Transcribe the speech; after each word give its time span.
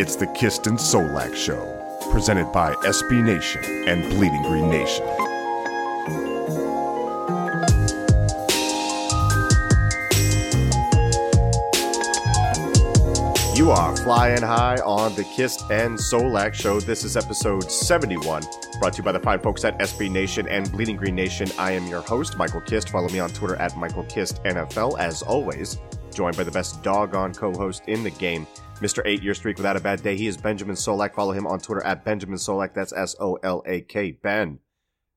It's 0.00 0.14
the 0.14 0.28
Kist 0.28 0.68
and 0.68 0.78
Solak 0.78 1.34
Show, 1.34 2.06
presented 2.12 2.52
by 2.52 2.72
SB 2.84 3.20
Nation 3.20 3.64
and 3.88 4.08
Bleeding 4.10 4.42
Green 4.44 4.70
Nation. 4.70 5.04
You 13.56 13.72
are 13.72 13.96
flying 13.96 14.40
high 14.40 14.76
on 14.86 15.16
the 15.16 15.24
Kist 15.34 15.68
and 15.72 15.98
Solak 15.98 16.54
Show. 16.54 16.78
This 16.78 17.02
is 17.02 17.16
episode 17.16 17.68
71, 17.68 18.44
brought 18.78 18.92
to 18.92 18.98
you 18.98 19.02
by 19.02 19.10
the 19.10 19.18
fine 19.18 19.40
folks 19.40 19.64
at 19.64 19.76
SB 19.80 20.12
Nation 20.12 20.46
and 20.46 20.70
Bleeding 20.70 20.96
Green 20.96 21.16
Nation. 21.16 21.48
I 21.58 21.72
am 21.72 21.88
your 21.88 22.02
host, 22.02 22.36
Michael 22.36 22.60
Kist. 22.60 22.90
Follow 22.90 23.08
me 23.08 23.18
on 23.18 23.30
Twitter 23.30 23.56
at 23.56 23.76
Michael 23.76 24.04
Kist 24.04 24.40
NFL, 24.44 24.96
as 25.00 25.22
always. 25.22 25.76
Joined 26.14 26.36
by 26.36 26.44
the 26.44 26.52
best 26.52 26.84
doggone 26.84 27.34
co-host 27.34 27.82
in 27.88 28.04
the 28.04 28.10
game, 28.10 28.46
Mr. 28.78 29.02
Eight 29.04 29.22
Year 29.22 29.34
Streak 29.34 29.56
Without 29.56 29.76
a 29.76 29.80
Bad 29.80 30.02
Day. 30.02 30.16
He 30.16 30.26
is 30.26 30.36
Benjamin 30.36 30.76
Solak. 30.76 31.14
Follow 31.14 31.32
him 31.32 31.46
on 31.46 31.58
Twitter 31.60 31.84
at 31.84 32.04
Benjamin 32.04 32.38
Solak. 32.38 32.74
That's 32.74 32.92
S-O-L-A-K. 32.92 34.12
Ben, 34.22 34.58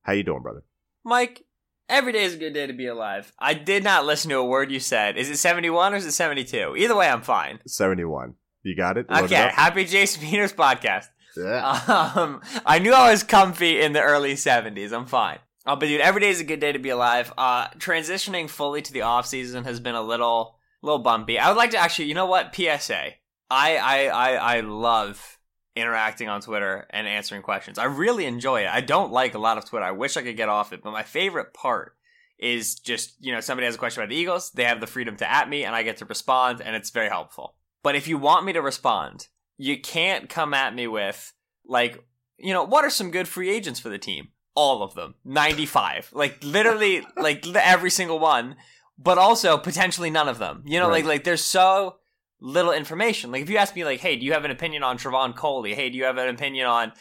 how 0.03 0.13
you 0.13 0.23
doing, 0.23 0.41
brother? 0.41 0.63
Mike, 1.03 1.43
every 1.89 2.11
day 2.13 2.23
is 2.23 2.33
a 2.35 2.37
good 2.37 2.53
day 2.53 2.67
to 2.67 2.73
be 2.73 2.87
alive. 2.87 3.31
I 3.39 3.53
did 3.53 3.83
not 3.83 4.05
listen 4.05 4.29
to 4.31 4.37
a 4.37 4.45
word 4.45 4.71
you 4.71 4.79
said. 4.79 5.17
Is 5.17 5.29
it 5.29 5.37
71 5.37 5.93
or 5.93 5.97
is 5.97 6.05
it 6.05 6.11
72? 6.11 6.75
Either 6.77 6.95
way, 6.95 7.07
I'm 7.09 7.21
fine. 7.21 7.59
71. 7.67 8.35
You 8.63 8.75
got 8.75 8.97
it? 8.97 9.09
Load 9.09 9.19
it 9.19 9.23
Okay, 9.25 9.35
up? 9.43 9.51
happy 9.53 9.85
Jason 9.85 10.21
Peters 10.23 10.53
podcast. 10.53 11.05
Yeah. 11.37 12.11
Um, 12.15 12.41
I 12.65 12.79
knew 12.79 12.93
I 12.93 13.09
was 13.11 13.23
comfy 13.23 13.79
in 13.81 13.93
the 13.93 14.01
early 14.01 14.33
70s. 14.33 14.91
I'm 14.91 15.05
fine. 15.05 15.39
Uh, 15.65 15.75
but 15.75 15.85
dude, 15.87 16.01
every 16.01 16.21
day 16.21 16.29
is 16.29 16.41
a 16.41 16.43
good 16.43 16.59
day 16.59 16.71
to 16.71 16.79
be 16.79 16.89
alive. 16.89 17.31
Uh, 17.37 17.67
transitioning 17.77 18.49
fully 18.49 18.81
to 18.81 18.91
the 18.91 19.01
off 19.03 19.25
season 19.27 19.63
has 19.63 19.79
been 19.79 19.95
a 19.95 20.01
little, 20.01 20.57
little 20.81 20.99
bumpy. 20.99 21.39
I 21.39 21.47
would 21.49 21.57
like 21.57 21.71
to 21.71 21.77
actually, 21.77 22.05
you 22.05 22.15
know 22.15 22.25
what? 22.25 22.53
PSA. 22.55 23.11
I, 23.51 23.75
I, 23.75 24.05
I, 24.05 24.57
I 24.57 24.59
love 24.61 25.37
interacting 25.75 26.29
on 26.29 26.41
Twitter 26.41 26.87
and 26.89 27.07
answering 27.07 27.41
questions. 27.41 27.77
I 27.77 27.85
really 27.85 28.25
enjoy 28.25 28.61
it. 28.61 28.67
I 28.69 28.81
don't 28.81 29.11
like 29.11 29.35
a 29.35 29.39
lot 29.39 29.57
of 29.57 29.65
Twitter. 29.65 29.85
I 29.85 29.91
wish 29.91 30.15
I 30.17 30.21
could 30.21 30.37
get 30.37 30.49
off 30.49 30.73
it, 30.73 30.81
but 30.83 30.91
my 30.91 31.03
favorite 31.03 31.53
part 31.53 31.95
is 32.39 32.75
just, 32.75 33.13
you 33.19 33.31
know, 33.31 33.39
somebody 33.39 33.65
has 33.65 33.75
a 33.75 33.77
question 33.77 34.01
about 34.01 34.09
the 34.09 34.15
Eagles, 34.15 34.51
they 34.51 34.63
have 34.63 34.79
the 34.79 34.87
freedom 34.87 35.15
to 35.17 35.29
at 35.31 35.47
me 35.49 35.63
and 35.63 35.75
I 35.75 35.83
get 35.83 35.97
to 35.97 36.05
respond 36.05 36.61
and 36.61 36.75
it's 36.75 36.89
very 36.89 37.09
helpful. 37.09 37.55
But 37.83 37.95
if 37.95 38.07
you 38.07 38.17
want 38.17 38.45
me 38.45 38.53
to 38.53 38.61
respond, 38.61 39.27
you 39.57 39.79
can't 39.79 40.27
come 40.29 40.53
at 40.53 40.73
me 40.73 40.87
with 40.87 41.33
like, 41.65 42.03
you 42.37 42.53
know, 42.53 42.63
what 42.63 42.83
are 42.83 42.89
some 42.89 43.11
good 43.11 43.27
free 43.27 43.49
agents 43.49 43.79
for 43.79 43.89
the 43.89 43.99
team? 43.99 44.29
All 44.55 44.81
of 44.83 44.95
them. 44.95 45.15
95. 45.23 46.09
Like 46.13 46.43
literally 46.43 47.05
like 47.17 47.45
every 47.55 47.91
single 47.91 48.19
one, 48.19 48.55
but 48.97 49.17
also 49.17 49.57
potentially 49.57 50.09
none 50.09 50.27
of 50.27 50.39
them. 50.39 50.63
You 50.65 50.79
know, 50.79 50.87
Right. 50.89 51.05
like 51.05 51.05
like 51.05 51.23
there's 51.23 51.43
so 51.43 51.97
little 52.41 52.71
information. 52.73 53.31
Like 53.31 53.43
if 53.43 53.49
you 53.49 53.57
ask 53.57 53.75
me 53.75 53.85
like, 53.85 54.01
"Hey, 54.01 54.17
do 54.17 54.25
you 54.25 54.33
have 54.33 54.43
an 54.43 54.51
opinion 54.51 54.83
on 54.83 54.97
Travon 54.97 55.35
Coley? 55.35 55.75
Hey, 55.75 55.89
do 55.89 55.97
you 55.97 56.03
have 56.03 56.17
an 56.17 56.27
opinion 56.27 56.67
on 56.67 56.91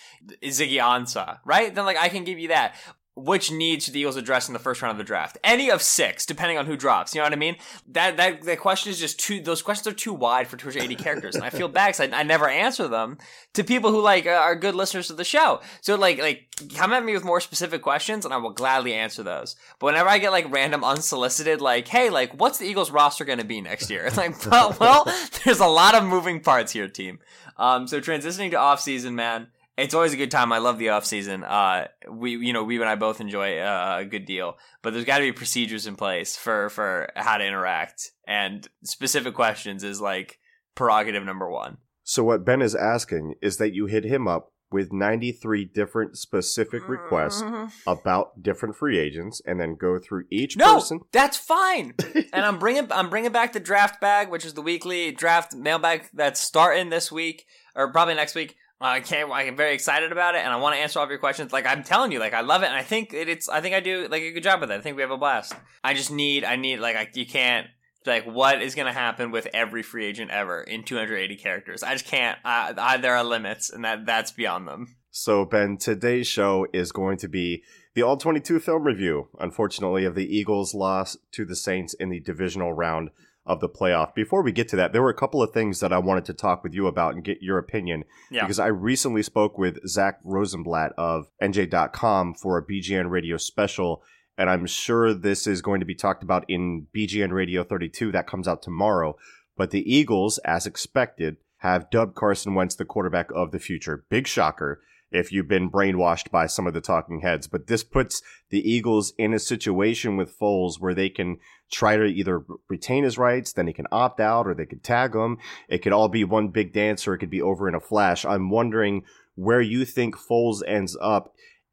Ziggy 0.45 0.77
Ansah?" 0.77 1.39
Right? 1.45 1.75
Then 1.75 1.87
like 1.87 1.97
I 1.97 2.09
can 2.09 2.25
give 2.25 2.39
you 2.39 2.49
that. 2.49 2.75
Which 3.17 3.51
needs 3.51 3.85
should 3.85 3.95
the 3.95 4.01
Eagles 4.01 4.17
address 4.17 4.49
in 4.49 4.53
the 4.53 4.61
first 4.61 4.81
round 4.81 4.93
of 4.93 4.99
the 4.99 5.05
draft? 5.05 5.37
Any 5.43 5.71
of 5.71 5.83
six, 5.83 6.25
depending 6.25 6.59
on 6.59 6.67
who 6.67 6.77
drops. 6.77 7.15
You 7.15 7.21
know 7.21 7.25
what 7.25 7.33
I 7.33 7.37
mean? 7.37 7.57
That 7.89 8.17
that 8.17 8.43
that 8.43 8.61
question 8.61 8.91
is 8.91 9.01
just 9.01 9.19
too. 9.19 9.41
Those 9.41 9.63
questions 9.63 9.93
are 9.93 9.97
too 9.97 10.13
wide 10.13 10.47
for 10.47 10.57
280 10.57 10.95
characters, 10.95 11.35
and 11.35 11.45
I 11.45 11.51
feel 11.51 11.69
bad 11.69 11.89
because 11.89 12.13
I, 12.13 12.21
I 12.21 12.23
never 12.23 12.49
answer 12.49 12.89
them 12.89 13.19
to 13.55 13.65
people 13.65 13.91
who 13.91 14.01
like 14.01 14.27
are 14.27 14.55
good 14.55 14.75
listeners 14.75 15.09
to 15.09 15.15
the 15.15 15.25
show. 15.25 15.61
So 15.81 15.97
like 15.97 16.19
like 16.19 16.47
come 16.77 16.93
at 16.93 17.05
me 17.05 17.13
with 17.13 17.25
more 17.25 17.41
specific 17.41 17.83
questions, 17.83 18.25
and 18.25 18.33
I 18.33 18.37
will 18.37 18.51
gladly 18.53 18.95
answer 18.95 19.23
those. 19.23 19.57
But 19.79 19.87
whenever 19.87 20.09
I 20.09 20.19
get 20.19 20.31
like 20.31 20.51
random 20.51 20.85
unsolicited, 20.85 21.61
like, 21.61 21.89
hey, 21.89 22.11
like 22.11 22.33
what's 22.41 22.59
the 22.59 22.67
Eagles 22.67 22.91
roster 22.91 23.25
going 23.25 23.39
to 23.39 23.45
be 23.45 23.61
next 23.61 23.91
year? 23.91 24.07
It's 24.07 24.17
like, 24.17 24.47
well, 24.51 24.77
well, 24.81 25.13
there's 25.45 25.61
a 25.61 25.67
lot 25.67 25.95
of 25.95 26.05
moving 26.05 26.41
parts 26.41 26.73
here, 26.73 26.89
team. 26.89 27.19
Um, 27.57 27.87
so 27.87 28.01
transitioning 28.01 28.51
to 28.53 28.57
off 28.57 28.81
season, 28.81 29.15
man. 29.15 29.49
It's 29.81 29.95
always 29.95 30.13
a 30.13 30.17
good 30.17 30.31
time. 30.31 30.53
I 30.53 30.59
love 30.59 30.79
the 30.79 30.91
off 30.91 31.05
season. 31.05 31.43
Uh, 31.45 31.89
we, 32.11 32.33
you 32.37 32.53
know, 32.53 32.65
we 32.65 32.77
and 32.77 32.89
I 32.89 32.95
both 32.95 33.21
enjoy 33.21 33.59
uh, 33.59 33.99
a 34.01 34.05
good 34.05 34.27
deal, 34.27 34.57
but 34.83 34.93
there's 34.93 35.05
got 35.05 35.19
to 35.19 35.25
be 35.25 35.33
procedures 35.33 35.87
in 35.87 35.97
place 35.97 36.37
for 36.37 36.69
for 36.71 37.11
how 37.17 37.39
to 37.39 37.47
interact, 37.47 38.11
and 38.27 38.67
specific 38.85 39.35
questions 39.35 39.83
is 39.85 40.01
like 40.01 40.39
prerogative 40.75 41.25
number 41.25 41.51
one. 41.51 41.79
So 42.05 42.25
what 42.25 42.45
Ben 42.45 42.63
is 42.63 42.75
asking 42.75 43.35
is 43.41 43.57
that 43.59 43.73
you 43.75 43.87
hit 43.87 44.05
him 44.05 44.27
up 44.27 44.53
with 44.73 44.93
93 44.93 45.65
different 45.65 46.17
specific 46.17 46.89
requests 46.89 47.43
about 47.87 48.41
different 48.41 48.77
free 48.77 48.99
agents 48.99 49.43
and 49.45 49.61
then 49.61 49.75
go 49.75 49.99
through 49.99 50.25
each 50.31 50.57
No, 50.57 50.75
person. 50.77 51.01
that's 51.13 51.37
fine. 51.37 51.95
and 52.33 52.45
I'm 52.45 52.59
bringing 52.59 52.91
I'm 52.93 53.11
bringing 53.11 53.33
back 53.33 53.53
the 53.53 53.61
draft 53.61 54.01
bag, 54.01 54.29
which 54.31 54.45
is 54.45 54.55
the 54.55 54.63
weekly 54.63 55.11
draft 55.11 55.55
mailbag 55.55 56.09
that's 56.13 56.41
starting 56.41 56.91
this 56.91 57.11
week 57.11 57.47
or 57.75 57.91
probably 57.91 58.15
next 58.15 58.35
week. 58.35 58.57
I 58.81 59.01
can't. 59.01 59.31
I'm 59.31 59.57
very 59.57 59.75
excited 59.75 60.11
about 60.11 60.35
it, 60.35 60.39
and 60.39 60.53
I 60.53 60.57
want 60.57 60.75
to 60.75 60.81
answer 60.81 60.99
all 60.99 61.05
of 61.05 61.11
your 61.11 61.19
questions. 61.19 61.53
Like 61.53 61.67
I'm 61.67 61.83
telling 61.83 62.13
you, 62.13 62.19
like 62.19 62.33
I 62.33 62.41
love 62.41 62.63
it, 62.63 62.67
and 62.67 62.77
I 62.77 62.83
think 62.83 63.13
it, 63.13 63.29
it's. 63.29 63.49
I 63.49 63.61
think 63.61 63.75
I 63.75 63.81
do 63.81 64.09
like 64.09 64.23
a 64.23 64.33
good 64.33 64.43
job 64.43 64.61
with 64.61 64.71
it. 64.71 64.75
I 64.75 64.81
think 64.81 64.97
we 64.97 65.03
have 65.03 65.11
a 65.11 65.19
blast. 65.19 65.55
I 65.85 65.93
just 65.95 66.11
need. 66.11 66.45
I 66.45 66.57
need 66.57 66.79
like 66.79 66.97
I, 66.97 67.09
you 67.13 67.27
can't 67.27 67.67
like 68.07 68.25
what 68.25 68.63
is 68.63 68.75
going 68.75 68.87
to 68.87 68.93
happen 68.93 69.31
with 69.31 69.47
every 69.53 69.83
free 69.83 70.07
agent 70.07 70.31
ever 70.31 70.63
in 70.63 70.85
280 70.85 71.37
characters. 71.37 71.83
I 71.83 71.93
just 71.93 72.07
can't. 72.07 72.39
I, 72.45 72.73
I, 72.77 72.97
there 72.97 73.15
are 73.15 73.25
limits, 73.25 73.71
and 73.71 73.85
that 73.85 74.07
that's 74.07 74.33
beyond 74.33 74.67
them. 74.67 74.97
So 75.11 75.45
Ben, 75.45 75.77
today's 75.77 76.27
show 76.27 76.67
is 76.73 76.93
going 76.93 77.19
to 77.19 77.29
be 77.29 77.63
the 77.95 78.03
All 78.03 78.17
22 78.17 78.61
film 78.61 78.85
review, 78.85 79.29
unfortunately, 79.39 80.05
of 80.05 80.15
the 80.15 80.25
Eagles' 80.35 80.75
loss 80.75 81.17
to 81.33 81.45
the 81.45 81.57
Saints 81.57 81.95
in 81.95 82.09
the 82.09 82.21
divisional 82.21 82.73
round 82.73 83.11
of 83.51 83.59
the 83.59 83.69
playoff. 83.69 84.15
Before 84.15 84.43
we 84.43 84.53
get 84.53 84.69
to 84.69 84.77
that, 84.77 84.93
there 84.93 85.03
were 85.03 85.11
a 85.11 85.15
couple 85.15 85.43
of 85.43 85.51
things 85.51 85.81
that 85.81 85.93
I 85.93 85.99
wanted 85.99 86.25
to 86.27 86.35
talk 86.35 86.63
with 86.63 86.73
you 86.73 86.87
about 86.87 87.15
and 87.15 87.25
get 87.25 87.43
your 87.43 87.59
opinion. 87.59 88.05
Yeah. 88.31 88.43
Because 88.43 88.61
I 88.61 88.69
recently 88.69 89.25
spoke 89.25 89.59
with 89.59 89.87
Zach 89.89 90.21
Rosenblatt 90.23 90.93
of 90.97 91.27
NJ.com 91.43 92.35
for 92.35 92.57
a 92.57 92.65
BGN 92.65 93.11
radio 93.11 93.37
special, 93.37 94.05
and 94.39 94.49
I'm 94.49 94.67
sure 94.67 95.13
this 95.13 95.49
is 95.49 95.63
going 95.63 95.81
to 95.81 95.87
be 95.87 95.97
talked 95.97 96.23
about 96.23 96.45
in 96.49 96.87
BGN 96.97 97.33
Radio 97.33 97.65
32 97.65 98.13
that 98.13 98.29
comes 98.29 98.47
out 98.47 98.63
tomorrow. 98.63 99.17
But 99.57 99.73
the 99.73 99.93
Eagles, 99.93 100.39
as 100.39 100.65
expected, 100.65 101.37
have 101.59 101.91
dubbed 101.91 102.15
Carson 102.15 102.55
Wentz 102.55 102.77
the 102.77 102.85
quarterback 102.85 103.31
of 103.35 103.51
the 103.51 103.59
future. 103.59 104.05
Big 104.09 104.29
shocker 104.29 104.81
if 105.11 105.33
you've 105.33 105.49
been 105.49 105.69
brainwashed 105.69 106.31
by 106.31 106.47
some 106.47 106.69
of 106.69 106.73
the 106.73 106.81
talking 106.81 107.21
heads. 107.21 107.49
But 107.49 107.67
this 107.67 107.83
puts 107.83 108.23
the 108.51 108.61
Eagles 108.61 109.13
in 109.19 109.35
a 109.35 109.39
situation 109.39 110.17
with 110.17 110.39
Foles 110.39 110.75
where 110.79 110.95
they 110.95 111.09
can 111.09 111.39
try 111.71 111.97
to 111.97 112.05
either 112.05 112.45
retain 112.69 113.05
his 113.05 113.19
rights, 113.19 113.53
then 113.53 113.67
he 113.67 113.73
can 113.73 113.87
opt 113.93 114.21
out, 114.21 114.47
or 114.47 114.55
they 114.55 114.67
could 114.67 114.83
tag 114.83 115.15
him. 115.15 115.39
It 115.69 115.79
could 115.79 115.93
all 115.93 116.09
be 116.09 116.25
one 116.25 116.49
big 116.49 116.73
dance, 116.73 117.07
or 117.07 117.15
it 117.15 117.19
could 117.19 117.31
be 117.31 117.43
over 117.43 117.69
in 117.69 117.75
a 117.75 117.81
flash. 117.81 118.25
I'm 118.25 118.51
wondering 118.51 119.05
where 119.35 119.61
you 119.61 119.85
think 119.85 120.17
Foles 120.17 120.63
ends 120.67 120.97
up. 121.01 121.33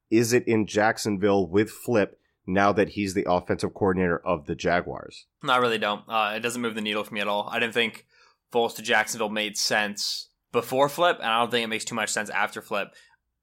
Is 0.09 0.33
it 0.33 0.47
in 0.47 0.67
Jacksonville 0.67 1.47
with 1.47 1.69
Flip 1.69 2.19
now 2.45 2.71
that 2.71 2.89
he's 2.89 3.13
the 3.13 3.25
offensive 3.29 3.73
coordinator 3.73 4.19
of 4.25 4.45
the 4.45 4.55
Jaguars? 4.55 5.25
No, 5.44 5.53
I 5.53 5.57
really 5.57 5.77
don't. 5.77 6.03
Uh, 6.07 6.33
it 6.35 6.39
doesn't 6.39 6.61
move 6.61 6.75
the 6.75 6.81
needle 6.81 7.03
for 7.03 7.13
me 7.13 7.21
at 7.21 7.27
all. 7.27 7.50
I 7.51 7.59
didn't 7.59 7.73
think 7.73 8.05
Foles 8.53 8.75
to 8.75 8.81
Jacksonville 8.81 9.29
made 9.29 9.57
sense 9.57 10.29
before 10.51 10.89
Flip, 10.89 11.17
and 11.17 11.27
I 11.27 11.39
don't 11.39 11.51
think 11.51 11.65
it 11.65 11.69
makes 11.69 11.85
too 11.85 11.95
much 11.95 12.09
sense 12.09 12.29
after 12.29 12.61
Flip. 12.61 12.89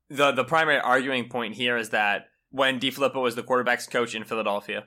The 0.08 0.32
the 0.32 0.44
primary 0.44 0.80
arguing 0.80 1.28
point 1.28 1.54
here 1.54 1.76
is 1.76 1.90
that 1.90 2.26
when 2.50 2.78
DeFilippo 2.78 3.20
was 3.20 3.34
the 3.34 3.42
quarterbacks 3.42 3.90
coach 3.90 4.14
in 4.14 4.24
Philadelphia, 4.24 4.84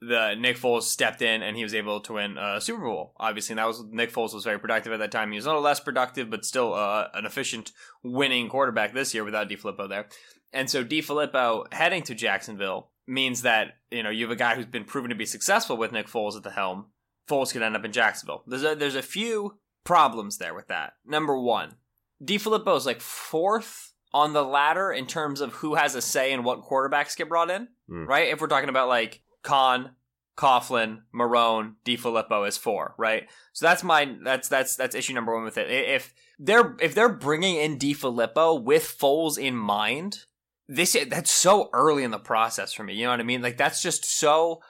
the 0.00 0.34
Nick 0.34 0.56
Foles 0.56 0.82
stepped 0.84 1.20
in 1.22 1.42
and 1.42 1.56
he 1.56 1.62
was 1.62 1.74
able 1.74 2.00
to 2.00 2.14
win 2.14 2.38
a 2.38 2.60
Super 2.60 2.80
Bowl. 2.82 3.14
Obviously, 3.18 3.52
and 3.52 3.58
that 3.58 3.66
was 3.66 3.84
Nick 3.90 4.12
Foles 4.12 4.32
was 4.34 4.44
very 4.44 4.58
productive 4.58 4.92
at 4.92 4.98
that 4.98 5.12
time. 5.12 5.30
He 5.30 5.36
was 5.36 5.44
a 5.44 5.48
little 5.48 5.62
less 5.62 5.80
productive, 5.80 6.30
but 6.30 6.44
still 6.44 6.72
uh, 6.74 7.08
an 7.14 7.26
efficient 7.26 7.72
winning 8.02 8.48
quarterback 8.48 8.94
this 8.94 9.12
year 9.12 9.24
without 9.24 9.48
DeFilippo 9.48 9.88
there. 9.88 10.06
And 10.52 10.70
so 10.70 10.82
DeFilippo 10.84 11.72
heading 11.72 12.02
to 12.04 12.14
Jacksonville 12.14 12.90
means 13.06 13.42
that 13.42 13.74
you 13.90 14.02
know 14.02 14.10
you 14.10 14.24
have 14.24 14.32
a 14.32 14.36
guy 14.36 14.54
who's 14.54 14.66
been 14.66 14.84
proven 14.84 15.10
to 15.10 15.16
be 15.16 15.26
successful 15.26 15.76
with 15.76 15.92
Nick 15.92 16.06
Foles 16.08 16.36
at 16.36 16.42
the 16.44 16.50
helm. 16.50 16.86
Foles 17.28 17.52
could 17.52 17.62
end 17.62 17.76
up 17.76 17.84
in 17.84 17.92
Jacksonville. 17.92 18.42
There's 18.46 18.64
a, 18.64 18.74
there's 18.74 18.96
a 18.96 19.02
few 19.02 19.58
problems 19.84 20.38
there 20.38 20.54
with 20.54 20.68
that. 20.68 20.94
Number 21.06 21.38
one, 21.38 21.74
DeFilippo 22.24 22.76
is 22.76 22.86
like 22.86 23.00
fourth 23.00 23.92
on 24.12 24.32
the 24.32 24.42
ladder 24.44 24.90
in 24.90 25.06
terms 25.06 25.40
of 25.40 25.52
who 25.54 25.76
has 25.76 25.94
a 25.94 26.02
say 26.02 26.32
in 26.32 26.42
what 26.42 26.62
quarterbacks 26.62 27.16
get 27.16 27.28
brought 27.28 27.50
in, 27.50 27.68
Mm. 27.88 28.06
right? 28.06 28.28
If 28.28 28.40
we're 28.40 28.46
talking 28.48 28.68
about 28.68 28.88
like 28.88 29.20
Khan, 29.42 29.90
Coughlin, 30.36 31.02
Marrone, 31.14 31.74
DeFilippo 31.84 32.48
is 32.48 32.56
four, 32.56 32.94
right? 32.96 33.28
So 33.52 33.66
that's 33.66 33.84
my 33.84 34.16
that's 34.22 34.48
that's 34.48 34.76
that's 34.76 34.94
issue 34.94 35.14
number 35.14 35.34
one 35.34 35.44
with 35.44 35.58
it. 35.58 35.70
If 35.70 36.14
they're 36.38 36.76
if 36.80 36.94
they're 36.94 37.12
bringing 37.12 37.56
in 37.56 37.78
DeFilippo 37.78 38.62
with 38.62 38.96
Foles 38.98 39.38
in 39.38 39.56
mind, 39.56 40.24
this 40.66 40.96
that's 41.08 41.30
so 41.30 41.68
early 41.72 42.04
in 42.04 42.10
the 42.10 42.18
process 42.18 42.72
for 42.72 42.84
me. 42.84 42.94
You 42.94 43.04
know 43.04 43.10
what 43.10 43.20
I 43.20 43.24
mean? 43.24 43.42
Like 43.42 43.58
that's 43.58 43.82
just 43.82 44.04
so 44.04 44.62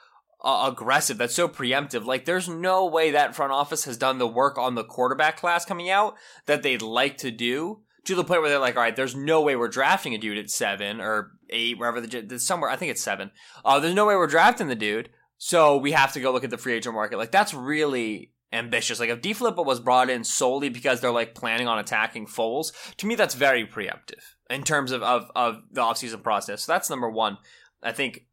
uh, 0.43 0.69
aggressive. 0.71 1.17
That's 1.17 1.35
so 1.35 1.47
preemptive. 1.47 2.05
Like 2.05 2.25
there's 2.25 2.49
no 2.49 2.85
way 2.85 3.11
that 3.11 3.35
front 3.35 3.53
office 3.53 3.85
has 3.85 3.97
done 3.97 4.17
the 4.17 4.27
work 4.27 4.57
on 4.57 4.75
the 4.75 4.83
quarterback 4.83 5.37
class 5.37 5.63
coming 5.65 5.89
out 5.89 6.15
that 6.47 6.63
they'd 6.63 6.81
like 6.81 7.17
to 7.19 7.31
do 7.31 7.81
to 8.05 8.15
the 8.15 8.23
point 8.23 8.41
where 8.41 8.49
they're 8.49 8.59
like, 8.59 8.75
all 8.75 8.81
right, 8.81 8.95
there's 8.95 9.15
no 9.15 9.41
way 9.41 9.55
we're 9.55 9.67
drafting 9.67 10.15
a 10.15 10.17
dude 10.17 10.37
at 10.37 10.49
seven 10.49 10.99
or 10.99 11.31
eight, 11.49 11.77
wherever 11.77 12.01
the 12.01 12.39
somewhere. 12.39 12.69
I 12.69 12.75
think 12.75 12.91
it's 12.91 13.03
seven. 13.03 13.31
Uh, 13.63 13.79
there's 13.79 13.95
no 13.95 14.05
way 14.05 14.15
we're 14.15 14.27
drafting 14.27 14.67
the 14.67 14.75
dude. 14.75 15.09
So 15.37 15.77
we 15.77 15.91
have 15.91 16.13
to 16.13 16.19
go 16.19 16.31
look 16.31 16.43
at 16.43 16.49
the 16.49 16.57
free 16.57 16.73
agent 16.73 16.95
market. 16.95 17.17
Like 17.17 17.31
that's 17.31 17.53
really 17.53 18.33
ambitious. 18.53 18.99
Like 18.99 19.09
if 19.09 19.21
DeFilippo 19.21 19.65
was 19.65 19.79
brought 19.79 20.09
in 20.09 20.23
solely 20.23 20.69
because 20.69 21.01
they're 21.01 21.11
like 21.11 21.35
planning 21.35 21.67
on 21.67 21.79
attacking 21.79 22.27
Foles, 22.27 22.71
to 22.97 23.07
me 23.07 23.15
that's 23.15 23.35
very 23.35 23.65
preemptive 23.65 24.21
in 24.49 24.63
terms 24.63 24.91
of 24.91 25.01
of, 25.03 25.31
of 25.35 25.61
the 25.71 25.81
offseason 25.81 26.23
process. 26.23 26.63
So 26.63 26.71
that's 26.71 26.89
number 26.89 27.09
one. 27.09 27.37
I 27.83 27.91
think 27.91 28.25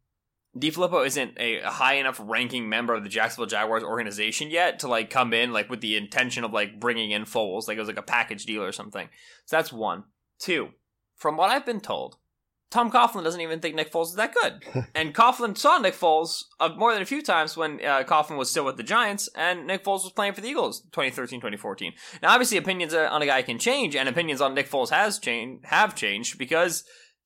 DeFilippo 0.60 1.06
isn't 1.06 1.34
a, 1.38 1.60
high 1.62 1.94
enough 1.94 2.20
ranking 2.22 2.68
member 2.68 2.94
of 2.94 3.02
the 3.02 3.08
Jacksonville 3.08 3.46
Jaguars 3.46 3.82
organization 3.82 4.50
yet 4.50 4.80
to 4.80 4.88
like 4.88 5.10
come 5.10 5.32
in 5.32 5.52
like 5.52 5.70
with 5.70 5.80
the 5.80 5.96
intention 5.96 6.44
of 6.44 6.52
like 6.52 6.80
bringing 6.80 7.10
in 7.10 7.24
Foles, 7.24 7.68
like 7.68 7.76
it 7.76 7.80
was 7.80 7.88
like 7.88 7.98
a 7.98 8.02
package 8.02 8.44
deal 8.44 8.62
or 8.62 8.72
something. 8.72 9.08
So 9.46 9.56
that's 9.56 9.72
one. 9.72 10.04
Two, 10.38 10.68
from 11.16 11.36
what 11.36 11.50
I've 11.50 11.66
been 11.66 11.80
told, 11.80 12.16
Tom 12.70 12.90
Coughlin 12.90 13.24
doesn't 13.24 13.40
even 13.40 13.60
think 13.60 13.74
Nick 13.74 13.90
Foles 13.90 14.08
is 14.08 14.14
that 14.16 14.34
good. 14.34 14.62
and 14.94 15.14
Coughlin 15.14 15.56
saw 15.56 15.78
Nick 15.78 15.94
Foles 15.94 16.44
uh, 16.60 16.68
more 16.76 16.92
than 16.92 17.02
a 17.02 17.06
few 17.06 17.22
times 17.22 17.56
when 17.56 17.84
uh, 17.84 18.04
Coughlin 18.04 18.36
was 18.36 18.50
still 18.50 18.64
with 18.64 18.76
the 18.76 18.82
Giants 18.82 19.28
and 19.34 19.66
Nick 19.66 19.84
Foles 19.84 20.04
was 20.04 20.12
playing 20.12 20.34
for 20.34 20.42
the 20.42 20.48
Eagles 20.48 20.82
2013, 20.92 21.40
2014. 21.40 21.92
Now, 22.22 22.32
obviously, 22.32 22.58
opinions 22.58 22.92
on 22.92 23.22
a 23.22 23.26
guy 23.26 23.42
can 23.42 23.58
change, 23.58 23.96
and 23.96 24.08
opinions 24.08 24.40
on 24.40 24.54
Nick 24.54 24.70
Foles 24.70 24.90
has 24.90 25.18
changed, 25.18 25.64
have 25.66 25.94
changed 25.94 26.38
because, 26.38 26.84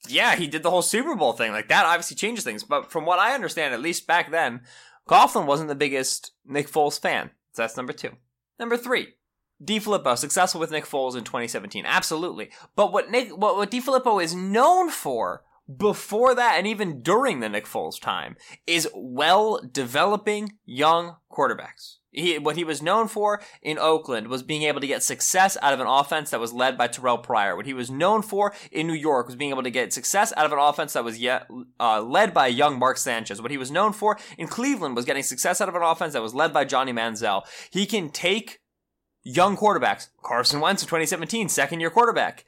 yeah, 0.08 0.36
he 0.36 0.46
did 0.46 0.62
the 0.62 0.70
whole 0.70 0.82
Super 0.82 1.14
Bowl 1.14 1.32
thing. 1.32 1.52
Like, 1.52 1.68
that 1.68 1.86
obviously 1.86 2.16
changes 2.16 2.44
things. 2.44 2.64
But 2.64 2.90
from 2.90 3.04
what 3.04 3.18
I 3.18 3.34
understand, 3.34 3.74
at 3.74 3.80
least 3.80 4.06
back 4.06 4.30
then, 4.30 4.62
Coughlin 5.08 5.46
wasn't 5.46 5.68
the 5.68 5.74
biggest 5.74 6.32
Nick 6.44 6.70
Foles 6.70 7.00
fan. 7.00 7.30
So 7.52 7.62
that's 7.62 7.76
number 7.76 7.92
two. 7.92 8.10
Number 8.58 8.76
three, 8.76 9.14
DeFilippo 9.62 10.16
successful 10.16 10.60
with 10.60 10.70
Nick 10.70 10.84
Foles 10.84 11.16
in 11.16 11.24
2017, 11.24 11.84
absolutely. 11.86 12.50
But 12.74 12.92
what 12.92 13.10
Nick, 13.10 13.30
what, 13.30 13.56
what 13.56 13.70
DeFilippo 13.70 14.22
is 14.22 14.34
known 14.34 14.90
for 14.90 15.44
before 15.76 16.34
that, 16.34 16.54
and 16.56 16.66
even 16.66 17.02
during 17.02 17.40
the 17.40 17.48
Nick 17.48 17.66
Foles 17.66 18.00
time, 18.00 18.36
is 18.66 18.88
well 18.94 19.60
developing 19.72 20.52
young 20.64 21.16
quarterbacks. 21.30 21.96
He, 22.12 22.38
what 22.38 22.56
he 22.56 22.64
was 22.64 22.82
known 22.82 23.08
for 23.08 23.40
in 23.62 23.78
Oakland 23.78 24.28
was 24.28 24.42
being 24.42 24.64
able 24.64 24.82
to 24.82 24.86
get 24.86 25.02
success 25.02 25.56
out 25.62 25.72
of 25.72 25.80
an 25.80 25.86
offense 25.86 26.30
that 26.30 26.40
was 26.40 26.52
led 26.52 26.76
by 26.76 26.86
Terrelle 26.86 27.22
Pryor. 27.22 27.56
What 27.56 27.64
he 27.64 27.72
was 27.72 27.90
known 27.90 28.20
for 28.20 28.52
in 28.70 28.86
New 28.86 28.92
York 28.92 29.26
was 29.26 29.36
being 29.36 29.50
able 29.50 29.62
to 29.62 29.70
get 29.70 29.94
success 29.94 30.30
out 30.36 30.44
of 30.44 30.52
an 30.52 30.58
offense 30.58 30.92
that 30.92 31.04
was 31.04 31.18
yet 31.18 31.48
uh, 31.80 32.02
led 32.02 32.34
by 32.34 32.48
young 32.48 32.78
Mark 32.78 32.98
Sanchez. 32.98 33.40
What 33.40 33.50
he 33.50 33.56
was 33.56 33.70
known 33.70 33.94
for 33.94 34.18
in 34.36 34.46
Cleveland 34.46 34.94
was 34.94 35.06
getting 35.06 35.22
success 35.22 35.62
out 35.62 35.70
of 35.70 35.74
an 35.74 35.82
offense 35.82 36.12
that 36.12 36.22
was 36.22 36.34
led 36.34 36.52
by 36.52 36.66
Johnny 36.66 36.92
Manziel. 36.92 37.44
He 37.70 37.86
can 37.86 38.10
take 38.10 38.60
young 39.22 39.56
quarterbacks, 39.56 40.08
Carson 40.22 40.60
Wentz 40.60 40.82
in 40.82 40.88
2017, 40.88 41.48
second 41.48 41.80
year 41.80 41.90
quarterback, 41.90 42.44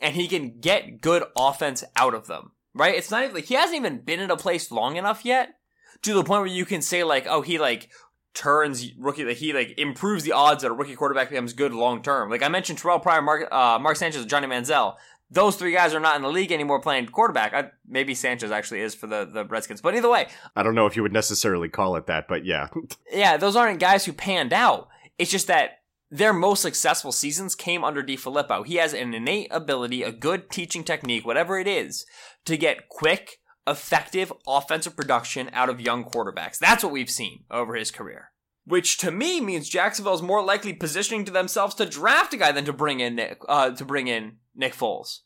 and 0.00 0.14
he 0.14 0.28
can 0.28 0.60
get 0.60 1.00
good 1.00 1.24
offense 1.36 1.82
out 1.96 2.14
of 2.14 2.28
them. 2.28 2.52
Right? 2.74 2.94
It's 2.94 3.10
not 3.10 3.24
even 3.24 3.34
like 3.34 3.44
he 3.44 3.54
hasn't 3.54 3.76
even 3.76 3.98
been 3.98 4.20
in 4.20 4.30
a 4.30 4.36
place 4.36 4.70
long 4.70 4.96
enough 4.96 5.24
yet 5.24 5.56
to 6.02 6.14
the 6.14 6.24
point 6.24 6.42
where 6.42 6.46
you 6.46 6.64
can 6.64 6.82
say 6.82 7.04
like, 7.04 7.26
oh, 7.26 7.42
he 7.42 7.58
like 7.58 7.90
turns 8.34 8.92
rookie, 8.98 9.24
like 9.24 9.36
he 9.36 9.52
like 9.52 9.74
improves 9.78 10.22
the 10.22 10.32
odds 10.32 10.62
that 10.62 10.70
a 10.70 10.74
rookie 10.74 10.94
quarterback 10.94 11.30
becomes 11.30 11.52
good 11.52 11.72
long 11.72 12.02
term. 12.02 12.30
Like 12.30 12.42
I 12.42 12.48
mentioned, 12.48 12.78
Terrelle 12.78 13.02
Pryor, 13.02 13.22
Mark, 13.22 13.50
uh, 13.50 13.78
Mark 13.80 13.96
Sanchez, 13.96 14.24
Johnny 14.26 14.46
Manziel. 14.46 14.96
Those 15.30 15.56
three 15.56 15.72
guys 15.72 15.92
are 15.92 16.00
not 16.00 16.16
in 16.16 16.22
the 16.22 16.30
league 16.30 16.52
anymore 16.52 16.80
playing 16.80 17.06
quarterback. 17.08 17.52
I, 17.52 17.70
maybe 17.86 18.14
Sanchez 18.14 18.50
actually 18.50 18.80
is 18.80 18.94
for 18.94 19.06
the, 19.06 19.28
the 19.30 19.44
Redskins. 19.44 19.82
But 19.82 19.94
either 19.94 20.08
way, 20.08 20.28
I 20.56 20.62
don't 20.62 20.74
know 20.74 20.86
if 20.86 20.96
you 20.96 21.02
would 21.02 21.12
necessarily 21.12 21.68
call 21.68 21.96
it 21.96 22.06
that, 22.06 22.28
but 22.28 22.46
yeah. 22.46 22.68
yeah, 23.12 23.36
those 23.36 23.54
aren't 23.54 23.78
guys 23.78 24.06
who 24.06 24.14
panned 24.14 24.54
out. 24.54 24.88
It's 25.18 25.30
just 25.30 25.48
that 25.48 25.77
their 26.10 26.32
most 26.32 26.62
successful 26.62 27.12
seasons 27.12 27.54
came 27.54 27.84
under 27.84 28.02
DeFilippo. 28.02 28.64
He 28.64 28.76
has 28.76 28.94
an 28.94 29.14
innate 29.14 29.48
ability, 29.50 30.02
a 30.02 30.12
good 30.12 30.50
teaching 30.50 30.84
technique, 30.84 31.26
whatever 31.26 31.58
it 31.58 31.66
is, 31.66 32.06
to 32.46 32.56
get 32.56 32.88
quick, 32.88 33.40
effective 33.66 34.32
offensive 34.46 34.96
production 34.96 35.50
out 35.52 35.68
of 35.68 35.80
young 35.80 36.04
quarterbacks. 36.04 36.58
That's 36.58 36.82
what 36.82 36.92
we've 36.92 37.10
seen 37.10 37.44
over 37.50 37.74
his 37.74 37.90
career. 37.90 38.30
Which 38.64 38.98
to 38.98 39.10
me 39.10 39.40
means 39.40 39.68
Jacksonville 39.68 40.14
is 40.14 40.22
more 40.22 40.42
likely 40.42 40.72
positioning 40.72 41.24
to 41.26 41.32
themselves 41.32 41.74
to 41.76 41.86
draft 41.86 42.34
a 42.34 42.36
guy 42.36 42.52
than 42.52 42.64
to 42.66 42.72
bring 42.72 43.00
in 43.00 43.16
Nick, 43.16 43.40
uh, 43.48 43.70
to 43.70 43.84
bring 43.84 44.08
in 44.08 44.36
Nick 44.54 44.74
Foles. 44.74 45.20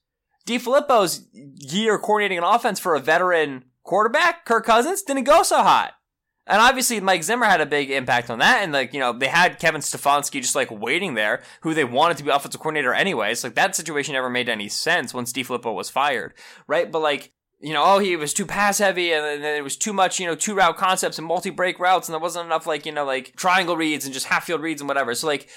DeFilippo's 0.47 1.29
year 1.33 1.99
coordinating 1.99 2.39
an 2.39 2.45
offense 2.45 2.81
for 2.81 2.95
a 2.95 3.01
veteran 3.01 3.65
quarterback, 3.85 4.45
Kirk 4.45 4.67
Cousins, 4.67 5.03
didn't 5.03 5.25
go 5.25 5.43
so 5.43 5.63
hot. 5.63 5.93
And 6.47 6.61
obviously, 6.61 6.99
Mike 7.01 7.23
Zimmer 7.23 7.47
had 7.47 7.61
a 7.61 7.67
big 7.67 7.91
impact 7.91 8.29
on 8.29 8.41
that. 8.41 8.63
And, 8.63 8.73
like, 8.73 8.93
you 8.93 9.01
know, 9.01 9.13
they 9.13 9.29
had 9.29 9.61
Kevin 9.61 9.81
Stefanski 9.81 10.41
just, 10.41 10.57
like, 10.57 10.71
waiting 10.71 11.15
there, 11.15 11.43
who 11.61 11.73
they 11.73 11.85
wanted 11.85 12.17
to 12.17 12.25
be 12.25 12.31
offensive 12.31 12.61
coordinator 12.61 12.93
anyways. 12.93 13.45
Like, 13.45 13.55
that 13.55 13.77
situation 13.77 14.15
never 14.15 14.29
made 14.29 14.49
any 14.49 14.69
sense 14.69 15.15
once 15.15 15.33
DeFilippo 15.33 15.73
was 15.73 15.89
fired, 15.89 16.35
right? 16.67 16.91
But, 16.91 17.01
like, 17.01 17.33
you 17.63 17.73
know, 17.73 17.85
oh, 17.85 17.99
he 18.01 18.17
was 18.17 18.35
too 18.35 18.45
pass 18.45 18.79
heavy 18.79 19.13
and 19.13 19.43
then 19.43 19.57
it 19.57 19.63
was 19.63 19.77
too 19.77 19.93
much, 19.93 20.19
you 20.19 20.27
know, 20.27 20.35
two 20.35 20.55
route 20.55 20.77
concepts 20.77 21.17
and 21.17 21.27
multi 21.27 21.51
break 21.51 21.79
routes. 21.79 22.09
And 22.09 22.13
there 22.13 22.21
wasn't 22.21 22.47
enough, 22.47 22.67
like, 22.67 22.85
you 22.85 22.93
know, 22.93 23.05
like 23.05 23.37
triangle 23.37 23.77
reads 23.77 24.05
and 24.05 24.13
just 24.13 24.27
half 24.27 24.45
field 24.45 24.61
reads 24.61 24.81
and 24.81 24.89
whatever. 24.89 25.15
So, 25.15 25.29
like, 25.29 25.49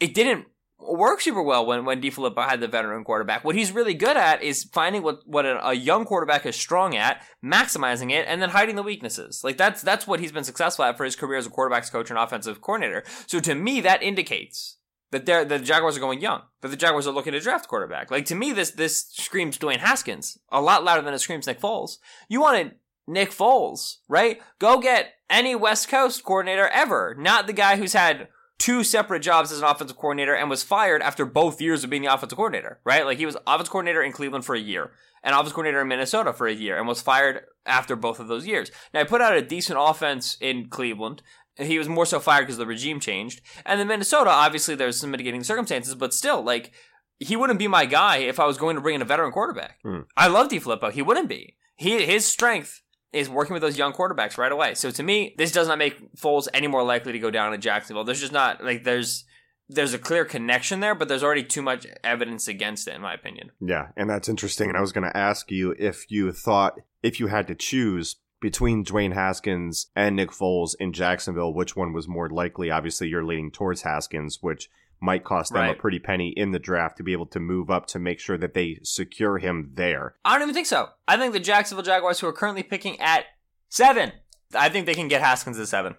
it 0.00 0.14
didn't 0.14 0.46
work 0.80 1.20
super 1.20 1.42
well 1.42 1.66
when, 1.66 1.84
when 1.84 2.00
DeFilippo 2.00 2.48
had 2.48 2.60
the 2.60 2.68
veteran 2.68 3.04
quarterback. 3.04 3.44
What 3.44 3.54
he's 3.54 3.72
really 3.72 3.94
good 3.94 4.16
at 4.16 4.42
is 4.42 4.64
finding 4.64 5.02
what, 5.02 5.26
what 5.26 5.46
a, 5.46 5.68
a 5.68 5.74
young 5.74 6.04
quarterback 6.04 6.46
is 6.46 6.56
strong 6.56 6.96
at, 6.96 7.22
maximizing 7.44 8.10
it, 8.10 8.26
and 8.26 8.40
then 8.40 8.50
hiding 8.50 8.76
the 8.76 8.82
weaknesses. 8.82 9.42
Like 9.44 9.56
that's, 9.56 9.82
that's 9.82 10.06
what 10.06 10.20
he's 10.20 10.32
been 10.32 10.44
successful 10.44 10.84
at 10.84 10.96
for 10.96 11.04
his 11.04 11.16
career 11.16 11.38
as 11.38 11.46
a 11.46 11.50
quarterbacks 11.50 11.90
coach 11.90 12.10
and 12.10 12.18
offensive 12.18 12.60
coordinator. 12.60 13.04
So 13.26 13.40
to 13.40 13.54
me, 13.54 13.80
that 13.82 14.02
indicates 14.02 14.78
that 15.10 15.26
they're, 15.26 15.44
that 15.44 15.58
the 15.58 15.64
Jaguars 15.64 15.96
are 15.96 16.00
going 16.00 16.20
young, 16.20 16.42
that 16.60 16.68
the 16.68 16.76
Jaguars 16.76 17.06
are 17.06 17.12
looking 17.12 17.32
to 17.32 17.40
draft 17.40 17.68
quarterback. 17.68 18.10
Like 18.10 18.24
to 18.26 18.34
me, 18.34 18.52
this, 18.52 18.70
this 18.70 19.06
screams 19.10 19.58
Dwayne 19.58 19.78
Haskins 19.78 20.38
a 20.50 20.60
lot 20.60 20.84
louder 20.84 21.02
than 21.02 21.14
it 21.14 21.18
screams 21.18 21.46
Nick 21.46 21.60
Foles. 21.60 21.98
You 22.28 22.40
wanted 22.40 22.76
Nick 23.06 23.30
Foles, 23.30 23.96
right? 24.08 24.40
Go 24.58 24.80
get 24.80 25.14
any 25.28 25.54
West 25.54 25.88
Coast 25.88 26.24
coordinator 26.24 26.68
ever, 26.68 27.16
not 27.18 27.46
the 27.46 27.52
guy 27.52 27.76
who's 27.76 27.92
had 27.92 28.28
two 28.60 28.84
separate 28.84 29.20
jobs 29.20 29.50
as 29.50 29.58
an 29.58 29.64
offensive 29.64 29.96
coordinator 29.96 30.34
and 30.34 30.48
was 30.48 30.62
fired 30.62 31.02
after 31.02 31.24
both 31.24 31.60
years 31.60 31.82
of 31.82 31.90
being 31.90 32.02
the 32.02 32.12
offensive 32.12 32.36
coordinator, 32.36 32.78
right? 32.84 33.04
Like 33.06 33.18
he 33.18 33.26
was 33.26 33.36
offensive 33.46 33.72
coordinator 33.72 34.02
in 34.02 34.12
Cleveland 34.12 34.44
for 34.44 34.54
a 34.54 34.60
year 34.60 34.92
and 35.24 35.34
offensive 35.34 35.54
coordinator 35.54 35.80
in 35.80 35.88
Minnesota 35.88 36.32
for 36.32 36.46
a 36.46 36.52
year 36.52 36.78
and 36.78 36.86
was 36.86 37.00
fired 37.00 37.46
after 37.66 37.96
both 37.96 38.20
of 38.20 38.28
those 38.28 38.46
years. 38.46 38.70
Now, 38.92 39.00
he 39.00 39.06
put 39.06 39.22
out 39.22 39.36
a 39.36 39.42
decent 39.42 39.78
offense 39.80 40.36
in 40.40 40.68
Cleveland. 40.68 41.22
He 41.56 41.78
was 41.78 41.88
more 41.88 42.06
so 42.06 42.20
fired 42.20 42.42
because 42.42 42.58
the 42.58 42.66
regime 42.66 43.00
changed. 43.00 43.40
And 43.64 43.80
then 43.80 43.88
Minnesota, 43.88 44.30
obviously, 44.30 44.74
there's 44.74 45.00
some 45.00 45.10
mitigating 45.10 45.42
circumstances, 45.42 45.94
but 45.94 46.14
still, 46.14 46.42
like, 46.42 46.72
he 47.18 47.36
wouldn't 47.36 47.58
be 47.58 47.68
my 47.68 47.86
guy 47.86 48.18
if 48.18 48.38
I 48.38 48.46
was 48.46 48.56
going 48.56 48.76
to 48.76 48.82
bring 48.82 48.94
in 48.94 49.02
a 49.02 49.06
veteran 49.06 49.32
quarterback. 49.32 49.78
Hmm. 49.82 50.00
I 50.16 50.28
love 50.28 50.48
DeFilippo. 50.48 50.92
He 50.92 51.02
wouldn't 51.02 51.28
be. 51.28 51.56
He, 51.76 52.04
his 52.04 52.26
strength 52.26 52.80
is 53.12 53.28
working 53.28 53.54
with 53.54 53.62
those 53.62 53.78
young 53.78 53.92
quarterbacks 53.92 54.38
right 54.38 54.52
away. 54.52 54.74
So 54.74 54.90
to 54.90 55.02
me, 55.02 55.34
this 55.36 55.52
does 55.52 55.68
not 55.68 55.78
make 55.78 56.14
Foles 56.14 56.48
any 56.54 56.66
more 56.66 56.84
likely 56.84 57.12
to 57.12 57.18
go 57.18 57.30
down 57.30 57.52
to 57.52 57.58
Jacksonville. 57.58 58.04
There's 58.04 58.20
just 58.20 58.32
not 58.32 58.62
like 58.62 58.84
there's 58.84 59.24
there's 59.68 59.94
a 59.94 59.98
clear 59.98 60.24
connection 60.24 60.80
there, 60.80 60.94
but 60.94 61.08
there's 61.08 61.22
already 61.22 61.44
too 61.44 61.62
much 61.62 61.86
evidence 62.02 62.48
against 62.48 62.88
it, 62.88 62.94
in 62.94 63.00
my 63.00 63.14
opinion. 63.14 63.52
Yeah, 63.60 63.88
and 63.96 64.10
that's 64.10 64.28
interesting. 64.28 64.68
And 64.68 64.76
I 64.76 64.80
was 64.80 64.92
going 64.92 65.08
to 65.08 65.16
ask 65.16 65.50
you 65.50 65.74
if 65.78 66.10
you 66.10 66.32
thought 66.32 66.74
if 67.02 67.20
you 67.20 67.28
had 67.28 67.46
to 67.48 67.54
choose 67.54 68.16
between 68.40 68.84
Dwayne 68.84 69.14
Haskins 69.14 69.88
and 69.94 70.16
Nick 70.16 70.30
Foles 70.30 70.74
in 70.80 70.92
Jacksonville, 70.92 71.54
which 71.54 71.76
one 71.76 71.92
was 71.92 72.08
more 72.08 72.28
likely? 72.28 72.70
Obviously, 72.70 73.08
you're 73.08 73.24
leaning 73.24 73.50
towards 73.50 73.82
Haskins, 73.82 74.38
which 74.40 74.68
might 75.00 75.24
cost 75.24 75.52
them 75.52 75.62
Right. 75.62 75.76
a 75.76 75.80
pretty 75.80 75.98
penny 75.98 76.32
in 76.36 76.50
the 76.50 76.58
draft 76.58 76.96
to 76.98 77.02
be 77.02 77.12
able 77.12 77.26
to 77.26 77.40
move 77.40 77.70
up 77.70 77.86
to 77.86 77.98
make 77.98 78.20
sure 78.20 78.36
that 78.38 78.54
they 78.54 78.78
secure 78.82 79.38
him 79.38 79.70
there. 79.74 80.14
I 80.24 80.34
don't 80.34 80.42
even 80.42 80.54
think 80.54 80.66
so. 80.66 80.88
I 81.08 81.16
think 81.16 81.32
the 81.32 81.40
Jacksonville 81.40 81.84
Jaguars, 81.84 82.20
who 82.20 82.26
are 82.26 82.32
currently 82.32 82.62
picking 82.62 83.00
at 83.00 83.24
seven, 83.68 84.12
I 84.54 84.68
think 84.68 84.86
they 84.86 84.94
can 84.94 85.08
get 85.08 85.22
Haskins 85.22 85.58
at 85.58 85.68
seven. 85.68 85.94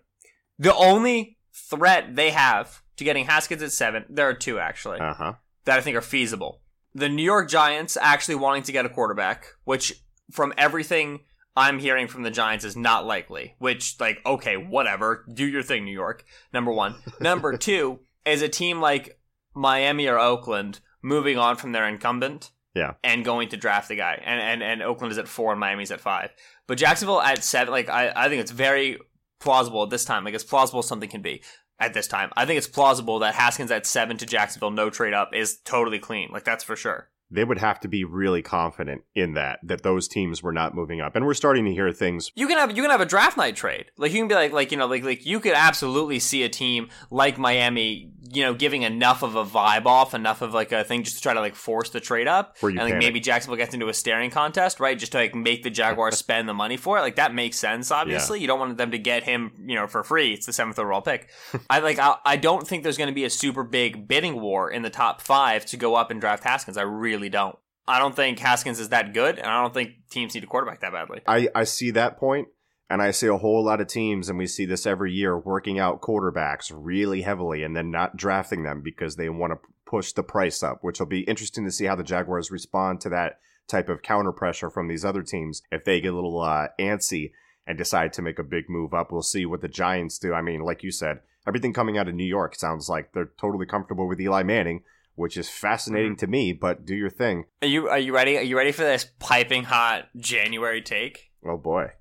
The 0.59 0.73
only 0.75 1.37
threat 1.53 2.15
they 2.15 2.29
have 2.31 2.81
to 2.97 3.03
getting 3.03 3.25
Haskins 3.25 3.61
at 3.63 3.71
seven, 3.71 4.05
there 4.09 4.27
are 4.29 4.33
two 4.33 4.59
actually 4.59 4.99
Uh 4.99 5.13
huh. 5.13 5.33
that 5.65 5.77
I 5.77 5.81
think 5.81 5.97
are 5.97 6.01
feasible. 6.01 6.61
The 6.93 7.09
New 7.09 7.23
York 7.23 7.49
Giants 7.49 7.97
actually 7.97 8.35
wanting 8.35 8.63
to 8.63 8.71
get 8.71 8.85
a 8.85 8.89
quarterback, 8.89 9.45
which 9.63 9.93
from 10.31 10.53
everything 10.57 11.21
I'm 11.55 11.79
hearing 11.79 12.07
from 12.07 12.23
the 12.23 12.31
Giants 12.31 12.63
is 12.65 12.75
not 12.77 13.05
likely. 13.05 13.55
Which, 13.59 13.99
like, 13.99 14.19
okay, 14.25 14.55
whatever, 14.57 15.25
do 15.33 15.45
your 15.45 15.63
thing, 15.63 15.83
New 15.85 15.91
York. 15.93 16.23
Number 16.53 16.71
one. 16.71 16.95
Number 17.19 17.57
two 17.57 17.99
is 18.25 18.41
a 18.41 18.49
team 18.49 18.79
like 18.79 19.19
Miami 19.53 20.07
or 20.07 20.19
Oakland 20.19 20.79
moving 21.01 21.37
on 21.37 21.55
from 21.55 21.71
their 21.71 21.87
incumbent. 21.87 22.51
Yeah. 22.73 22.93
And 23.03 23.25
going 23.25 23.49
to 23.49 23.57
draft 23.57 23.89
the 23.89 23.97
guy. 23.97 24.21
And, 24.23 24.39
and, 24.39 24.63
and 24.63 24.81
Oakland 24.81 25.11
is 25.11 25.17
at 25.17 25.27
four 25.27 25.51
and 25.51 25.59
Miami's 25.59 25.91
at 25.91 25.99
five. 25.99 26.29
But 26.67 26.77
Jacksonville 26.77 27.21
at 27.21 27.43
seven, 27.43 27.73
like, 27.73 27.89
I, 27.89 28.13
I 28.15 28.29
think 28.29 28.41
it's 28.41 28.51
very 28.51 28.97
plausible 29.41 29.83
at 29.83 29.89
this 29.89 30.05
time. 30.05 30.23
Like, 30.23 30.35
as 30.35 30.45
plausible 30.45 30.81
something 30.81 31.09
can 31.09 31.21
be 31.21 31.43
at 31.79 31.93
this 31.93 32.07
time. 32.07 32.31
I 32.37 32.45
think 32.45 32.57
it's 32.57 32.67
plausible 32.67 33.19
that 33.19 33.35
Haskins 33.35 33.71
at 33.71 33.85
seven 33.85 34.15
to 34.17 34.25
Jacksonville, 34.25 34.71
no 34.71 34.89
trade 34.89 35.13
up, 35.13 35.35
is 35.35 35.59
totally 35.65 35.99
clean. 35.99 36.29
Like, 36.31 36.45
that's 36.45 36.63
for 36.63 36.77
sure. 36.77 37.09
They 37.31 37.43
would 37.43 37.59
have 37.59 37.79
to 37.81 37.87
be 37.87 38.03
really 38.03 38.41
confident 38.41 39.03
in 39.15 39.33
that 39.33 39.59
that 39.63 39.83
those 39.83 40.07
teams 40.07 40.43
were 40.43 40.51
not 40.51 40.75
moving 40.75 41.01
up, 41.01 41.15
and 41.15 41.25
we're 41.25 41.33
starting 41.33 41.65
to 41.65 41.71
hear 41.71 41.91
things. 41.91 42.31
You 42.35 42.47
can 42.47 42.57
have 42.57 42.75
you 42.75 42.81
can 42.81 42.91
have 42.91 43.01
a 43.01 43.05
draft 43.05 43.37
night 43.37 43.55
trade. 43.55 43.85
Like 43.97 44.11
you 44.11 44.19
can 44.19 44.27
be 44.27 44.35
like 44.35 44.51
like 44.51 44.71
you 44.71 44.77
know 44.77 44.87
like 44.87 45.03
like 45.03 45.25
you 45.25 45.39
could 45.39 45.53
absolutely 45.53 46.19
see 46.19 46.43
a 46.43 46.49
team 46.49 46.89
like 47.09 47.37
Miami, 47.37 48.11
you 48.33 48.43
know, 48.43 48.53
giving 48.53 48.83
enough 48.83 49.23
of 49.23 49.35
a 49.35 49.43
vibe 49.43 49.85
off, 49.85 50.13
enough 50.13 50.41
of 50.41 50.53
like 50.53 50.71
a 50.71 50.83
thing 50.83 51.03
just 51.03 51.17
to 51.17 51.21
try 51.21 51.33
to 51.33 51.39
like 51.39 51.55
force 51.55 51.89
the 51.89 51.99
trade 51.99 52.27
up, 52.27 52.55
and 52.79 52.89
like 52.89 52.97
maybe 52.99 53.19
Jacksonville 53.19 53.57
gets 53.57 53.73
into 53.73 53.89
a 53.89 53.93
staring 53.93 54.29
contest, 54.31 54.79
right? 54.79 54.97
Just 54.97 55.11
to 55.11 55.17
like 55.17 55.35
make 55.35 55.63
the 55.63 55.69
Jaguars 55.69 56.17
spend 56.19 56.47
the 56.47 56.53
money 56.53 56.77
for 56.77 56.97
it. 56.97 57.01
Like 57.01 57.17
that 57.17 57.33
makes 57.33 57.57
sense. 57.57 57.91
Obviously, 57.91 58.39
you 58.39 58.47
don't 58.47 58.59
want 58.59 58.77
them 58.77 58.91
to 58.91 58.97
get 58.97 59.23
him, 59.23 59.51
you 59.65 59.75
know, 59.75 59.87
for 59.87 60.03
free. 60.03 60.33
It's 60.33 60.45
the 60.45 60.53
seventh 60.53 60.79
overall 60.79 61.01
pick. 61.01 61.29
I 61.69 61.79
like 61.79 61.99
I, 61.99 62.15
I 62.25 62.37
don't 62.37 62.67
think 62.67 62.83
there's 62.83 62.97
going 62.97 63.09
to 63.09 63.15
be 63.15 63.25
a 63.25 63.29
super 63.29 63.63
big 63.63 64.07
bidding 64.07 64.39
war 64.39 64.69
in 64.71 64.81
the 64.81 64.89
top 64.89 65.21
five 65.21 65.65
to 65.67 65.77
go 65.77 65.95
up 65.95 66.11
and 66.11 66.21
draft 66.21 66.43
Haskins. 66.43 66.77
I 66.77 66.83
really 66.83 67.29
don't. 67.29 67.57
I 67.87 67.99
don't 67.99 68.15
think 68.15 68.39
Haskins 68.39 68.79
is 68.79 68.89
that 68.89 69.13
good, 69.13 69.37
and 69.37 69.47
I 69.47 69.61
don't 69.61 69.73
think 69.73 70.09
teams 70.09 70.33
need 70.33 70.43
a 70.43 70.47
quarterback 70.47 70.81
that 70.81 70.93
badly. 70.93 71.21
I 71.27 71.49
I 71.53 71.63
see 71.65 71.91
that 71.91 72.17
point, 72.17 72.47
and 72.91 73.01
I 73.01 73.11
see 73.11 73.27
a 73.27 73.37
whole 73.37 73.63
lot 73.63 73.79
of 73.79 73.87
teams, 73.87 74.27
and 74.27 74.37
we 74.37 74.47
see 74.47 74.65
this 74.65 74.85
every 74.85 75.13
year, 75.13 75.37
working 75.37 75.79
out 75.79 76.01
quarterbacks 76.01 76.73
really 76.75 77.21
heavily, 77.21 77.63
and 77.63 77.73
then 77.73 77.89
not 77.89 78.17
drafting 78.17 78.63
them 78.63 78.81
because 78.81 79.15
they 79.15 79.29
want 79.29 79.53
to 79.53 79.69
push 79.85 80.11
the 80.11 80.23
price 80.23 80.61
up, 80.61 80.79
which 80.81 80.99
will 80.99 81.07
be 81.07 81.21
interesting 81.21 81.63
to 81.63 81.71
see 81.71 81.85
how 81.85 81.95
the 81.95 82.03
Jaguars 82.03 82.51
respond 82.51 82.99
to 82.99 83.09
that 83.09 83.39
type 83.65 83.87
of 83.87 84.01
counter 84.01 84.33
pressure 84.33 84.69
from 84.69 84.89
these 84.89 85.05
other 85.05 85.23
teams 85.23 85.61
if 85.71 85.85
they 85.85 86.01
get 86.01 86.11
a 86.11 86.15
little 86.15 86.41
uh, 86.41 86.67
antsy 86.77 87.31
and 87.65 87.77
decide 87.77 88.11
to 88.11 88.21
make 88.21 88.37
a 88.37 88.43
big 88.43 88.65
move 88.67 88.93
up. 88.93 89.09
We'll 89.09 89.21
see 89.21 89.45
what 89.45 89.61
the 89.61 89.69
Giants 89.69 90.19
do. 90.19 90.33
I 90.33 90.41
mean, 90.41 90.59
like 90.59 90.83
you 90.83 90.91
said, 90.91 91.21
everything 91.47 91.71
coming 91.71 91.97
out 91.97 92.09
of 92.09 92.15
New 92.15 92.25
York 92.25 92.55
sounds 92.55 92.89
like 92.89 93.13
they're 93.13 93.31
totally 93.39 93.65
comfortable 93.65 94.05
with 94.05 94.19
Eli 94.19 94.43
Manning, 94.43 94.83
which 95.15 95.37
is 95.37 95.47
fascinating 95.47 96.17
to 96.17 96.27
me. 96.27 96.51
But 96.51 96.85
do 96.85 96.95
your 96.95 97.09
thing. 97.09 97.45
Are 97.61 97.69
you 97.69 97.87
are 97.87 97.99
you 97.99 98.13
ready? 98.13 98.37
Are 98.37 98.43
you 98.43 98.57
ready 98.57 98.73
for 98.73 98.83
this 98.83 99.05
piping 99.19 99.63
hot 99.63 100.09
January 100.17 100.81
take? 100.81 101.31
Oh 101.45 101.57
boy, 101.57 101.91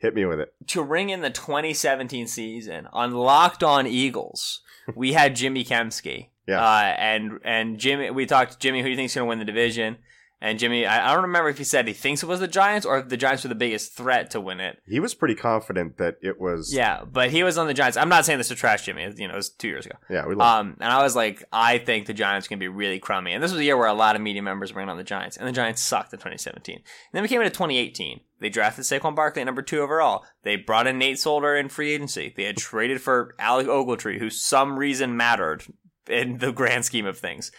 hit 0.00 0.14
me 0.14 0.24
with 0.24 0.40
it. 0.40 0.52
To 0.68 0.82
ring 0.82 1.10
in 1.10 1.20
the 1.20 1.30
2017 1.30 2.26
season 2.26 2.88
on 2.92 3.12
Locked 3.12 3.62
On 3.62 3.86
Eagles, 3.86 4.60
we 4.94 5.12
had 5.12 5.36
Jimmy 5.36 5.64
Kempski. 5.64 6.26
Yeah. 6.46 6.64
Uh, 6.64 6.94
and 6.98 7.38
and 7.44 7.78
Jimmy, 7.78 8.10
we 8.10 8.26
talked 8.26 8.52
to 8.54 8.58
Jimmy. 8.58 8.80
Who 8.80 8.86
do 8.86 8.90
you 8.90 8.96
think's 8.96 9.14
going 9.14 9.24
to 9.24 9.28
win 9.28 9.38
the 9.38 9.44
division? 9.44 9.98
And 10.42 10.58
Jimmy, 10.58 10.86
I, 10.86 11.10
I 11.10 11.14
don't 11.14 11.24
remember 11.24 11.50
if 11.50 11.58
he 11.58 11.64
said 11.64 11.86
he 11.86 11.92
thinks 11.92 12.22
it 12.22 12.26
was 12.26 12.40
the 12.40 12.48
Giants 12.48 12.86
or 12.86 12.98
if 12.98 13.08
the 13.08 13.16
Giants 13.16 13.44
were 13.44 13.48
the 13.48 13.54
biggest 13.54 13.94
threat 13.94 14.30
to 14.30 14.40
win 14.40 14.58
it. 14.60 14.78
He 14.86 14.98
was 14.98 15.14
pretty 15.14 15.34
confident 15.34 15.98
that 15.98 16.16
it 16.22 16.40
was. 16.40 16.72
Yeah, 16.72 17.04
but 17.04 17.30
he 17.30 17.42
was 17.42 17.58
on 17.58 17.66
the 17.66 17.74
Giants. 17.74 17.98
I'm 17.98 18.08
not 18.08 18.24
saying 18.24 18.38
this 18.38 18.48
to 18.48 18.54
trash 18.54 18.86
Jimmy. 18.86 19.02
You 19.16 19.28
know, 19.28 19.34
it 19.34 19.36
was 19.36 19.50
two 19.50 19.68
years 19.68 19.84
ago. 19.84 19.96
yeah. 20.08 20.26
We 20.26 20.34
love. 20.34 20.60
Um, 20.60 20.76
and 20.80 20.90
I 20.90 21.02
was 21.02 21.14
like, 21.14 21.44
I 21.52 21.78
think 21.78 22.06
the 22.06 22.14
Giants 22.14 22.48
can 22.48 22.58
be 22.58 22.68
really 22.68 22.98
crummy. 22.98 23.32
And 23.32 23.42
this 23.42 23.50
was 23.52 23.60
a 23.60 23.64
year 23.64 23.76
where 23.76 23.86
a 23.86 23.94
lot 23.94 24.16
of 24.16 24.22
media 24.22 24.42
members 24.42 24.72
were 24.72 24.80
in 24.80 24.88
on 24.88 24.96
the 24.96 25.04
Giants, 25.04 25.36
and 25.36 25.46
the 25.46 25.52
Giants 25.52 25.82
sucked 25.82 26.12
in 26.12 26.18
2017. 26.18 26.76
And 26.76 26.84
then 27.12 27.22
we 27.22 27.28
came 27.28 27.40
into 27.42 27.50
2018. 27.50 28.20
They 28.40 28.48
drafted 28.48 28.86
Saquon 28.86 29.14
Barkley 29.14 29.42
at 29.42 29.44
number 29.44 29.60
two 29.62 29.80
overall. 29.80 30.24
They 30.42 30.56
brought 30.56 30.86
in 30.86 30.98
Nate 30.98 31.18
Solder 31.18 31.54
in 31.54 31.68
free 31.68 31.92
agency. 31.92 32.32
They 32.34 32.44
had 32.44 32.56
traded 32.56 33.02
for 33.02 33.34
Alec 33.38 33.66
Ogletree, 33.66 34.18
who 34.18 34.30
some 34.30 34.78
reason 34.78 35.16
mattered 35.16 35.64
in 36.08 36.38
the 36.38 36.50
grand 36.50 36.86
scheme 36.86 37.04
of 37.04 37.18
things. 37.18 37.52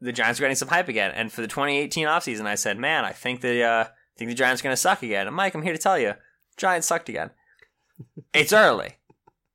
The 0.00 0.12
Giants 0.12 0.38
are 0.38 0.42
getting 0.42 0.56
some 0.56 0.68
hype 0.68 0.88
again. 0.88 1.12
And 1.14 1.32
for 1.32 1.40
the 1.40 1.48
2018 1.48 2.06
offseason, 2.06 2.46
I 2.46 2.54
said, 2.56 2.78
man, 2.78 3.04
I 3.04 3.12
think 3.12 3.40
the, 3.40 3.62
uh, 3.62 3.84
think 4.18 4.28
the 4.30 4.34
Giants 4.34 4.60
are 4.60 4.64
going 4.64 4.72
to 4.72 4.80
suck 4.80 5.02
again. 5.02 5.26
And 5.26 5.34
Mike, 5.36 5.54
I'm 5.54 5.62
here 5.62 5.72
to 5.72 5.78
tell 5.78 5.98
you, 5.98 6.14
Giants 6.56 6.86
sucked 6.86 7.08
again. 7.08 7.30
it's 8.34 8.52
early. 8.52 8.96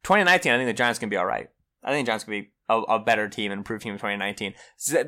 2019, 0.04 0.52
I 0.52 0.58
think 0.58 0.68
the 0.68 0.74
Giants 0.74 1.00
can 1.00 1.10
be 1.10 1.18
all 1.18 1.26
right. 1.26 1.50
I 1.84 1.92
think 1.92 2.06
the 2.06 2.10
Giants 2.10 2.24
can 2.24 2.32
be 2.32 2.52
a, 2.68 2.78
a 2.82 3.00
better 3.00 3.28
team, 3.30 3.52
and 3.52 3.60
improved 3.60 3.84
team 3.84 3.94
in 3.94 4.00
2019. 4.00 4.54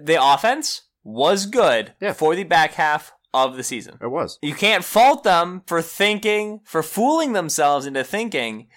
The 0.05 0.17
offense 0.21 0.83
was 1.03 1.45
good 1.45 1.93
Yeah. 2.00 2.13
for 2.13 2.35
the 2.35 2.43
back 2.43 2.73
half 2.73 3.13
of 3.33 3.55
the 3.55 3.63
season. 3.63 3.97
it 4.01 4.07
was. 4.11 4.38
You 4.41 4.53
can't 4.53 4.83
fault 4.83 5.23
them 5.23 5.61
for 5.65 5.81
thinking, 5.81 6.59
for 6.65 6.83
fooling 6.83 7.33
themselves 7.33 7.85
into 7.85 8.03
thinking 8.03 8.67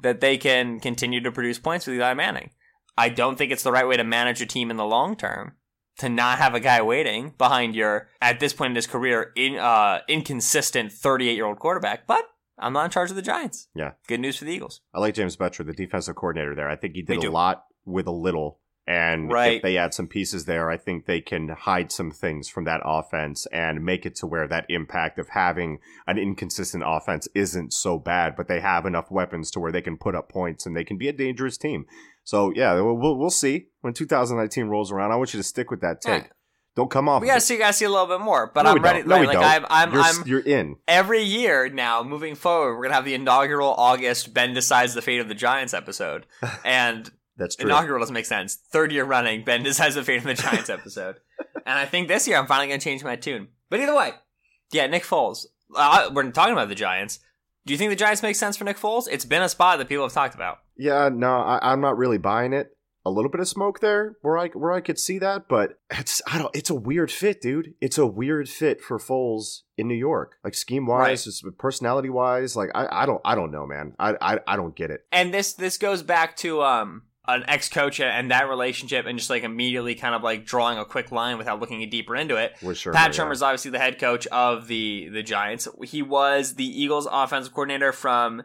that 0.00 0.20
they 0.20 0.36
can 0.38 0.78
continue 0.78 1.20
to 1.20 1.32
produce 1.32 1.58
points 1.58 1.86
with 1.86 1.96
Eli 1.96 2.14
Manning. 2.14 2.50
I 2.96 3.08
don't 3.08 3.36
think 3.36 3.50
it's 3.50 3.64
the 3.64 3.72
right 3.72 3.86
way 3.88 3.96
to 3.96 4.04
manage 4.04 4.40
a 4.40 4.46
team 4.46 4.70
in 4.70 4.76
the 4.76 4.84
long 4.84 5.16
term 5.16 5.54
to 5.98 6.08
not 6.08 6.38
have 6.38 6.54
a 6.54 6.60
guy 6.60 6.80
waiting 6.82 7.34
behind 7.38 7.74
your, 7.74 8.08
at 8.20 8.40
this 8.40 8.52
point 8.52 8.70
in 8.72 8.76
his 8.76 8.86
career, 8.86 9.32
in, 9.36 9.56
uh, 9.56 10.00
inconsistent 10.08 10.92
38 10.92 11.34
year 11.34 11.46
old 11.46 11.58
quarterback. 11.58 12.06
But 12.06 12.24
I'm 12.58 12.72
not 12.72 12.86
in 12.86 12.90
charge 12.90 13.10
of 13.10 13.16
the 13.16 13.22
Giants. 13.22 13.68
Yeah. 13.74 13.92
Good 14.06 14.20
news 14.20 14.36
for 14.38 14.44
the 14.44 14.52
Eagles. 14.52 14.80
I 14.94 15.00
like 15.00 15.14
James 15.14 15.36
Bettcher, 15.36 15.64
the 15.66 15.72
defensive 15.72 16.16
coordinator 16.16 16.54
there. 16.54 16.68
I 16.68 16.76
think 16.76 16.94
he 16.94 17.02
Me 17.02 17.06
did 17.06 17.18
a 17.18 17.20
too. 17.22 17.30
lot 17.30 17.64
with 17.84 18.06
a 18.06 18.12
little. 18.12 18.58
And 18.88 19.30
Right. 19.30 19.56
if 19.56 19.62
they 19.62 19.76
add 19.76 19.92
some 19.92 20.08
pieces 20.08 20.46
there, 20.46 20.70
I 20.70 20.78
think 20.78 21.04
they 21.04 21.20
can 21.20 21.50
hide 21.50 21.92
some 21.92 22.10
things 22.10 22.48
from 22.48 22.64
that 22.64 22.80
offense 22.82 23.46
and 23.52 23.84
make 23.84 24.06
it 24.06 24.14
to 24.16 24.26
where 24.26 24.48
that 24.48 24.64
impact 24.70 25.18
of 25.18 25.28
having 25.28 25.80
an 26.06 26.16
inconsistent 26.16 26.82
offense 26.86 27.28
isn't 27.34 27.74
so 27.74 27.98
bad, 27.98 28.34
but 28.34 28.48
they 28.48 28.60
have 28.60 28.86
enough 28.86 29.10
weapons 29.10 29.50
to 29.50 29.60
where 29.60 29.70
they 29.70 29.82
can 29.82 29.98
put 29.98 30.14
up 30.14 30.30
points 30.30 30.64
and 30.64 30.74
they 30.74 30.84
can 30.84 30.96
be 30.96 31.06
a 31.06 31.12
dangerous 31.12 31.58
team. 31.58 31.84
So, 32.24 32.50
yeah, 32.56 32.80
we'll, 32.80 32.96
we'll, 32.96 33.28
see 33.28 33.66
when 33.82 33.92
2019 33.92 34.68
rolls 34.68 34.90
around. 34.90 35.12
I 35.12 35.16
want 35.16 35.34
you 35.34 35.40
to 35.40 35.44
stick 35.44 35.70
with 35.70 35.82
that 35.82 35.98
eh. 36.06 36.10
take. 36.10 36.22
Yeah. 36.24 36.32
Don't 36.74 36.90
come 36.90 37.08
off. 37.08 37.20
We 37.20 37.26
gotta 37.26 37.40
see, 37.40 37.58
gotta 37.58 37.72
see 37.72 37.86
a 37.86 37.90
little 37.90 38.06
bit 38.06 38.20
more. 38.20 38.52
But 38.54 38.62
No, 38.62 38.70
I'm 38.70 38.80
ready. 38.80 39.02
No, 39.02 39.16
right, 39.16 39.20
we 39.22 39.26
like 39.26 39.34
don't. 39.34 39.44
I'm, 39.44 39.66
I'm, 39.68 39.92
you're, 39.92 40.02
I'm 40.02 40.26
you're 40.26 40.40
in. 40.40 40.76
every 40.86 41.24
year 41.24 41.68
now 41.68 42.04
moving 42.04 42.36
forward. 42.36 42.76
We're 42.76 42.84
gonna 42.84 42.94
have 42.94 43.04
the 43.04 43.14
inaugural 43.14 43.74
August 43.76 44.32
Ben 44.32 44.54
decides 44.54 44.94
the 44.94 45.02
fate 45.02 45.18
of 45.18 45.26
the 45.26 45.34
Giants 45.34 45.74
episode, 45.74 46.24
and 46.64 47.10
That's 47.38 47.56
true. 47.56 47.68
inaugural 47.70 48.00
doesn't 48.00 48.12
make 48.14 48.26
sense. 48.26 48.56
Third 48.56 48.92
year 48.92 49.04
running, 49.04 49.44
Ben 49.44 49.62
decides 49.62 49.94
the 49.94 50.02
fate 50.02 50.18
of 50.18 50.24
the 50.24 50.34
Giants 50.34 50.68
episode, 50.68 51.16
and 51.66 51.78
I 51.78 51.86
think 51.86 52.08
this 52.08 52.26
year 52.28 52.36
I'm 52.36 52.46
finally 52.46 52.68
gonna 52.68 52.80
change 52.80 53.02
my 53.04 53.16
tune. 53.16 53.48
But 53.70 53.80
either 53.80 53.94
way, 53.94 54.12
yeah, 54.72 54.86
Nick 54.86 55.04
Foles. 55.04 55.46
Uh, 55.74 56.10
we're 56.12 56.30
talking 56.30 56.52
about 56.52 56.68
the 56.68 56.74
Giants. 56.74 57.20
Do 57.66 57.74
you 57.74 57.78
think 57.78 57.90
the 57.90 57.96
Giants 57.96 58.22
make 58.22 58.36
sense 58.36 58.56
for 58.56 58.64
Nick 58.64 58.78
Foles? 58.78 59.06
It's 59.10 59.24
been 59.26 59.42
a 59.42 59.48
spot 59.48 59.78
that 59.78 59.88
people 59.88 60.04
have 60.04 60.12
talked 60.14 60.34
about. 60.34 60.58
Yeah, 60.76 61.10
no, 61.12 61.38
I, 61.40 61.58
I'm 61.72 61.80
not 61.80 61.98
really 61.98 62.18
buying 62.18 62.52
it. 62.54 62.70
A 63.04 63.10
little 63.10 63.30
bit 63.30 63.40
of 63.40 63.48
smoke 63.48 63.80
there, 63.80 64.16
where 64.20 64.36
I 64.36 64.48
where 64.48 64.72
I 64.72 64.80
could 64.80 64.98
see 64.98 65.18
that, 65.20 65.48
but 65.48 65.78
it's 65.90 66.20
I 66.26 66.36
don't. 66.38 66.54
It's 66.54 66.68
a 66.68 66.74
weird 66.74 67.10
fit, 67.10 67.40
dude. 67.40 67.72
It's 67.80 67.96
a 67.96 68.06
weird 68.06 68.48
fit 68.50 68.82
for 68.82 68.98
Foles 68.98 69.60
in 69.78 69.88
New 69.88 69.94
York, 69.94 70.36
like 70.44 70.54
scheme 70.54 70.86
wise, 70.86 71.24
just 71.24 71.42
personality 71.58 72.10
wise. 72.10 72.54
Like 72.54 72.70
I, 72.74 72.86
I 72.90 73.06
don't 73.06 73.22
I 73.24 73.34
don't 73.34 73.50
know, 73.50 73.66
man. 73.66 73.94
I, 73.98 74.14
I 74.20 74.38
I 74.46 74.56
don't 74.56 74.74
get 74.76 74.90
it. 74.90 75.06
and 75.10 75.32
this 75.32 75.54
this 75.54 75.78
goes 75.78 76.02
back 76.02 76.36
to 76.38 76.62
um 76.62 77.02
an 77.28 77.44
ex 77.46 77.68
coach 77.68 78.00
and 78.00 78.30
that 78.30 78.48
relationship, 78.48 79.06
and 79.06 79.18
just 79.18 79.30
like 79.30 79.44
immediately 79.44 79.94
kind 79.94 80.14
of 80.14 80.22
like 80.22 80.44
drawing 80.44 80.78
a 80.78 80.84
quick 80.84 81.12
line 81.12 81.38
without 81.38 81.60
looking 81.60 81.88
deeper 81.88 82.16
into 82.16 82.36
it. 82.36 82.56
With 82.62 82.78
Shurmur, 82.78 82.94
Pat 82.94 83.14
yeah. 83.14 83.24
Shurmur's 83.24 83.42
obviously 83.42 83.70
the 83.70 83.78
head 83.78 83.98
coach 84.00 84.26
of 84.28 84.66
the 84.66 85.08
the 85.10 85.22
Giants. 85.22 85.68
He 85.84 86.02
was 86.02 86.54
the 86.54 86.64
Eagles' 86.64 87.06
offensive 87.10 87.52
coordinator 87.52 87.92
from 87.92 88.42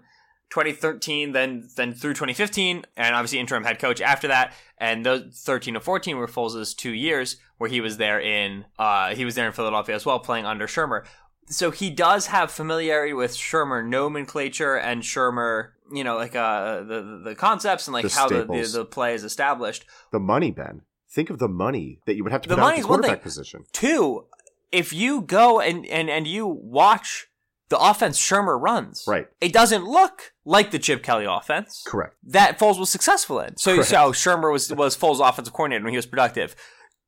2013, 0.49 1.31
then 1.31 1.67
then 1.75 1.93
through 1.93 2.13
2015, 2.13 2.85
and 2.95 3.15
obviously 3.15 3.39
interim 3.39 3.63
head 3.63 3.79
coach 3.79 4.01
after 4.01 4.27
that. 4.27 4.53
And 4.77 5.05
those 5.05 5.41
13 5.43 5.75
to 5.75 5.79
14 5.79 6.17
were 6.17 6.27
Foles' 6.27 6.75
two 6.75 6.91
years 6.91 7.37
where 7.57 7.69
he 7.69 7.81
was 7.81 7.97
there 7.97 8.19
in 8.19 8.65
uh, 8.77 9.15
he 9.15 9.25
was 9.25 9.35
there 9.35 9.47
in 9.47 9.53
Philadelphia 9.53 9.95
as 9.95 10.05
well, 10.05 10.19
playing 10.19 10.45
under 10.45 10.67
Shurmur. 10.67 11.05
So 11.47 11.71
he 11.71 11.89
does 11.89 12.27
have 12.27 12.51
familiarity 12.51 13.13
with 13.13 13.31
Shurmur 13.31 13.85
nomenclature 13.85 14.75
and 14.75 15.01
Shurmur, 15.01 15.69
you 15.93 16.03
know, 16.03 16.15
like 16.15 16.35
uh, 16.35 16.83
the 16.83 17.21
the 17.23 17.35
concepts 17.35 17.87
and 17.87 17.93
like 17.93 18.03
The 18.05 18.11
how 18.13 18.27
the, 18.27 18.45
the 18.45 18.69
the 18.79 18.85
play 18.85 19.13
is 19.13 19.23
established. 19.23 19.85
The 20.11 20.19
money, 20.19 20.51
Ben. 20.51 20.81
Think 21.11 21.29
of 21.29 21.37
the 21.39 21.47
money 21.47 21.99
that 22.05 22.15
you 22.15 22.23
would 22.23 22.31
have 22.31 22.41
to 22.41 22.49
The 22.49 22.55
put 22.55 22.61
out 22.61 22.65
money's 22.65 22.81
the 22.83 22.87
one 22.89 22.99
quarterback 23.01 23.19
thing. 23.19 23.23
position. 23.23 23.63
Two, 23.71 24.25
if 24.71 24.91
you 24.91 25.21
go 25.21 25.59
and, 25.59 25.85
and, 25.85 26.09
and 26.09 26.25
you 26.27 26.47
watch 26.47 27.27
the 27.69 27.77
offense 27.77 28.19
Shurmur 28.19 28.59
runs, 28.59 29.03
Right. 29.07 29.27
it 29.39 29.53
doesn't 29.53 29.85
look 29.85 30.33
like 30.43 30.71
the 30.71 30.79
Chip 30.79 31.03
Kelly 31.03 31.25
offense 31.29 31.83
Correct. 31.85 32.15
that 32.23 32.57
Foles 32.57 32.79
was 32.79 32.89
successful 32.89 33.39
in. 33.39 33.57
So, 33.57 33.75
Correct. 33.75 33.89
so 33.89 34.11
Shurmur 34.11 34.51
was 34.51 34.73
was 34.73 34.97
Foles' 34.97 35.19
offensive 35.27 35.53
coordinator 35.53 35.83
when 35.83 35.93
he 35.93 35.97
was 35.97 36.05
productive. 36.07 36.55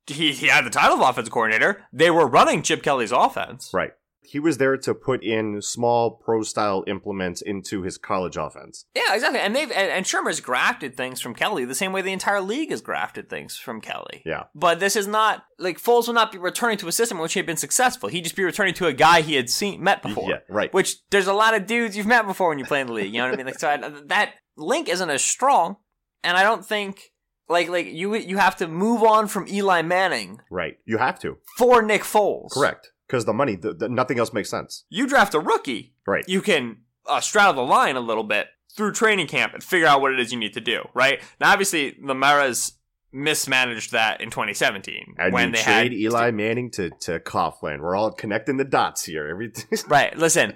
He, 0.06 0.32
he 0.32 0.46
had 0.46 0.64
the 0.64 0.70
title 0.70 0.94
of 1.02 1.08
offensive 1.08 1.32
coordinator. 1.32 1.82
They 1.92 2.10
were 2.12 2.28
running 2.28 2.62
Chip 2.62 2.84
Kelly's 2.84 3.10
offense. 3.10 3.70
Right. 3.74 3.90
He 4.26 4.38
was 4.38 4.58
there 4.58 4.76
to 4.76 4.94
put 4.94 5.22
in 5.22 5.62
small 5.62 6.10
pro 6.10 6.42
style 6.42 6.84
implements 6.86 7.40
into 7.40 7.82
his 7.82 7.96
college 7.98 8.36
offense. 8.36 8.86
Yeah, 8.94 9.14
exactly. 9.14 9.40
And 9.40 9.54
they've 9.54 9.70
and, 9.70 9.90
and 9.90 10.04
Shurmur's 10.04 10.40
grafted 10.40 10.96
things 10.96 11.20
from 11.20 11.34
Kelly 11.34 11.64
the 11.64 11.74
same 11.74 11.92
way 11.92 12.02
the 12.02 12.12
entire 12.12 12.40
league 12.40 12.70
has 12.70 12.80
grafted 12.80 13.28
things 13.28 13.56
from 13.56 13.80
Kelly. 13.80 14.22
Yeah. 14.24 14.44
But 14.54 14.80
this 14.80 14.96
is 14.96 15.06
not 15.06 15.44
like 15.58 15.78
Foles 15.80 16.06
will 16.06 16.14
not 16.14 16.32
be 16.32 16.38
returning 16.38 16.78
to 16.78 16.88
a 16.88 16.92
system 16.92 17.18
in 17.18 17.22
which 17.22 17.34
he 17.34 17.38
had 17.38 17.46
been 17.46 17.56
successful. 17.56 18.08
He'd 18.08 18.24
just 18.24 18.36
be 18.36 18.44
returning 18.44 18.74
to 18.74 18.86
a 18.86 18.92
guy 18.92 19.20
he 19.20 19.34
had 19.36 19.48
seen 19.48 19.82
met 19.82 20.02
before. 20.02 20.28
Yeah, 20.28 20.38
right. 20.48 20.72
Which 20.74 20.96
there's 21.10 21.26
a 21.26 21.32
lot 21.32 21.54
of 21.54 21.66
dudes 21.66 21.96
you've 21.96 22.06
met 22.06 22.26
before 22.26 22.48
when 22.48 22.58
you 22.58 22.64
play 22.64 22.80
in 22.80 22.88
the 22.88 22.92
league. 22.92 23.12
You 23.12 23.20
know 23.20 23.26
what 23.26 23.34
I 23.34 23.36
mean? 23.36 23.46
Like 23.46 23.58
so 23.58 23.68
I, 23.68 23.76
that 24.06 24.34
link 24.56 24.88
isn't 24.88 25.10
as 25.10 25.22
strong, 25.22 25.76
and 26.24 26.36
I 26.36 26.42
don't 26.42 26.64
think 26.64 27.12
like 27.48 27.68
like 27.68 27.86
you 27.86 28.14
you 28.16 28.38
have 28.38 28.56
to 28.56 28.66
move 28.66 29.02
on 29.02 29.28
from 29.28 29.46
Eli 29.48 29.82
Manning 29.82 30.40
Right. 30.50 30.78
You 30.84 30.98
have 30.98 31.18
to. 31.20 31.38
for 31.56 31.82
Nick 31.82 32.02
Foles. 32.02 32.50
Correct. 32.50 32.90
Because 33.06 33.24
the 33.24 33.32
money, 33.32 33.56
the, 33.56 33.72
the, 33.74 33.88
nothing 33.88 34.18
else 34.18 34.32
makes 34.32 34.50
sense. 34.50 34.84
You 34.88 35.06
draft 35.06 35.34
a 35.34 35.40
rookie, 35.40 35.94
Right. 36.06 36.24
you 36.28 36.42
can 36.42 36.78
uh, 37.06 37.20
straddle 37.20 37.54
the 37.54 37.62
line 37.70 37.96
a 37.96 38.00
little 38.00 38.24
bit 38.24 38.48
through 38.74 38.92
training 38.92 39.26
camp 39.28 39.54
and 39.54 39.62
figure 39.62 39.86
out 39.86 40.00
what 40.00 40.12
it 40.12 40.18
is 40.20 40.32
you 40.32 40.38
need 40.38 40.52
to 40.54 40.60
do, 40.60 40.82
right? 40.92 41.20
Now, 41.40 41.52
obviously, 41.52 41.96
the 42.04 42.14
Maras 42.14 42.72
mismanaged 43.12 43.92
that 43.92 44.20
in 44.20 44.30
2017 44.30 45.14
And 45.18 45.32
when 45.32 45.48
you 45.48 45.56
they 45.56 45.62
trade 45.62 45.92
had 45.92 45.92
Eli 45.94 46.30
Manning 46.32 46.70
to, 46.72 46.90
to 47.00 47.18
Coughlin. 47.20 47.80
We're 47.80 47.96
all 47.96 48.10
connecting 48.12 48.56
the 48.58 48.64
dots 48.64 49.04
here. 49.04 49.26
Everything. 49.28 49.78
Right. 49.88 50.16
Listen. 50.16 50.54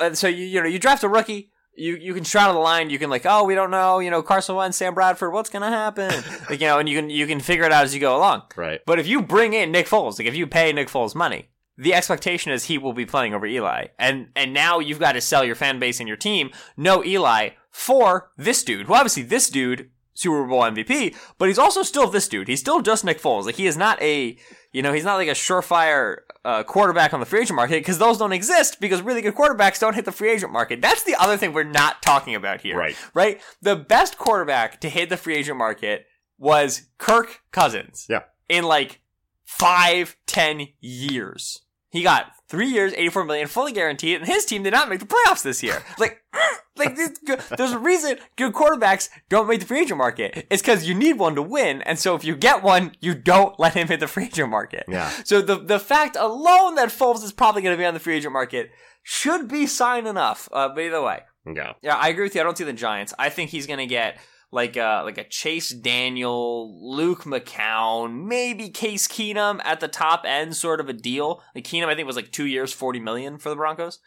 uh, 0.00 0.14
so 0.14 0.26
you 0.26 0.44
you 0.44 0.60
know 0.60 0.66
you 0.68 0.78
draft 0.78 1.04
a 1.04 1.08
rookie. 1.08 1.52
You 1.76 1.96
you 1.96 2.12
can 2.14 2.24
straddle 2.24 2.54
the 2.54 2.60
line. 2.60 2.90
You 2.90 2.98
can 2.98 3.10
like 3.10 3.26
oh 3.26 3.44
we 3.44 3.54
don't 3.54 3.70
know 3.70 4.00
you 4.00 4.10
know 4.10 4.22
Carson 4.22 4.56
Wentz, 4.56 4.76
Sam 4.78 4.94
Bradford. 4.94 5.32
What's 5.32 5.50
gonna 5.50 5.68
happen? 5.70 6.10
like 6.50 6.60
you 6.60 6.66
know 6.66 6.78
and 6.78 6.88
you 6.88 6.98
can 6.98 7.10
you 7.10 7.26
can 7.26 7.38
figure 7.40 7.64
it 7.64 7.72
out 7.72 7.84
as 7.84 7.94
you 7.94 8.00
go 8.00 8.16
along. 8.16 8.42
right. 8.56 8.80
But 8.86 8.98
if 8.98 9.06
you 9.06 9.22
bring 9.22 9.52
in 9.52 9.70
Nick 9.70 9.86
Foles, 9.86 10.18
like 10.18 10.26
if 10.26 10.34
you 10.34 10.46
pay 10.46 10.72
Nick 10.72 10.88
Foles 10.88 11.14
money, 11.14 11.50
the 11.80 11.94
expectation 11.94 12.52
is 12.52 12.64
he 12.64 12.78
will 12.78 12.92
be 12.92 13.06
playing 13.06 13.34
over 13.34 13.46
Eli. 13.46 13.86
And 13.98 14.28
and 14.36 14.52
now 14.52 14.78
you've 14.78 14.98
got 15.00 15.12
to 15.12 15.20
sell 15.20 15.44
your 15.44 15.54
fan 15.54 15.78
base 15.78 15.98
and 16.00 16.08
your 16.08 16.16
team 16.16 16.50
no 16.76 17.04
Eli 17.04 17.50
for 17.70 18.30
this 18.36 18.62
dude. 18.62 18.88
Well, 18.88 18.98
obviously 19.00 19.22
this 19.22 19.48
dude 19.48 19.90
Super 20.12 20.44
Bowl 20.44 20.60
MVP, 20.62 21.16
but 21.38 21.48
he's 21.48 21.58
also 21.58 21.82
still 21.82 22.06
this 22.06 22.28
dude. 22.28 22.48
He's 22.48 22.60
still 22.60 22.82
just 22.82 23.04
Nick 23.04 23.20
Foles. 23.20 23.46
Like 23.46 23.54
he 23.54 23.66
is 23.66 23.76
not 23.76 24.00
a 24.02 24.36
you 24.72 24.82
know 24.82 24.92
he's 24.92 25.04
not 25.04 25.14
like 25.16 25.28
a 25.28 25.32
surefire 25.32 26.18
uh, 26.44 26.62
quarterback 26.64 27.14
on 27.14 27.20
the 27.20 27.26
free 27.26 27.40
agent 27.40 27.56
market 27.56 27.80
because 27.80 27.98
those 27.98 28.18
don't 28.18 28.32
exist 28.32 28.80
because 28.80 29.00
really 29.02 29.22
good 29.22 29.34
quarterbacks 29.34 29.78
don't 29.80 29.94
hit 29.94 30.04
the 30.04 30.12
free 30.12 30.30
agent 30.30 30.52
market. 30.52 30.82
That's 30.82 31.02
the 31.04 31.14
other 31.14 31.36
thing 31.36 31.52
we're 31.52 31.64
not 31.64 32.02
talking 32.02 32.34
about 32.34 32.60
here. 32.60 32.76
Right. 32.76 32.96
Right. 33.14 33.40
The 33.62 33.76
best 33.76 34.18
quarterback 34.18 34.80
to 34.82 34.88
hit 34.90 35.08
the 35.08 35.16
free 35.16 35.36
agent 35.36 35.56
market 35.58 36.06
was 36.38 36.88
Kirk 36.98 37.40
Cousins 37.52 38.06
Yeah. 38.08 38.22
in 38.48 38.64
like 38.64 39.00
five, 39.44 40.16
ten 40.26 40.68
years. 40.80 41.62
He 41.90 42.02
got 42.02 42.32
three 42.48 42.68
years, 42.68 42.92
eighty-four 42.94 43.24
million, 43.24 43.46
fully 43.48 43.72
guaranteed, 43.72 44.18
and 44.18 44.26
his 44.26 44.44
team 44.44 44.62
did 44.62 44.72
not 44.72 44.88
make 44.88 45.00
the 45.00 45.06
playoffs 45.06 45.42
this 45.42 45.62
year. 45.62 45.82
Like, 45.98 46.22
like 46.76 46.96
this, 46.96 47.18
there's 47.58 47.72
a 47.72 47.78
reason 47.78 48.16
good 48.36 48.52
quarterbacks 48.54 49.08
don't 49.28 49.46
make 49.48 49.60
the 49.60 49.66
free 49.66 49.80
agent 49.80 49.98
market. 49.98 50.46
It's 50.50 50.62
because 50.62 50.86
you 50.88 50.94
need 50.94 51.18
one 51.18 51.34
to 51.34 51.42
win, 51.42 51.82
and 51.82 51.98
so 51.98 52.14
if 52.14 52.24
you 52.24 52.36
get 52.36 52.62
one, 52.62 52.92
you 53.00 53.14
don't 53.14 53.58
let 53.58 53.74
him 53.74 53.88
hit 53.88 54.00
the 54.00 54.06
free 54.06 54.26
agent 54.26 54.48
market. 54.50 54.84
Yeah. 54.88 55.10
So 55.24 55.42
the 55.42 55.56
the 55.58 55.78
fact 55.78 56.16
alone 56.18 56.76
that 56.76 56.88
Foles 56.90 57.22
is 57.24 57.32
probably 57.32 57.60
going 57.62 57.74
to 57.74 57.78
be 57.78 57.84
on 57.84 57.92
the 57.94 58.00
free 58.00 58.14
agent 58.16 58.32
market 58.32 58.70
should 59.02 59.48
be 59.48 59.66
sign 59.66 60.06
enough. 60.06 60.48
Uh, 60.52 60.68
but 60.68 60.80
either 60.80 61.02
way, 61.02 61.20
Yeah. 61.46 61.72
yeah, 61.82 61.96
I 61.96 62.08
agree 62.08 62.24
with 62.24 62.34
you. 62.34 62.40
I 62.40 62.44
don't 62.44 62.56
see 62.56 62.64
the 62.64 62.72
Giants. 62.72 63.12
I 63.18 63.28
think 63.30 63.50
he's 63.50 63.66
gonna 63.66 63.86
get 63.86 64.18
like 64.52 64.76
a 64.76 65.02
like 65.04 65.18
a 65.18 65.24
Chase 65.24 65.70
Daniel, 65.70 66.96
Luke 66.96 67.22
McCown, 67.24 68.26
maybe 68.26 68.68
Case 68.68 69.06
Keenum 69.06 69.60
at 69.64 69.80
the 69.80 69.88
top 69.88 70.24
end, 70.24 70.56
sort 70.56 70.80
of 70.80 70.88
a 70.88 70.92
deal. 70.92 71.42
Like 71.54 71.64
Keenum, 71.64 71.86
I 71.86 71.94
think 71.94 72.06
was 72.06 72.16
like 72.16 72.32
two 72.32 72.46
years, 72.46 72.72
forty 72.72 73.00
million 73.00 73.38
for 73.38 73.48
the 73.48 73.56
Broncos. 73.56 74.00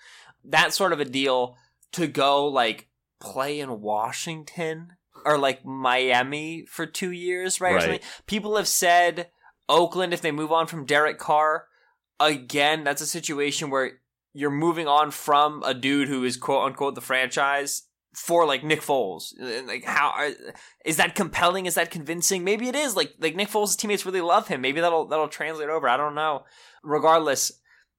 That 0.43 0.73
sort 0.73 0.93
of 0.93 0.99
a 0.99 1.05
deal 1.05 1.55
to 1.93 2.07
go 2.07 2.47
like 2.47 2.89
play 3.21 3.59
in 3.59 3.81
Washington 3.81 4.93
or 5.25 5.37
like 5.37 5.65
Miami 5.65 6.65
for 6.67 6.85
two 6.85 7.11
years, 7.11 7.61
right? 7.61 7.75
Right. 7.75 8.03
People 8.27 8.57
have 8.57 8.67
said 8.67 9.29
Oakland 9.69 10.13
if 10.13 10.21
they 10.21 10.31
move 10.31 10.51
on 10.51 10.67
from 10.67 10.85
Derek 10.85 11.17
Carr. 11.17 11.67
Again, 12.19 12.83
that's 12.83 13.01
a 13.01 13.07
situation 13.07 13.69
where 13.69 13.99
you're 14.33 14.51
moving 14.51 14.87
on 14.87 15.11
from 15.11 15.63
a 15.63 15.73
dude 15.73 16.09
who 16.09 16.23
is 16.25 16.35
quote 16.35 16.65
unquote 16.65 16.95
the 16.95 17.01
franchise 17.01 17.83
for 18.13 18.45
like 18.45 18.63
Nick 18.63 18.81
Foles. 18.81 19.33
Uh, 19.39 19.65
like 19.65 19.83
how 19.83 20.11
are, 20.15 20.29
is 20.85 20.97
that 20.97 21.15
compelling? 21.15 21.65
Is 21.65 21.75
that 21.75 21.91
convincing? 21.91 22.43
Maybe 22.43 22.67
it 22.67 22.75
is. 22.75 22.95
Like 22.95 23.13
like 23.19 23.35
Nick 23.35 23.49
Foles' 23.49 23.77
teammates 23.77 24.05
really 24.05 24.21
love 24.21 24.47
him. 24.47 24.61
Maybe 24.61 24.81
that'll 24.81 25.07
that'll 25.07 25.27
translate 25.27 25.69
over. 25.69 25.87
I 25.87 25.97
don't 25.97 26.15
know. 26.15 26.43
Regardless, 26.83 27.51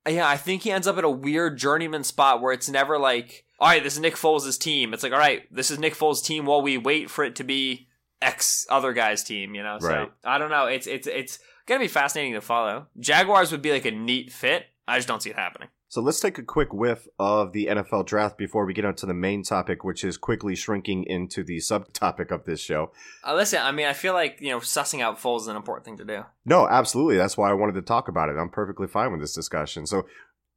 yeah, 0.09 0.29
I 0.29 0.37
think 0.37 0.63
he 0.63 0.71
ends 0.71 0.87
up 0.87 0.99
at 0.99 1.05
a 1.05 1.11
weird 1.11 1.59
journeyman 1.59 2.05
spot 2.05 2.41
where 2.41 2.53
it's 2.53 2.69
never 2.69 2.99
like, 2.99 3.45
all 3.59 3.69
right, 3.69 3.83
this 3.83 3.95
is 3.95 4.01
Nick 4.01 4.15
Foles' 4.15 4.59
team. 4.59 4.93
It's 4.95 5.03
like, 5.03 5.13
all 5.13 5.19
right, 5.19 5.43
this 5.53 5.71
is 5.71 5.79
Nick 5.79 5.95
Foles' 5.95 6.25
team 6.25 6.47
while 6.47 6.63
we 6.63 6.79
wait 6.79 7.11
for 7.11 7.25
it 7.25 7.37
to 7.37 7.45
be 7.45 7.89
X 8.21 8.67
other 8.71 8.93
guy's 8.93 9.25
team. 9.25 9.55
You 9.55 9.63
know, 9.63 9.79
so 9.81 9.89
Right. 9.89 10.13
I 10.25 10.39
don't 10.39 10.51
know. 10.51 10.67
It's 10.67 10.87
it's 10.87 11.07
it's 11.07 11.39
gonna 11.67 11.81
be 11.81 11.89
fascinating 11.89 12.35
to 12.35 12.41
follow. 12.41 12.87
Jaguars 12.99 13.51
would 13.53 13.63
be 13.63 13.73
like 13.73 13.85
a 13.85 13.91
neat 13.91 14.33
fit. 14.33 14.67
I 14.87 14.97
just 14.97 15.09
don't 15.09 15.23
see 15.23 15.31
it 15.31 15.37
happening. 15.37 15.69
So 15.95 16.01
let's 16.01 16.19
take 16.19 16.39
a 16.39 16.43
quick 16.43 16.75
whiff 16.75 17.07
of 17.21 17.53
the 17.53 17.67
NFL 17.67 18.07
draft 18.07 18.37
before 18.37 18.67
we 18.67 18.75
get 18.75 18.85
onto 18.85 19.07
the 19.07 19.15
main 19.15 19.45
topic, 19.45 19.85
which 19.85 20.03
is 20.03 20.17
quickly 20.17 20.57
shrinking 20.57 21.05
into 21.05 21.45
the 21.45 21.59
subtopic 21.59 22.33
of 22.33 22.45
this 22.47 22.59
show. 22.59 22.91
Uh, 23.25 23.37
listen, 23.37 23.63
I 23.63 23.71
mean, 23.71 23.87
I 23.87 23.93
feel 23.93 24.13
like 24.13 24.41
you 24.41 24.51
know, 24.51 24.59
sussing 24.59 25.03
out 25.03 25.21
Foles 25.21 25.43
is 25.43 25.47
an 25.47 25.55
important 25.55 25.85
thing 25.85 25.99
to 25.99 26.05
do. 26.05 26.25
No, 26.45 26.67
absolutely. 26.67 27.17
That's 27.17 27.37
why 27.37 27.49
I 27.49 27.53
wanted 27.53 27.77
to 27.77 27.83
talk 27.83 28.09
about 28.09 28.29
it. 28.29 28.35
I'm 28.37 28.49
perfectly 28.49 28.89
fine 28.89 29.13
with 29.13 29.21
this 29.21 29.35
discussion. 29.35 29.87
So, 29.87 30.05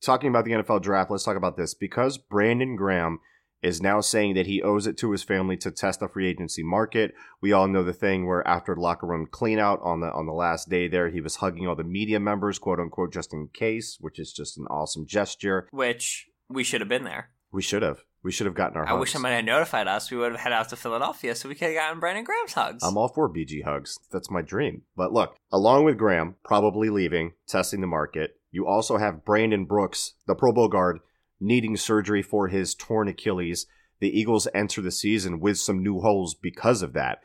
talking 0.02 0.32
about 0.32 0.44
the 0.44 0.54
NFL 0.54 0.82
draft, 0.82 1.12
let's 1.12 1.24
talk 1.24 1.38
about 1.38 1.56
this. 1.56 1.76
Because 1.76 2.18
Brandon 2.18 2.76
Graham 2.76 3.20
is 3.62 3.82
now 3.82 4.02
saying 4.02 4.36
that 4.36 4.46
he 4.46 4.62
owes 4.62 4.88
it 4.88 4.98
to 4.98 5.12
his 5.12 5.24
family 5.24 5.58
to 5.58 5.72
test 5.72 6.00
the 6.00 6.08
free 6.08 6.28
agency 6.28 6.64
market. 6.64 7.14
We 7.42 7.52
all 7.52 7.68
know 7.68 7.84
the 7.84 7.94
thing 7.94 8.28
where 8.28 8.48
after 8.48 8.76
locker 8.76 9.08
room 9.08 9.28
clean 9.30 9.60
out 9.60 9.80
on 9.84 10.00
the 10.02 10.12
on 10.12 10.26
the 10.26 10.34
last 10.34 10.70
day 10.70 10.88
there, 10.88 11.10
he 11.10 11.22
was 11.22 11.38
hugging 11.38 11.68
all 11.68 11.76
the 11.76 11.84
media 11.84 12.20
members, 12.20 12.60
quote 12.60 12.80
unquote, 12.80 13.12
just 13.14 13.34
in 13.34 13.50
case, 13.54 13.98
which 14.00 14.20
is 14.20 14.32
just 14.32 14.58
an 14.58 14.66
awesome 14.70 15.06
gesture. 15.08 15.68
Which 15.72 16.28
we 16.50 16.64
should 16.64 16.82
have 16.82 16.90
been 16.90 17.04
there. 17.04 17.32
We 17.52 17.62
should 17.62 17.82
have. 17.82 18.04
We 18.24 18.32
should 18.32 18.46
have 18.46 18.56
gotten 18.56 18.78
our 18.78 18.86
I 18.86 18.90
hugs. 18.90 19.00
wish 19.00 19.12
somebody 19.14 19.36
had 19.36 19.46
notified 19.46 19.88
us. 19.88 20.12
We 20.12 20.18
would 20.18 20.34
have 20.34 20.42
head 20.42 20.52
out 20.52 20.68
to 20.70 20.76
Philadelphia 20.76 21.34
so 21.34 21.48
we 21.48 21.56
could 21.56 21.70
have 21.70 21.76
gotten 21.76 22.00
Brandon 22.00 22.26
Graham's 22.26 22.54
hugs. 22.54 22.84
I'm 22.84 22.98
all 22.98 23.08
for 23.08 23.30
BG 23.30 23.64
hugs. 23.64 23.98
That's 24.12 24.30
my 24.30 24.42
dream. 24.42 24.82
But 24.98 25.14
look, 25.14 25.38
along 25.52 25.86
with 25.86 25.98
Graham 25.98 26.36
probably 26.44 26.90
leaving, 26.90 27.34
testing 27.48 27.80
the 27.80 27.88
market, 27.88 28.32
you 28.52 28.68
also 28.68 28.98
have 28.98 29.24
Brandon 29.24 29.66
Brooks, 29.66 30.16
the 30.26 30.36
Pro 30.36 30.52
Bowl 30.52 30.68
guard, 30.68 31.00
needing 31.40 31.78
surgery 31.78 32.22
for 32.22 32.48
his 32.48 32.76
torn 32.76 33.08
Achilles. 33.08 33.66
The 34.00 34.10
Eagles 34.10 34.48
enter 34.54 34.82
the 34.82 34.92
season 34.92 35.40
with 35.40 35.58
some 35.58 35.82
new 35.82 36.00
holes 36.02 36.36
because 36.36 36.82
of 36.82 36.94
that. 36.94 37.20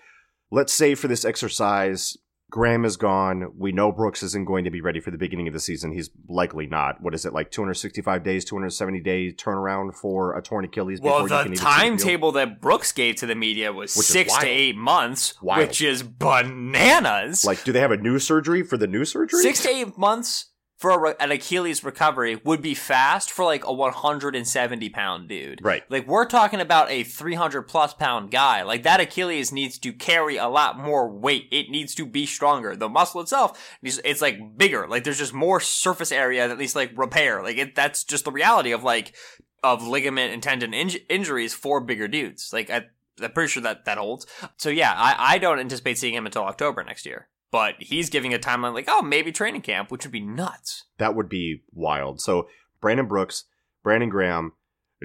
Let's 0.51 0.73
say 0.73 0.95
for 0.95 1.09
this 1.09 1.25
exercise, 1.25 2.17
Graham 2.53 2.85
is 2.85 2.99
gone. 2.99 3.51
We 3.57 3.73
know 3.73 3.91
Brooks 3.91 4.23
isn't 4.23 4.45
going 4.47 4.65
to 4.65 4.71
be 4.71 4.83
ready 4.83 5.01
for 5.01 5.11
the 5.11 5.17
beginning 5.17 5.49
of 5.49 5.55
the 5.55 5.61
season. 5.61 5.93
He's 5.93 6.11
likely 6.29 6.67
not. 6.67 7.01
What 7.01 7.15
is 7.15 7.25
it, 7.25 7.33
like 7.33 7.51
265 7.51 8.23
days, 8.23 8.45
270 8.45 9.01
day 9.01 9.33
turnaround 9.33 9.95
for 9.95 10.37
a 10.37 10.43
torn 10.43 10.67
Achilles? 10.67 11.01
well, 11.01 11.23
before 11.23 11.23
you 11.23 11.29
the 11.29 11.43
can 11.45 11.53
even 11.53 11.57
see 11.57 11.65
timetable 11.65 12.33
that 12.33 12.61
Brooks 12.61 12.93
gave 12.93 13.17
to 13.17 13.27
the 13.27 13.35
media 13.35 13.73
was 13.73 13.97
Which 13.97 14.07
six 14.07 14.37
to 14.37 14.47
eight 14.47 14.77
months, 14.77 15.41
Wild. 15.43 15.67
which 15.67 15.81
is 15.81 16.03
bananas. 16.03 17.43
Like, 17.43 17.65
do 17.65 17.73
they 17.73 17.81
have 17.81 17.91
a 17.91 17.97
new 17.97 18.19
surgery 18.19 18.63
for 18.63 18.77
the 18.77 18.87
new 18.87 19.07
surgery? 19.07 19.41
Six 19.43 19.63
to 19.63 19.71
eight 19.71 19.97
months 19.97 20.51
for 20.83 21.01
re- 21.01 21.15
an 21.21 21.31
Achilles 21.31 21.85
recovery 21.85 22.41
would 22.45 22.61
be 22.61 22.75
fast 22.75 23.31
for 23.31 23.45
like 23.45 23.65
a 23.65 23.73
170 23.73 24.89
pound 24.89 25.29
dude. 25.29 25.61
Right. 25.63 25.85
Like 25.89 26.09
we're 26.09 26.27
talking 26.27 26.61
about 26.61 26.91
a 26.91 27.05
300 27.05 27.63
plus 27.63 27.95
pound 27.95 28.33
guy. 28.33 28.63
Like 28.63 28.83
that 28.83 28.99
Achilles 28.99 29.53
needs 29.53 29.79
to 29.79 29.93
carry 29.93 30.39
a 30.39 30.49
lot 30.49 30.77
more 30.77 31.09
weight. 31.09 31.47
It 31.53 31.71
needs 31.71 31.95
to 31.95 32.05
be 32.05 32.27
stronger. 32.27 32.75
The 32.75 32.89
muscle 32.89 33.21
itself, 33.21 33.77
it's 33.81 34.21
like 34.21 34.59
bigger. 34.59 34.89
Like 34.89 35.05
there's 35.05 35.19
just 35.19 35.33
more 35.33 35.61
surface 35.61 36.11
area 36.11 36.49
that 36.49 36.59
needs 36.59 36.75
like 36.75 36.91
repair. 36.97 37.45
Like 37.45 37.59
it, 37.59 37.77
that's 37.77 38.03
just 38.03 38.25
the 38.25 38.33
reality 38.33 38.73
of 38.73 38.83
like 38.83 39.15
of 39.63 39.87
ligament 39.87 40.33
and 40.33 40.43
tendon 40.43 40.73
inj- 40.73 41.05
injuries 41.09 41.55
for 41.55 41.81
bigger 41.81 42.09
dudes. 42.09 42.53
Like 42.53 42.71
I, 42.71 42.87
I'm 43.23 43.31
pretty 43.31 43.51
sure 43.51 43.63
that 43.63 43.85
that 43.85 43.99
holds. 43.99 44.27
So 44.57 44.69
yeah, 44.69 44.93
I, 44.97 45.35
I 45.35 45.39
don't 45.39 45.61
anticipate 45.61 45.99
seeing 45.99 46.15
him 46.15 46.27
until 46.27 46.43
October 46.43 46.83
next 46.83 47.07
year. 47.07 47.29
But 47.53 47.75
he's 47.79 48.11
giving 48.11 48.35
a 48.35 48.39
timeline 48.39 48.75
like, 48.75 48.87
oh, 48.89 49.03
maybe 49.03 49.31
training 49.31 49.61
camp, 49.61 49.91
which 49.91 50.05
would 50.05 50.13
be 50.13 50.21
nuts. 50.21 50.87
That 50.99 51.15
would 51.15 51.29
be 51.29 51.63
wild. 51.71 52.21
So 52.21 52.49
Brandon 52.81 53.07
Brooks, 53.07 53.45
Brandon 53.85 54.09
Graham, 54.09 54.55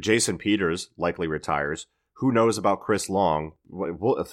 Jason 0.01 0.37
Peters 0.37 0.89
likely 0.97 1.27
retires. 1.27 1.87
Who 2.15 2.31
knows 2.31 2.57
about 2.57 2.81
Chris 2.81 3.09
Long? 3.09 3.51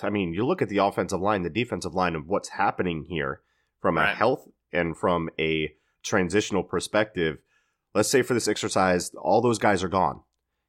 I 0.02 0.10
mean, 0.10 0.32
you 0.32 0.46
look 0.46 0.62
at 0.62 0.68
the 0.68 0.78
offensive 0.78 1.20
line, 1.20 1.42
the 1.42 1.50
defensive 1.50 1.92
line, 1.92 2.14
of 2.14 2.26
what's 2.26 2.50
happening 2.50 3.06
here 3.10 3.40
from 3.80 3.98
a 3.98 4.06
health 4.06 4.48
and 4.72 4.96
from 4.96 5.28
a 5.38 5.74
transitional 6.02 6.62
perspective. 6.62 7.38
Let's 7.94 8.08
say 8.08 8.22
for 8.22 8.32
this 8.32 8.48
exercise, 8.48 9.10
all 9.20 9.42
those 9.42 9.58
guys 9.58 9.82
are 9.82 9.88
gone. 9.88 10.22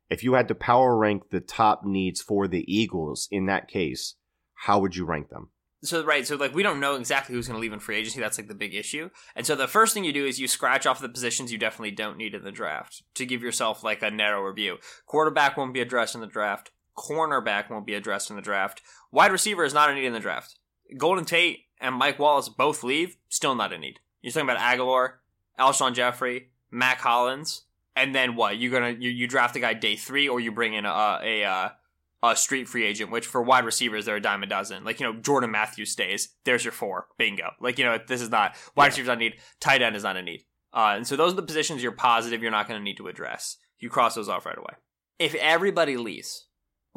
If 0.09 0.23
you 0.23 0.33
had 0.33 0.47
to 0.49 0.55
power 0.55 0.97
rank 0.97 1.29
the 1.29 1.39
top 1.39 1.85
needs 1.85 2.21
for 2.21 2.47
the 2.47 2.65
Eagles 2.67 3.27
in 3.31 3.45
that 3.45 3.67
case, 3.67 4.15
how 4.53 4.79
would 4.79 4.95
you 4.95 5.05
rank 5.05 5.29
them? 5.29 5.49
So 5.83 6.03
right, 6.03 6.25
so 6.25 6.35
like 6.35 6.55
we 6.55 6.63
don't 6.63 6.79
know 6.79 6.95
exactly 6.95 7.35
who's 7.35 7.47
going 7.47 7.57
to 7.57 7.61
leave 7.61 7.73
in 7.73 7.79
free 7.79 7.97
agency. 7.97 8.19
That's 8.19 8.37
like 8.37 8.47
the 8.47 8.55
big 8.55 8.73
issue. 8.73 9.09
And 9.35 9.45
so 9.45 9.55
the 9.55 9.67
first 9.67 9.93
thing 9.93 10.03
you 10.03 10.13
do 10.13 10.25
is 10.25 10.39
you 10.39 10.47
scratch 10.47 10.85
off 10.87 11.01
the 11.01 11.09
positions 11.09 11.51
you 11.51 11.57
definitely 11.57 11.91
don't 11.91 12.17
need 12.17 12.33
in 12.33 12.43
the 12.43 12.51
draft 12.51 13.03
to 13.15 13.25
give 13.25 13.43
yourself 13.43 13.83
like 13.83 14.01
a 14.01 14.09
narrower 14.09 14.53
view. 14.53 14.77
Quarterback 15.05 15.57
won't 15.57 15.73
be 15.73 15.81
addressed 15.81 16.15
in 16.15 16.21
the 16.21 16.27
draft. 16.27 16.71
Cornerback 16.97 17.69
won't 17.69 17.85
be 17.85 17.93
addressed 17.93 18.29
in 18.29 18.35
the 18.35 18.41
draft. 18.41 18.81
Wide 19.11 19.31
receiver 19.31 19.63
is 19.63 19.73
not 19.73 19.89
a 19.89 19.93
need 19.93 20.05
in 20.05 20.13
the 20.13 20.19
draft. 20.19 20.57
Golden 20.97 21.25
Tate 21.25 21.65
and 21.79 21.95
Mike 21.95 22.19
Wallace 22.19 22.49
both 22.49 22.83
leave, 22.83 23.17
still 23.29 23.53
not 23.53 23.73
a 23.73 23.77
need. 23.77 23.99
You're 24.21 24.31
talking 24.31 24.49
about 24.49 24.59
Agholor, 24.59 25.15
Alshon 25.59 25.93
Jeffery, 25.93 26.51
Mack 26.71 26.99
Hollins, 26.99 27.63
and 27.95 28.13
then 28.13 28.35
what? 28.35 28.57
You're 28.57 28.71
gonna 28.71 28.97
you, 28.97 29.09
you 29.09 29.27
draft 29.27 29.55
a 29.55 29.59
guy 29.59 29.73
day 29.73 29.95
three, 29.95 30.27
or 30.27 30.39
you 30.39 30.51
bring 30.51 30.73
in 30.73 30.85
a 30.85 31.19
a, 31.21 31.41
a 31.43 31.75
a 32.23 32.35
street 32.35 32.67
free 32.67 32.85
agent, 32.85 33.11
which 33.11 33.27
for 33.27 33.41
wide 33.41 33.65
receivers 33.65 34.05
they're 34.05 34.15
a 34.17 34.21
dime 34.21 34.43
a 34.43 34.47
dozen. 34.47 34.83
Like 34.83 34.99
you 34.99 35.05
know, 35.05 35.19
Jordan 35.19 35.51
Matthews 35.51 35.91
stays. 35.91 36.29
There's 36.43 36.65
your 36.65 36.71
four. 36.71 37.07
Bingo. 37.17 37.51
Like 37.59 37.77
you 37.77 37.85
know, 37.85 37.97
this 38.07 38.21
is 38.21 38.29
not 38.29 38.55
wide 38.75 38.85
yeah. 38.85 38.87
receivers 38.87 39.07
not 39.07 39.19
need. 39.19 39.35
Tight 39.59 39.81
end 39.81 39.95
is 39.95 40.03
not 40.03 40.17
a 40.17 40.21
need. 40.21 40.43
Uh, 40.73 40.93
and 40.97 41.07
so 41.07 41.15
those 41.15 41.31
are 41.31 41.37
the 41.37 41.41
positions 41.41 41.81
you're 41.81 41.93
positive 41.93 42.41
you're 42.41 42.51
not 42.51 42.67
going 42.67 42.79
to 42.79 42.83
need 42.83 42.97
to 42.97 43.07
address. 43.07 43.57
You 43.79 43.89
cross 43.89 44.15
those 44.15 44.27
off 44.27 44.45
right 44.45 44.57
away. 44.57 44.73
If 45.19 45.33
everybody 45.35 45.95
leaves, 45.95 46.47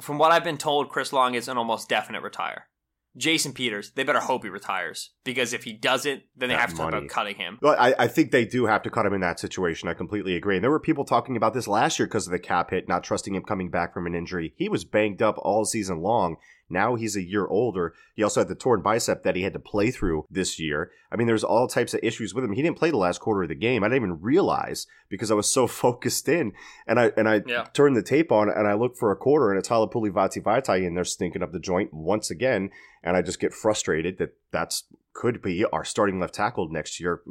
from 0.01 0.19
what 0.19 0.33
I've 0.33 0.43
been 0.43 0.59
told, 0.59 0.89
Chris 0.89 1.13
Long 1.13 1.35
is 1.35 1.47
an 1.47 1.57
almost 1.57 1.89
definite 1.89 2.23
retire. 2.23 2.67
Jason 3.19 3.53
Peters, 3.53 3.91
they 3.93 4.05
better 4.05 4.21
hope 4.21 4.45
he 4.45 4.49
retires 4.49 5.11
because 5.25 5.53
if 5.53 5.65
he 5.65 5.73
doesn't, 5.73 6.23
then 6.37 6.49
they 6.49 6.55
that 6.55 6.61
have 6.61 6.71
to 6.71 6.77
talk 6.77 6.89
about 6.89 7.09
cutting 7.09 7.37
him. 7.37 7.59
Well, 7.61 7.77
I, 7.79 7.95
I, 7.99 8.07
think 8.07 8.31
they 8.31 8.45
do 8.45 8.67
have 8.67 8.83
to 8.83 8.91
cut 8.91 9.05
him 9.05 9.13
in 9.13 9.21
that 9.21 9.41
situation. 9.41 9.89
I 9.89 9.95
completely 9.95 10.37
agree. 10.37 10.57
And 10.57 10.65
there 10.65 10.71
were 10.71 10.81
people 10.81 11.05
talking 11.05 11.37
about 11.37 11.53
this 11.53 11.69
last 11.69 11.99
year 11.99 12.07
because 12.07 12.27
of 12.27 12.33
the 12.33 12.39
cap 12.39 12.71
hit, 12.71 12.89
not 12.89 13.05
trusting 13.05 13.35
him 13.35 13.43
coming 13.43 13.71
back 13.71 13.93
from 13.93 14.07
an 14.07 14.15
injury. 14.15 14.55
He 14.57 14.69
was 14.69 14.85
banged 14.85 15.21
up 15.21 15.37
all 15.39 15.65
season 15.65 16.01
long. 16.01 16.37
Now 16.71 16.95
he's 16.95 17.17
a 17.17 17.23
year 17.23 17.47
older. 17.47 17.95
He 18.15 18.23
also 18.23 18.41
had 18.41 18.49
the 18.49 18.55
torn 18.55 18.83
bicep 18.83 19.23
that 19.23 19.37
he 19.37 19.43
had 19.43 19.53
to 19.55 19.59
play 19.59 19.91
through 19.91 20.27
this 20.31 20.59
year. 20.59 20.91
I 21.11 21.17
mean, 21.17 21.27
there's 21.27 21.45
all 21.45 21.67
types 21.67 21.95
of 21.95 22.01
issues 22.03 22.35
with 22.35 22.45
him. 22.45 22.53
He 22.53 22.63
didn't 22.63 22.79
play 22.79 22.91
the 22.91 22.97
last 22.97 23.21
quarter 23.21 23.43
of 23.43 23.49
the 23.49 23.55
game. 23.55 23.83
I 23.83 23.89
didn't 23.89 24.03
even 24.03 24.21
realize 24.21 24.87
because 25.09 25.31
I 25.31 25.35
was 25.35 25.51
so 25.51 25.67
focused 25.67 26.29
in. 26.29 26.53
And 26.87 27.01
I 27.01 27.13
and 27.17 27.29
I 27.29 27.43
yeah. 27.47 27.65
turned 27.73 27.97
the 27.97 28.03
tape 28.03 28.31
on 28.31 28.49
and 28.49 28.67
I 28.67 28.75
looked 28.75 28.99
for 28.99 29.11
a 29.11 29.17
quarter 29.17 29.51
and 29.51 29.59
it's 29.59 29.69
Halapoulivaati 29.69 30.43
Vaitai 30.43 30.87
in 30.87 30.95
there 30.95 31.05
stinking 31.05 31.43
up 31.43 31.53
the 31.53 31.61
joint 31.61 31.93
once 31.93 32.31
again. 32.31 32.71
And 33.03 33.17
I 33.17 33.23
just 33.23 33.41
get 33.41 33.55
frustrated 33.55 34.19
that 34.19 34.35
that's 34.51 34.85
could 35.15 35.43
be 35.43 35.65
our 35.65 35.85
starting 35.85 36.21
left 36.21 36.35
tackle 36.35 36.69
next 36.69 37.01
year 37.01 37.23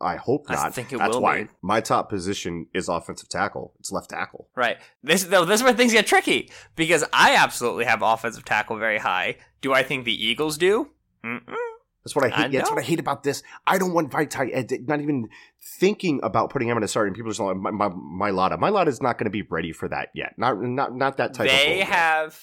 I 0.00 0.16
hope 0.16 0.48
not. 0.48 0.58
I 0.58 0.70
think 0.70 0.92
it 0.92 0.98
That's 0.98 1.14
will 1.14 1.22
why 1.22 1.44
be. 1.44 1.50
my 1.62 1.80
top 1.80 2.08
position 2.08 2.66
is 2.74 2.88
offensive 2.88 3.28
tackle. 3.28 3.74
It's 3.80 3.92
left 3.92 4.10
tackle. 4.10 4.48
Right. 4.54 4.78
This 5.02 5.24
though 5.24 5.44
this 5.44 5.60
is 5.60 5.64
where 5.64 5.72
things 5.72 5.92
get 5.92 6.06
tricky 6.06 6.50
because 6.76 7.04
I 7.12 7.36
absolutely 7.36 7.84
have 7.84 8.02
offensive 8.02 8.44
tackle 8.44 8.76
very 8.76 8.98
high. 8.98 9.36
Do 9.60 9.72
I 9.72 9.82
think 9.82 10.04
the 10.04 10.26
Eagles 10.26 10.58
do? 10.58 10.90
Mm-mm. 11.24 11.56
That's 12.04 12.14
what 12.14 12.26
I 12.26 12.28
hate. 12.28 12.44
I 12.44 12.48
that's 12.48 12.70
what 12.70 12.78
I 12.78 12.82
hate 12.82 13.00
about 13.00 13.22
this. 13.22 13.42
I 13.66 13.78
don't 13.78 13.94
want 13.94 14.10
Vaitai. 14.10 14.50
Eh, 14.52 14.78
not 14.86 15.00
even 15.00 15.30
thinking 15.78 16.20
about 16.22 16.50
putting 16.50 16.68
him 16.68 16.76
in 16.76 16.82
a 16.82 16.88
start. 16.88 17.06
And 17.06 17.16
people 17.16 17.30
are 17.30 17.32
just 17.32 17.40
like, 17.40 17.56
my, 17.56 17.70
my, 17.70 17.88
Mailata. 17.88 18.58
My 18.58 18.68
lot 18.68 18.88
is 18.88 19.00
not 19.00 19.16
going 19.16 19.24
to 19.24 19.30
be 19.30 19.42
ready 19.42 19.72
for 19.72 19.88
that 19.88 20.10
yet. 20.14 20.34
Not 20.36 20.60
not 20.60 20.94
not 20.94 21.16
that 21.16 21.32
type. 21.32 21.46
Of 21.46 21.56
They 21.56 21.78
have 21.78 22.38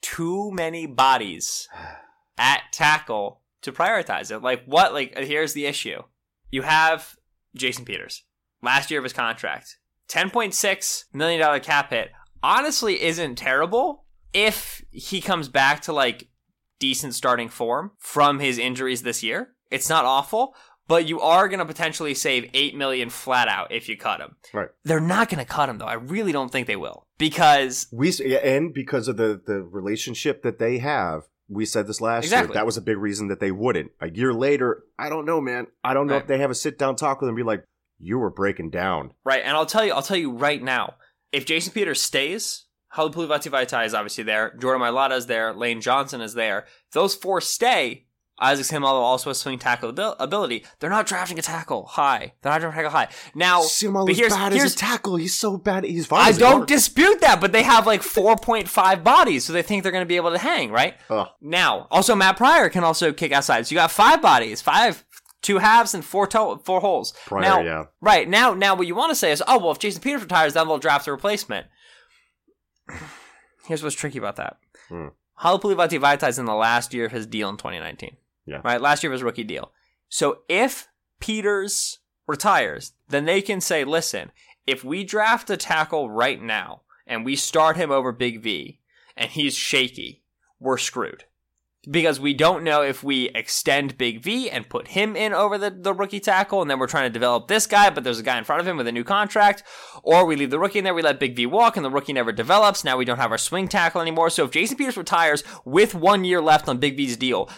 too 0.00 0.52
many 0.52 0.86
bodies 0.86 1.68
at 2.38 2.62
tackle 2.72 3.40
to 3.62 3.72
prioritize 3.72 4.30
it. 4.30 4.42
Like 4.42 4.64
what? 4.66 4.92
Like 4.92 5.18
here's 5.18 5.54
the 5.54 5.66
issue 5.66 6.02
you 6.50 6.62
have 6.62 7.16
Jason 7.54 7.84
Peters. 7.84 8.24
Last 8.62 8.90
year 8.90 9.00
of 9.00 9.04
his 9.04 9.12
contract, 9.12 9.78
$10.6 10.08 11.04
million 11.12 11.60
cap 11.60 11.90
hit. 11.90 12.10
Honestly, 12.42 13.02
isn't 13.02 13.36
terrible 13.36 14.04
if 14.32 14.82
he 14.90 15.20
comes 15.20 15.48
back 15.48 15.80
to 15.82 15.92
like 15.92 16.28
decent 16.78 17.14
starting 17.14 17.48
form 17.48 17.92
from 17.98 18.38
his 18.38 18.58
injuries 18.58 19.02
this 19.02 19.22
year. 19.22 19.50
It's 19.70 19.88
not 19.88 20.04
awful, 20.04 20.54
but 20.88 21.06
you 21.06 21.20
are 21.20 21.46
going 21.48 21.60
to 21.60 21.64
potentially 21.64 22.14
save 22.14 22.50
8 22.52 22.74
million 22.76 23.10
flat 23.10 23.46
out 23.46 23.70
if 23.70 23.88
you 23.88 23.96
cut 23.96 24.20
him. 24.20 24.36
Right. 24.52 24.70
They're 24.82 24.98
not 24.98 25.28
going 25.28 25.38
to 25.38 25.44
cut 25.44 25.68
him 25.68 25.78
though. 25.78 25.86
I 25.86 25.94
really 25.94 26.32
don't 26.32 26.50
think 26.50 26.66
they 26.66 26.76
will 26.76 27.06
because 27.18 27.86
we 27.92 28.12
and 28.42 28.74
because 28.74 29.06
of 29.06 29.16
the 29.16 29.40
the 29.46 29.62
relationship 29.62 30.42
that 30.42 30.58
they 30.58 30.78
have 30.78 31.22
we 31.50 31.66
said 31.66 31.86
this 31.86 32.00
last 32.00 32.24
exactly. 32.24 32.54
year. 32.54 32.54
That 32.54 32.66
was 32.66 32.76
a 32.76 32.82
big 32.82 32.96
reason 32.96 33.28
that 33.28 33.40
they 33.40 33.50
wouldn't. 33.50 33.90
A 34.00 34.08
year 34.08 34.32
later, 34.32 34.84
I 34.98 35.08
don't 35.08 35.26
know, 35.26 35.40
man. 35.40 35.66
I 35.82 35.94
don't 35.94 36.06
know 36.06 36.14
right. 36.14 36.22
if 36.22 36.28
they 36.28 36.38
have 36.38 36.50
a 36.50 36.54
sit 36.54 36.78
down 36.78 36.96
talk 36.96 37.20
with 37.20 37.26
them 37.26 37.36
and 37.36 37.36
be 37.36 37.42
like, 37.42 37.64
you 37.98 38.18
were 38.18 38.30
breaking 38.30 38.70
down. 38.70 39.12
Right. 39.24 39.42
And 39.44 39.56
I'll 39.56 39.66
tell 39.66 39.84
you, 39.84 39.92
I'll 39.92 40.02
tell 40.02 40.16
you 40.16 40.32
right 40.32 40.62
now, 40.62 40.94
if 41.32 41.44
Jason 41.44 41.72
Peters 41.72 42.00
stays, 42.00 42.66
Halapoulivaati 42.94 43.50
Vaitai 43.50 43.84
is 43.84 43.94
obviously 43.94 44.24
there. 44.24 44.54
Jordan 44.58 44.82
Mailata 44.82 45.16
is 45.16 45.26
there. 45.26 45.52
Lane 45.52 45.80
Johnson 45.80 46.20
is 46.20 46.34
there. 46.34 46.60
If 46.60 46.92
those 46.92 47.14
four 47.14 47.40
stay, 47.40 48.06
Isaac 48.40 48.66
Seumalo 48.66 49.00
also 49.00 49.30
has 49.30 49.38
swing 49.38 49.58
tackle 49.58 49.90
ability. 50.18 50.64
They're 50.78 50.90
not 50.90 51.06
drafting 51.06 51.38
a 51.38 51.42
tackle 51.42 51.84
high. 51.84 52.32
They're 52.40 52.52
not 52.52 52.60
drafting 52.60 52.80
a 52.80 52.82
tackle 52.84 52.98
high. 52.98 53.08
Now, 53.34 53.60
Seumalo's 53.60 54.16
here's, 54.16 54.32
bad 54.32 54.52
here's, 54.52 54.64
as 54.64 54.74
a 54.74 54.78
tackle. 54.78 55.16
He's 55.16 55.36
so 55.36 55.58
bad. 55.58 55.84
He's 55.84 56.06
fine. 56.06 56.20
I 56.26 56.36
don't 56.36 56.66
dispute 56.66 57.20
that, 57.20 57.40
but 57.40 57.52
they 57.52 57.62
have 57.62 57.86
like 57.86 58.02
4.5 58.02 59.04
bodies, 59.04 59.44
so 59.44 59.52
they 59.52 59.62
think 59.62 59.82
they're 59.82 59.92
going 59.92 60.04
to 60.04 60.08
be 60.08 60.16
able 60.16 60.30
to 60.32 60.38
hang, 60.38 60.70
right? 60.70 60.94
Ugh. 61.10 61.28
Now, 61.40 61.86
also 61.90 62.14
Matt 62.14 62.36
Pryor 62.36 62.70
can 62.70 62.84
also 62.84 63.12
kick 63.12 63.32
outside. 63.32 63.66
So 63.66 63.74
you 63.74 63.78
got 63.78 63.90
five 63.90 64.22
bodies, 64.22 64.60
five 64.62 65.04
two 65.42 65.58
halves 65.58 65.94
and 65.94 66.04
four 66.04 66.26
to- 66.28 66.60
four 66.64 66.80
holes. 66.80 67.12
Pryor, 67.26 67.42
now, 67.42 67.60
yeah. 67.60 67.84
Right 68.00 68.28
now, 68.28 68.54
now 68.54 68.74
what 68.74 68.86
you 68.86 68.94
want 68.94 69.10
to 69.10 69.16
say 69.16 69.32
is, 69.32 69.42
oh 69.46 69.58
well, 69.58 69.70
if 69.70 69.78
Jason 69.78 70.00
Peters 70.02 70.22
retires, 70.22 70.54
then 70.54 70.66
they'll 70.66 70.78
draft 70.78 71.06
a 71.06 71.12
replacement. 71.12 71.66
Here's 73.66 73.82
what's 73.82 73.96
tricky 73.96 74.18
about 74.18 74.36
that. 74.36 74.58
Hmm. 74.88 75.08
Halapoulivaati 75.42 75.98
Vaitai 75.98 76.28
is 76.28 76.38
in 76.38 76.44
the 76.44 76.54
last 76.54 76.92
year 76.92 77.06
of 77.06 77.12
his 77.12 77.26
deal 77.26 77.48
in 77.48 77.56
2019. 77.56 78.16
Yeah. 78.50 78.60
Right? 78.64 78.80
Last 78.80 79.02
year 79.02 79.12
was 79.12 79.22
rookie 79.22 79.44
deal. 79.44 79.72
So 80.08 80.40
if 80.48 80.88
Peters 81.20 82.00
retires, 82.26 82.92
then 83.08 83.24
they 83.24 83.40
can 83.40 83.60
say, 83.60 83.84
listen, 83.84 84.32
if 84.66 84.82
we 84.84 85.04
draft 85.04 85.48
a 85.50 85.56
tackle 85.56 86.10
right 86.10 86.42
now 86.42 86.82
and 87.06 87.24
we 87.24 87.36
start 87.36 87.76
him 87.76 87.92
over 87.92 88.10
Big 88.10 88.42
V 88.42 88.80
and 89.16 89.30
he's 89.30 89.54
shaky, 89.54 90.24
we're 90.58 90.78
screwed. 90.78 91.24
Because 91.90 92.20
we 92.20 92.34
don't 92.34 92.62
know 92.62 92.82
if 92.82 93.02
we 93.02 93.30
extend 93.30 93.96
Big 93.96 94.22
V 94.22 94.50
and 94.50 94.68
put 94.68 94.88
him 94.88 95.16
in 95.16 95.32
over 95.32 95.56
the, 95.56 95.70
the 95.70 95.94
rookie 95.94 96.20
tackle, 96.20 96.60
and 96.60 96.70
then 96.70 96.78
we're 96.78 96.86
trying 96.86 97.08
to 97.08 97.12
develop 97.12 97.48
this 97.48 97.66
guy, 97.66 97.88
but 97.88 98.04
there's 98.04 98.18
a 98.18 98.22
guy 98.22 98.36
in 98.36 98.44
front 98.44 98.60
of 98.60 98.68
him 98.68 98.76
with 98.76 98.86
a 98.86 98.92
new 98.92 99.02
contract, 99.02 99.62
or 100.02 100.26
we 100.26 100.36
leave 100.36 100.50
the 100.50 100.58
rookie 100.58 100.78
in 100.78 100.84
there, 100.84 100.92
we 100.92 101.00
let 101.00 101.18
Big 101.18 101.34
V 101.34 101.46
walk, 101.46 101.78
and 101.78 101.84
the 101.84 101.90
rookie 101.90 102.12
never 102.12 102.32
develops. 102.32 102.84
Now 102.84 102.98
we 102.98 103.06
don't 103.06 103.16
have 103.16 103.30
our 103.30 103.38
swing 103.38 103.66
tackle 103.66 104.02
anymore. 104.02 104.28
So 104.28 104.44
if 104.44 104.50
Jason 104.50 104.76
Peters 104.76 104.98
retires 104.98 105.42
with 105.64 105.94
one 105.94 106.24
year 106.24 106.42
left 106.42 106.68
on 106.68 106.76
Big 106.76 106.98
V's 106.98 107.16
deal, 107.16 107.48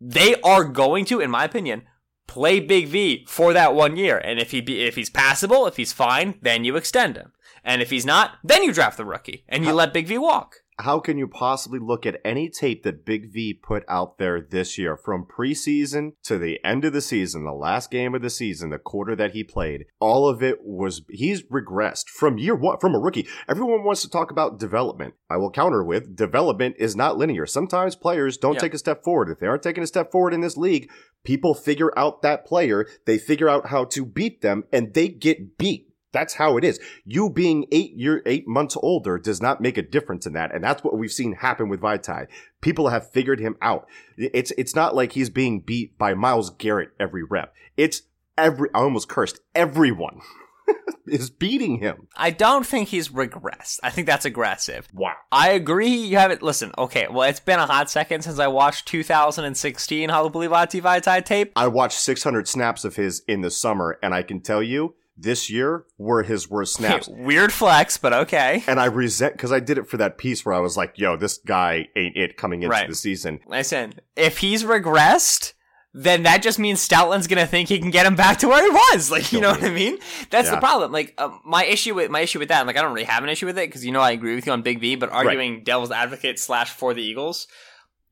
they 0.00 0.40
are 0.42 0.64
going 0.64 1.04
to, 1.06 1.20
in 1.20 1.30
my 1.30 1.44
opinion, 1.44 1.82
play 2.26 2.60
Big 2.60 2.88
V 2.88 3.24
for 3.28 3.52
that 3.52 3.74
one 3.74 3.96
year. 3.96 4.18
And 4.18 4.38
if 4.38 4.50
he 4.50 4.60
be, 4.60 4.82
if 4.82 4.96
he's 4.96 5.10
passable, 5.10 5.66
if 5.66 5.76
he's 5.76 5.92
fine, 5.92 6.38
then 6.42 6.64
you 6.64 6.76
extend 6.76 7.16
him. 7.16 7.32
And 7.64 7.82
if 7.82 7.90
he's 7.90 8.06
not, 8.06 8.32
then 8.44 8.62
you 8.62 8.72
draft 8.72 8.96
the 8.96 9.04
rookie 9.04 9.44
and 9.48 9.64
you 9.64 9.72
let 9.72 9.92
Big 9.92 10.06
V 10.06 10.18
walk 10.18 10.56
how 10.78 11.00
can 11.00 11.16
you 11.16 11.26
possibly 11.26 11.78
look 11.78 12.04
at 12.04 12.20
any 12.24 12.50
tape 12.50 12.82
that 12.82 13.04
Big 13.04 13.32
V 13.32 13.54
put 13.54 13.84
out 13.88 14.18
there 14.18 14.40
this 14.40 14.76
year 14.76 14.96
from 14.96 15.26
preseason 15.26 16.12
to 16.24 16.38
the 16.38 16.58
end 16.64 16.84
of 16.84 16.92
the 16.92 17.00
season, 17.00 17.44
the 17.44 17.52
last 17.52 17.90
game 17.90 18.14
of 18.14 18.22
the 18.22 18.30
season, 18.30 18.70
the 18.70 18.78
quarter 18.78 19.16
that 19.16 19.32
he 19.32 19.42
played? 19.42 19.86
All 20.00 20.28
of 20.28 20.42
it 20.42 20.58
was 20.62 21.02
he's 21.08 21.42
regressed 21.44 22.08
from 22.08 22.38
year 22.38 22.54
one 22.54 22.78
from 22.78 22.94
a 22.94 22.98
rookie. 22.98 23.26
Everyone 23.48 23.84
wants 23.84 24.02
to 24.02 24.10
talk 24.10 24.30
about 24.30 24.58
development. 24.58 25.14
I 25.30 25.38
will 25.38 25.50
counter 25.50 25.82
with 25.82 26.14
development 26.14 26.76
is 26.78 26.94
not 26.94 27.16
linear. 27.16 27.46
Sometimes 27.46 27.96
players 27.96 28.36
don't 28.36 28.58
take 28.58 28.74
a 28.74 28.78
step 28.78 29.02
forward. 29.02 29.30
If 29.30 29.38
they 29.38 29.46
aren't 29.46 29.62
taking 29.62 29.82
a 29.82 29.88
step 29.88 30.12
forward 30.12 30.34
in 30.34 30.42
this 30.42 30.56
league, 30.56 30.90
people 31.24 31.54
figure 31.54 31.96
out 31.98 32.22
that 32.22 32.44
player, 32.44 32.86
they 33.06 33.18
figure 33.18 33.48
out 33.48 33.68
how 33.68 33.84
to 33.86 34.04
beat 34.04 34.42
them, 34.42 34.64
and 34.72 34.92
they 34.92 35.08
get 35.08 35.56
beat 35.56 35.88
that's 36.16 36.34
how 36.34 36.56
it 36.56 36.64
is. 36.64 36.80
You 37.04 37.30
being 37.30 37.66
eight 37.72 37.92
year 37.94 38.22
eight 38.26 38.48
months 38.48 38.76
older 38.80 39.18
does 39.18 39.40
not 39.40 39.60
make 39.60 39.76
a 39.76 39.82
difference 39.82 40.26
in 40.26 40.32
that, 40.32 40.54
and 40.54 40.62
that's 40.62 40.82
what 40.82 40.96
we've 40.96 41.12
seen 41.12 41.32
happen 41.34 41.68
with 41.68 41.80
Vaitai. 41.80 42.26
People 42.60 42.88
have 42.88 43.10
figured 43.10 43.40
him 43.40 43.56
out. 43.60 43.86
It's 44.16 44.52
it's 44.52 44.74
not 44.74 44.94
like 44.94 45.12
he's 45.12 45.30
being 45.30 45.60
beat 45.60 45.98
by 45.98 46.14
Myles 46.14 46.50
Garrett 46.50 46.90
every 46.98 47.22
rep. 47.22 47.54
It's 47.76 48.02
every 48.36 48.70
I 48.74 48.80
almost 48.80 49.08
cursed 49.08 49.40
everyone. 49.54 50.20
is 51.06 51.30
beating 51.30 51.78
him. 51.78 52.08
I 52.16 52.30
don't 52.30 52.66
think 52.66 52.88
he's 52.88 53.08
regressed. 53.08 53.78
I 53.82 53.90
think 53.90 54.06
that's 54.06 54.24
aggressive. 54.24 54.88
Wow. 54.92 55.12
I 55.30 55.50
agree. 55.50 55.94
You 55.94 56.16
haven't 56.16 56.42
listen. 56.42 56.72
Okay, 56.76 57.06
well, 57.08 57.28
it's 57.28 57.40
been 57.40 57.58
a 57.58 57.66
hot 57.66 57.90
second 57.90 58.22
since 58.22 58.38
I 58.38 58.48
watched 58.48 58.86
2016 58.88 60.08
Halapoulivaati 60.08 60.82
Vaitai 60.82 61.24
tape. 61.24 61.52
I 61.56 61.68
watched 61.68 61.98
600 62.00 62.48
snaps 62.48 62.84
of 62.84 62.96
his 62.96 63.22
in 63.28 63.40
the 63.42 63.50
summer, 63.50 63.98
and 64.02 64.14
I 64.14 64.22
can 64.22 64.40
tell 64.40 64.62
you 64.62 64.94
this 65.16 65.50
year 65.50 65.84
were 65.98 66.22
his 66.22 66.50
worst 66.50 66.74
snaps. 66.76 67.08
Weird 67.08 67.52
flex, 67.52 67.98
but 67.98 68.12
okay. 68.12 68.64
And 68.66 68.78
I 68.80 68.86
resent 68.86 69.34
because 69.34 69.52
I 69.52 69.60
did 69.60 69.78
it 69.78 69.88
for 69.88 69.96
that 69.96 70.18
piece 70.18 70.44
where 70.44 70.54
I 70.54 70.60
was 70.60 70.76
like, 70.76 70.98
"Yo, 70.98 71.16
this 71.16 71.38
guy 71.38 71.88
ain't 71.96 72.16
it 72.16 72.36
coming 72.36 72.62
into 72.62 72.72
right. 72.72 72.88
the 72.88 72.94
season." 72.94 73.40
Listen, 73.46 73.94
if 74.16 74.38
he's 74.38 74.64
regressed, 74.64 75.52
then 75.92 76.24
that 76.24 76.42
just 76.42 76.58
means 76.58 76.86
Stoutland's 76.86 77.26
gonna 77.26 77.46
think 77.46 77.68
he 77.68 77.78
can 77.78 77.90
get 77.90 78.06
him 78.06 78.16
back 78.16 78.38
to 78.38 78.48
where 78.48 78.62
he 78.62 78.70
was. 78.70 79.10
Like, 79.16 79.32
you 79.32 79.40
know 79.40 79.50
what 79.50 79.64
I 79.64 79.70
mean? 79.70 79.98
That's 80.30 80.48
yeah. 80.48 80.56
the 80.56 80.60
problem. 80.60 80.92
Like, 80.92 81.14
uh, 81.18 81.30
my 81.44 81.64
issue 81.64 81.94
with 81.94 82.10
my 82.10 82.20
issue 82.20 82.38
with 82.38 82.48
that, 82.48 82.66
like, 82.66 82.76
I 82.76 82.82
don't 82.82 82.92
really 82.92 83.04
have 83.04 83.22
an 83.22 83.28
issue 83.28 83.46
with 83.46 83.58
it 83.58 83.68
because 83.68 83.84
you 83.84 83.92
know 83.92 84.00
I 84.00 84.10
agree 84.10 84.34
with 84.34 84.46
you 84.46 84.52
on 84.52 84.62
Big 84.62 84.80
V, 84.80 84.96
but 84.96 85.10
arguing 85.10 85.54
right. 85.54 85.64
devil's 85.64 85.90
advocate 85.90 86.38
slash 86.38 86.70
for 86.70 86.94
the 86.94 87.02
Eagles 87.02 87.46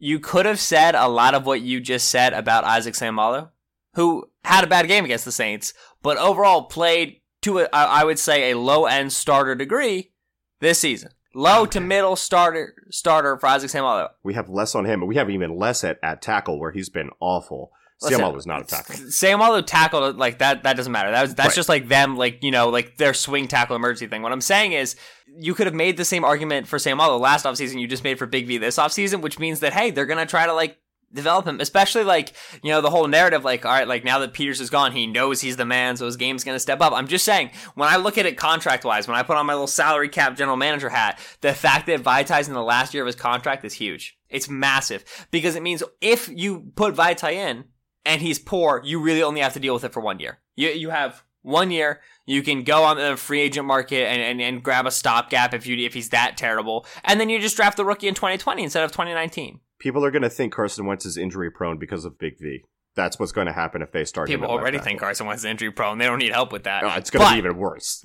you 0.04 0.20
could 0.20 0.44
have 0.44 0.60
said 0.60 0.94
a 0.94 1.08
lot 1.08 1.34
of 1.34 1.46
what 1.46 1.62
you 1.62 1.80
just 1.80 2.10
said 2.10 2.34
about 2.34 2.64
Isaac 2.64 2.92
Seumalo, 2.92 3.48
who 3.94 4.28
had 4.44 4.62
a 4.62 4.66
bad 4.66 4.86
game 4.86 5.06
against 5.06 5.24
the 5.24 5.32
Saints, 5.32 5.72
but 6.04 6.16
overall 6.18 6.62
played 6.66 7.20
to 7.42 7.58
a, 7.58 7.68
I 7.72 8.04
would 8.04 8.20
say 8.20 8.52
a 8.52 8.56
low 8.58 8.86
end 8.86 9.12
starter 9.12 9.56
degree 9.56 10.12
this 10.60 10.78
season. 10.78 11.10
Low 11.34 11.66
to 11.66 11.80
middle 11.80 12.14
starter 12.14 12.74
starter 12.90 13.36
for 13.38 13.46
Isaac 13.48 13.68
Seumalo. 13.70 14.10
We 14.22 14.34
have 14.34 14.48
less 14.48 14.76
on 14.76 14.84
him, 14.84 15.00
but 15.00 15.06
we 15.06 15.16
have 15.16 15.28
even 15.28 15.56
less 15.58 15.82
at, 15.82 15.98
at 16.00 16.22
tackle 16.22 16.60
where 16.60 16.70
he's 16.70 16.88
been 16.88 17.10
awful. 17.18 17.72
Seumalo 18.02 18.34
was 18.34 18.46
not 18.46 18.60
a 18.60 18.64
tackle. 18.64 18.94
Seumalo 18.96 19.64
tackled 19.66 20.16
like 20.16 20.38
that. 20.38 20.62
That 20.62 20.76
doesn't 20.76 20.92
matter. 20.92 21.10
That 21.10 21.22
was, 21.22 21.34
that's 21.34 21.48
Right. 21.48 21.54
just 21.56 21.68
like 21.68 21.88
them, 21.88 22.16
like 22.16 22.42
you 22.44 22.50
know, 22.50 22.68
like 22.68 22.96
their 22.98 23.14
swing 23.14 23.48
tackle 23.48 23.74
emergency 23.76 24.06
thing. 24.06 24.22
What 24.22 24.32
I'm 24.32 24.40
saying 24.40 24.72
is, 24.72 24.94
you 25.26 25.54
could 25.54 25.66
have 25.66 25.74
made 25.74 25.96
the 25.96 26.04
same 26.04 26.24
argument 26.24 26.66
for 26.68 26.78
Seumalo 26.78 27.18
last 27.18 27.44
offseason. 27.46 27.80
You 27.80 27.86
just 27.88 28.04
made 28.04 28.18
for 28.18 28.26
Big 28.26 28.46
V 28.46 28.58
this 28.58 28.76
offseason, 28.78 29.20
which 29.20 29.38
means 29.38 29.60
that 29.60 29.72
hey, 29.72 29.90
they're 29.90 30.06
gonna 30.06 30.26
try 30.26 30.46
to 30.46 30.52
like 30.52 30.76
develop 31.14 31.46
him, 31.46 31.60
especially 31.60 32.04
like 32.04 32.34
you 32.62 32.70
know 32.70 32.80
the 32.80 32.90
whole 32.90 33.06
narrative. 33.06 33.44
Like 33.44 33.64
all 33.64 33.72
right, 33.72 33.88
like 33.88 34.04
now 34.04 34.18
that 34.18 34.32
Peters 34.32 34.60
is 34.60 34.70
gone, 34.70 34.92
he 34.92 35.06
knows 35.06 35.40
he's 35.40 35.56
the 35.56 35.64
man, 35.64 35.96
so 35.96 36.06
his 36.06 36.16
game's 36.16 36.44
gonna 36.44 36.58
step 36.58 36.80
up. 36.80 36.92
I'm 36.92 37.08
just 37.08 37.24
saying, 37.24 37.50
when 37.74 37.88
I 37.88 37.96
look 37.96 38.18
at 38.18 38.26
it 38.26 38.36
contract 38.36 38.84
wise, 38.84 39.08
when 39.08 39.16
I 39.16 39.22
put 39.22 39.36
on 39.36 39.46
my 39.46 39.54
little 39.54 39.66
salary 39.66 40.08
cap 40.08 40.36
general 40.36 40.56
manager 40.56 40.88
hat, 40.88 41.18
the 41.40 41.54
fact 41.54 41.86
that 41.86 42.00
Vita's 42.00 42.48
in 42.48 42.54
the 42.54 42.62
last 42.62 42.92
year 42.94 43.02
of 43.02 43.06
his 43.06 43.16
contract 43.16 43.64
is 43.64 43.74
huge. 43.74 44.18
It's 44.28 44.48
massive 44.48 45.04
because 45.30 45.54
it 45.54 45.62
means 45.62 45.82
if 46.00 46.28
you 46.28 46.72
put 46.74 46.94
Vita 46.94 47.30
in 47.30 47.64
and 48.04 48.20
he's 48.20 48.38
poor, 48.38 48.82
you 48.84 49.00
really 49.00 49.22
only 49.22 49.40
have 49.40 49.54
to 49.54 49.60
deal 49.60 49.74
with 49.74 49.84
it 49.84 49.92
for 49.92 50.00
one 50.00 50.18
year. 50.18 50.40
You 50.56 50.70
you 50.70 50.90
have 50.90 51.22
one 51.44 51.70
year. 51.70 52.00
You 52.26 52.42
can 52.42 52.64
go 52.64 52.84
on 52.84 52.96
the 52.96 53.16
free 53.16 53.40
agent 53.40 53.66
market 53.66 54.06
and, 54.06 54.20
and, 54.20 54.40
and 54.40 54.62
grab 54.62 54.86
a 54.86 54.90
stopgap 54.90 55.52
if 55.52 55.66
you 55.66 55.76
if 55.84 55.94
he's 55.94 56.08
that 56.08 56.36
terrible, 56.36 56.86
and 57.04 57.20
then 57.20 57.28
you 57.28 57.38
just 57.38 57.56
draft 57.56 57.76
the 57.76 57.84
rookie 57.84 58.08
in 58.08 58.14
2020 58.14 58.62
instead 58.62 58.82
of 58.82 58.90
2019. 58.92 59.60
People 59.84 60.02
are 60.02 60.10
going 60.10 60.22
to 60.22 60.30
think 60.30 60.54
Carson 60.54 60.86
Wentz 60.86 61.04
is 61.04 61.18
injury 61.18 61.50
prone 61.50 61.78
because 61.78 62.06
of 62.06 62.18
Big 62.18 62.38
V. 62.40 62.64
That's 62.94 63.18
what's 63.18 63.32
going 63.32 63.48
to 63.48 63.52
happen 63.52 63.82
if 63.82 63.92
they 63.92 64.06
start. 64.06 64.28
People 64.28 64.48
already 64.48 64.78
think 64.78 64.98
Carson 64.98 65.26
Wentz 65.26 65.42
is 65.42 65.44
injury 65.44 65.70
prone. 65.70 65.98
They 65.98 66.06
don't 66.06 66.20
need 66.20 66.32
help 66.32 66.52
with 66.52 66.64
that. 66.64 66.96
It's 66.96 67.10
going 67.10 67.26
to 67.26 67.32
be 67.32 67.38
even 67.38 67.58
worse. 67.58 68.00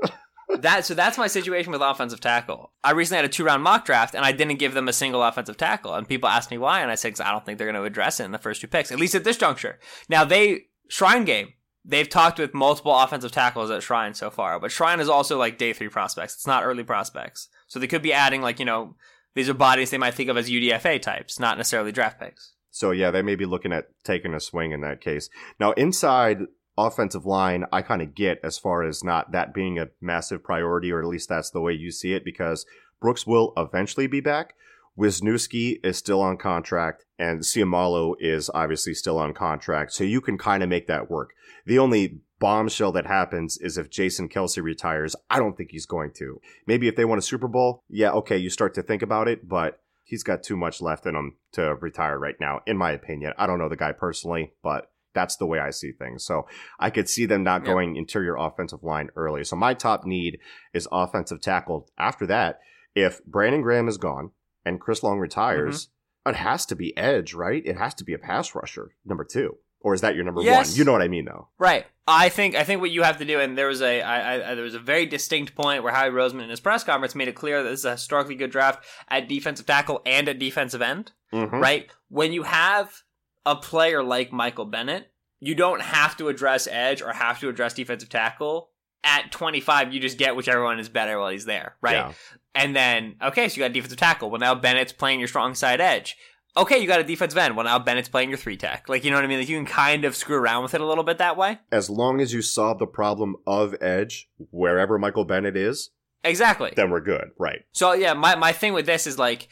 that 0.60 0.84
so 0.84 0.92
that's 0.92 1.16
my 1.16 1.26
situation 1.26 1.72
with 1.72 1.80
offensive 1.80 2.20
tackle. 2.20 2.72
I 2.84 2.90
recently 2.90 3.16
had 3.16 3.24
a 3.24 3.30
two 3.30 3.42
round 3.42 3.62
mock 3.62 3.86
draft 3.86 4.14
and 4.14 4.22
I 4.22 4.32
didn't 4.32 4.58
give 4.58 4.74
them 4.74 4.86
a 4.86 4.92
single 4.92 5.22
offensive 5.22 5.56
tackle, 5.56 5.94
and 5.94 6.06
people 6.06 6.28
asked 6.28 6.50
me 6.50 6.58
why, 6.58 6.82
and 6.82 6.90
I 6.90 6.94
said 6.94 7.18
I 7.22 7.30
don't 7.30 7.46
think 7.46 7.56
they're 7.56 7.72
going 7.72 7.82
to 7.82 7.88
address 7.88 8.20
it 8.20 8.24
in 8.24 8.32
the 8.32 8.38
first 8.38 8.60
two 8.60 8.66
picks, 8.66 8.92
at 8.92 9.00
least 9.00 9.14
at 9.14 9.24
this 9.24 9.38
juncture. 9.38 9.78
Now 10.10 10.26
they 10.26 10.66
Shrine 10.88 11.24
game. 11.24 11.54
They've 11.86 12.08
talked 12.08 12.38
with 12.38 12.52
multiple 12.52 12.94
offensive 12.94 13.32
tackles 13.32 13.70
at 13.70 13.82
Shrine 13.82 14.12
so 14.12 14.28
far, 14.28 14.60
but 14.60 14.72
Shrine 14.72 15.00
is 15.00 15.08
also 15.08 15.38
like 15.38 15.56
day 15.56 15.72
three 15.72 15.88
prospects. 15.88 16.34
It's 16.34 16.46
not 16.46 16.64
early 16.64 16.84
prospects, 16.84 17.48
so 17.66 17.78
they 17.78 17.86
could 17.86 18.02
be 18.02 18.12
adding 18.12 18.42
like 18.42 18.58
you 18.58 18.66
know 18.66 18.96
these 19.34 19.48
are 19.48 19.54
bodies 19.54 19.90
they 19.90 19.98
might 19.98 20.14
think 20.14 20.30
of 20.30 20.36
as 20.36 20.48
UDFA 20.48 21.00
types, 21.00 21.38
not 21.38 21.56
necessarily 21.56 21.92
draft 21.92 22.20
picks. 22.20 22.52
So 22.70 22.90
yeah, 22.90 23.10
they 23.10 23.22
may 23.22 23.36
be 23.36 23.46
looking 23.46 23.72
at 23.72 23.88
taking 24.04 24.34
a 24.34 24.40
swing 24.40 24.72
in 24.72 24.80
that 24.80 25.00
case. 25.00 25.28
Now 25.60 25.72
inside 25.72 26.40
offensive 26.76 27.24
line, 27.24 27.64
I 27.72 27.82
kind 27.82 28.02
of 28.02 28.14
get 28.14 28.40
as 28.42 28.58
far 28.58 28.82
as 28.82 29.04
not 29.04 29.32
that 29.32 29.54
being 29.54 29.78
a 29.78 29.88
massive 30.00 30.42
priority, 30.42 30.90
or 30.90 31.00
at 31.00 31.06
least 31.06 31.28
that's 31.28 31.50
the 31.50 31.60
way 31.60 31.72
you 31.72 31.90
see 31.90 32.14
it, 32.14 32.24
because 32.24 32.66
Brooks 33.00 33.26
will 33.26 33.52
eventually 33.56 34.06
be 34.06 34.20
back. 34.20 34.54
Wisniewski 34.98 35.84
is 35.84 35.98
still 35.98 36.20
on 36.20 36.36
contract, 36.36 37.04
and 37.18 37.40
Seumalo 37.40 38.14
is 38.20 38.50
obviously 38.54 38.94
still 38.94 39.18
on 39.18 39.34
contract, 39.34 39.92
so 39.92 40.04
you 40.04 40.20
can 40.20 40.38
kind 40.38 40.62
of 40.62 40.68
make 40.68 40.86
that 40.86 41.10
work. 41.10 41.30
The 41.66 41.78
only 41.78 42.20
bombshell 42.38 42.92
that 42.92 43.06
happens 43.06 43.56
is 43.58 43.78
if 43.78 43.90
Jason 43.90 44.28
Kelce 44.28 44.62
retires. 44.62 45.16
I 45.30 45.38
don't 45.38 45.56
think 45.56 45.70
he's 45.70 45.86
going 45.86 46.12
to. 46.16 46.40
Maybe 46.66 46.88
if 46.88 46.96
they 46.96 47.04
win 47.04 47.18
a 47.18 47.22
Super 47.22 47.48
Bowl, 47.48 47.82
yeah, 47.88 48.10
okay, 48.10 48.36
you 48.36 48.50
start 48.50 48.74
to 48.74 48.82
think 48.82 49.02
about 49.02 49.28
it, 49.28 49.48
but 49.48 49.80
he's 50.04 50.22
got 50.22 50.42
too 50.42 50.56
much 50.56 50.82
left 50.82 51.06
in 51.06 51.14
him 51.14 51.36
to 51.52 51.74
retire 51.76 52.18
right 52.18 52.38
now, 52.38 52.60
in 52.66 52.76
my 52.76 52.90
opinion. 52.90 53.32
I 53.38 53.46
don't 53.46 53.58
know 53.58 53.68
the 53.68 53.76
guy 53.76 53.92
personally, 53.92 54.52
but 54.62 54.90
that's 55.14 55.36
the 55.36 55.46
way 55.46 55.58
I 55.58 55.70
see 55.70 55.92
things. 55.92 56.24
So 56.24 56.46
I 56.78 56.90
could 56.90 57.08
see 57.08 57.24
them 57.24 57.44
not 57.44 57.62
Yep. 57.62 57.66
going 57.66 57.96
interior 57.96 58.36
offensive 58.36 58.82
line 58.82 59.10
early. 59.16 59.44
So 59.44 59.56
my 59.56 59.72
top 59.72 60.04
need 60.04 60.38
is 60.74 60.88
offensive 60.92 61.40
tackle. 61.40 61.88
After 61.96 62.26
that, 62.26 62.60
if 62.94 63.24
Brandon 63.24 63.62
Graham 63.62 63.88
is 63.88 63.96
gone 63.96 64.32
and 64.64 64.80
Chris 64.80 65.02
Long 65.02 65.18
retires, 65.18 65.86
Mm-hmm. 66.26 66.30
it 66.30 66.36
has 66.36 66.64
to 66.66 66.76
be 66.76 66.96
edge, 66.96 67.34
right? 67.34 67.62
It 67.64 67.76
has 67.76 67.94
to 67.94 68.04
be 68.04 68.14
a 68.14 68.18
pass 68.18 68.54
rusher, 68.54 68.94
number 69.04 69.24
two. 69.24 69.58
Or 69.80 69.92
is 69.92 70.00
that 70.00 70.14
your 70.14 70.24
number 70.24 70.40
Yes. 70.40 70.70
one? 70.70 70.78
You 70.78 70.84
know 70.84 70.92
what 70.92 71.02
I 71.02 71.08
mean, 71.08 71.26
though. 71.26 71.48
Right. 71.58 71.84
I 72.06 72.30
think 72.30 72.54
I 72.54 72.64
think 72.64 72.80
what 72.80 72.90
you 72.90 73.02
have 73.02 73.18
to 73.18 73.24
do, 73.26 73.38
and 73.38 73.56
there 73.56 73.66
was 73.68 73.82
a 73.82 74.00
I, 74.00 74.52
I, 74.52 74.54
there 74.54 74.64
was 74.64 74.74
a 74.74 74.78
very 74.78 75.04
distinct 75.04 75.54
point 75.54 75.82
where 75.82 75.92
Howie 75.92 76.08
Roseman 76.10 76.44
in 76.44 76.48
his 76.50 76.60
press 76.60 76.82
conference 76.84 77.14
made 77.14 77.28
it 77.28 77.34
clear 77.34 77.62
that 77.62 77.68
this 77.68 77.80
is 77.80 77.84
a 77.84 77.92
historically 77.92 78.34
good 78.34 78.50
draft 78.50 78.82
at 79.08 79.28
defensive 79.28 79.66
tackle 79.66 80.00
and 80.06 80.26
at 80.28 80.38
defensive 80.38 80.80
end. 80.82 81.12
Mhm. 81.34 81.52
Right. 81.60 81.90
When 82.08 82.32
you 82.32 82.44
have 82.44 83.02
a 83.44 83.56
player 83.56 84.02
like 84.02 84.32
Michael 84.32 84.64
Bennett, 84.64 85.10
you 85.40 85.54
don't 85.54 85.82
have 85.82 86.16
to 86.16 86.28
address 86.28 86.66
edge 86.70 87.02
or 87.02 87.12
have 87.12 87.40
to 87.40 87.50
address 87.50 87.74
defensive 87.74 88.08
tackle. 88.08 88.70
At 89.04 89.30
25, 89.30 89.92
you 89.92 90.00
just 90.00 90.16
get 90.18 90.34
whichever 90.34 90.64
one 90.64 90.78
is 90.78 90.88
better 90.88 91.18
while 91.20 91.30
he's 91.30 91.44
there, 91.44 91.76
right? 91.82 91.92
Yeah. 91.92 92.12
And 92.54 92.74
then, 92.74 93.16
okay, 93.22 93.48
so 93.48 93.56
you 93.56 93.62
got 93.62 93.70
a 93.70 93.74
defensive 93.74 93.98
tackle. 93.98 94.30
Well, 94.30 94.40
now 94.40 94.54
Bennett's 94.54 94.92
playing 94.92 95.18
your 95.18 95.28
strong 95.28 95.54
side 95.54 95.80
edge. 95.80 96.16
Okay, 96.56 96.78
you 96.78 96.86
got 96.86 97.00
a 97.00 97.04
defensive 97.04 97.36
end. 97.36 97.56
Well, 97.56 97.64
now 97.64 97.78
Bennett's 97.80 98.08
playing 98.08 98.28
your 98.30 98.38
three 98.38 98.56
tech. 98.56 98.88
Like, 98.88 99.04
you 99.04 99.10
know 99.10 99.16
what 99.16 99.24
I 99.24 99.28
mean? 99.28 99.40
Like, 99.40 99.48
you 99.48 99.56
can 99.58 99.66
kind 99.66 100.04
of 100.04 100.14
screw 100.14 100.36
around 100.36 100.62
with 100.62 100.72
it 100.72 100.80
a 100.80 100.86
little 100.86 101.02
bit 101.04 101.18
that 101.18 101.36
way. 101.36 101.58
As 101.72 101.90
long 101.90 102.20
as 102.20 102.32
you 102.32 102.42
solve 102.42 102.78
the 102.78 102.86
problem 102.86 103.34
of 103.46 103.74
edge, 103.80 104.28
wherever 104.50 104.98
Michael 104.98 105.24
Bennett 105.24 105.56
is, 105.56 105.90
Exactly. 106.22 106.72
then 106.76 106.90
we're 106.90 107.00
good. 107.00 107.30
Right. 107.38 107.62
So 107.72 107.92
yeah, 107.92 108.14
my, 108.14 108.36
my 108.36 108.52
thing 108.52 108.72
with 108.72 108.86
this 108.86 109.06
is 109.06 109.18
like 109.18 109.48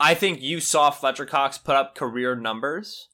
I 0.00 0.14
think 0.14 0.40
you 0.40 0.60
saw 0.60 0.90
Fletcher 0.90 1.26
Cox 1.26 1.58
put 1.58 1.74
up 1.76 1.94
career 1.94 2.34
numbers 2.36 3.08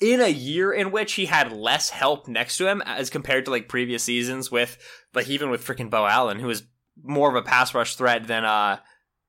in 0.00 0.20
a 0.20 0.28
year 0.28 0.72
in 0.72 0.90
which 0.90 1.14
he 1.14 1.26
had 1.26 1.52
less 1.52 1.90
help 1.90 2.28
next 2.28 2.56
to 2.58 2.68
him 2.68 2.82
as 2.82 3.10
compared 3.10 3.44
to 3.44 3.50
like 3.50 3.68
previous 3.68 4.02
seasons 4.02 4.50
with 4.50 4.78
like 5.14 5.28
even 5.28 5.50
with 5.50 5.64
freaking 5.64 5.90
Beau 5.90 6.06
Allen, 6.06 6.38
who 6.38 6.46
was 6.46 6.64
more 7.02 7.28
of 7.28 7.36
a 7.36 7.42
pass 7.42 7.74
rush 7.74 7.96
threat 7.96 8.26
than 8.26 8.44
uh 8.44 8.78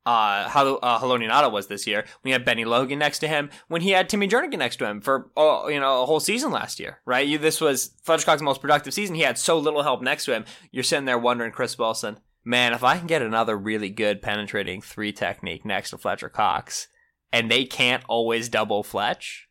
uh 0.06 0.48
how 0.48 0.76
uh, 0.78 1.00
Haloti 1.00 1.30
Ngata 1.30 1.52
was 1.52 1.68
this 1.68 1.88
year. 1.88 2.06
When 2.22 2.30
he 2.30 2.32
had 2.32 2.46
Bennie 2.46 2.66
Logan 2.66 3.00
next 3.00 3.20
to 3.20 3.28
him, 3.28 3.50
when 3.68 3.82
he 3.82 3.92
had 3.92 4.10
Timmy 4.10 4.28
Jernigan 4.28 4.60
next 4.60 4.78
to 4.78 4.86
him 4.86 5.02
for 5.02 5.30
oh, 5.36 5.68
you 5.68 5.80
know 5.80 6.04
a 6.04 6.06
whole 6.06 6.20
season 6.20 6.52
last 6.52 6.80
year, 6.80 7.00
right? 7.06 7.28
You 7.28 7.38
this 7.38 7.60
was 7.60 7.92
Fletcher 8.04 8.26
Cox's 8.26 8.44
most 8.44 8.62
productive 8.62 8.94
season. 8.94 9.16
He 9.16 9.22
had 9.22 9.38
so 9.38 9.58
little 9.58 9.84
help 9.84 10.02
next 10.02 10.26
to 10.26 10.34
him. 10.34 10.46
You're 10.72 10.84
sitting 10.84 11.06
there 11.06 11.20
wondering, 11.20 11.52
Chris 11.52 11.78
Wilson, 11.78 12.20
man, 12.46 12.74
if 12.74 12.84
I 12.84 12.98
can 12.98 13.08
get 13.08 13.22
another 13.22 13.58
really 13.58 13.90
good 13.90 14.22
penetrating 14.22 14.82
three 14.82 15.12
technique 15.12 15.66
next 15.66 15.90
to 15.90 15.98
Fletcher 15.98 16.30
Cox, 16.30 16.88
and 17.34 17.50
they 17.50 17.66
can't 17.66 18.04
always 18.08 18.50
double 18.50 18.84
Fletch, 18.84 19.49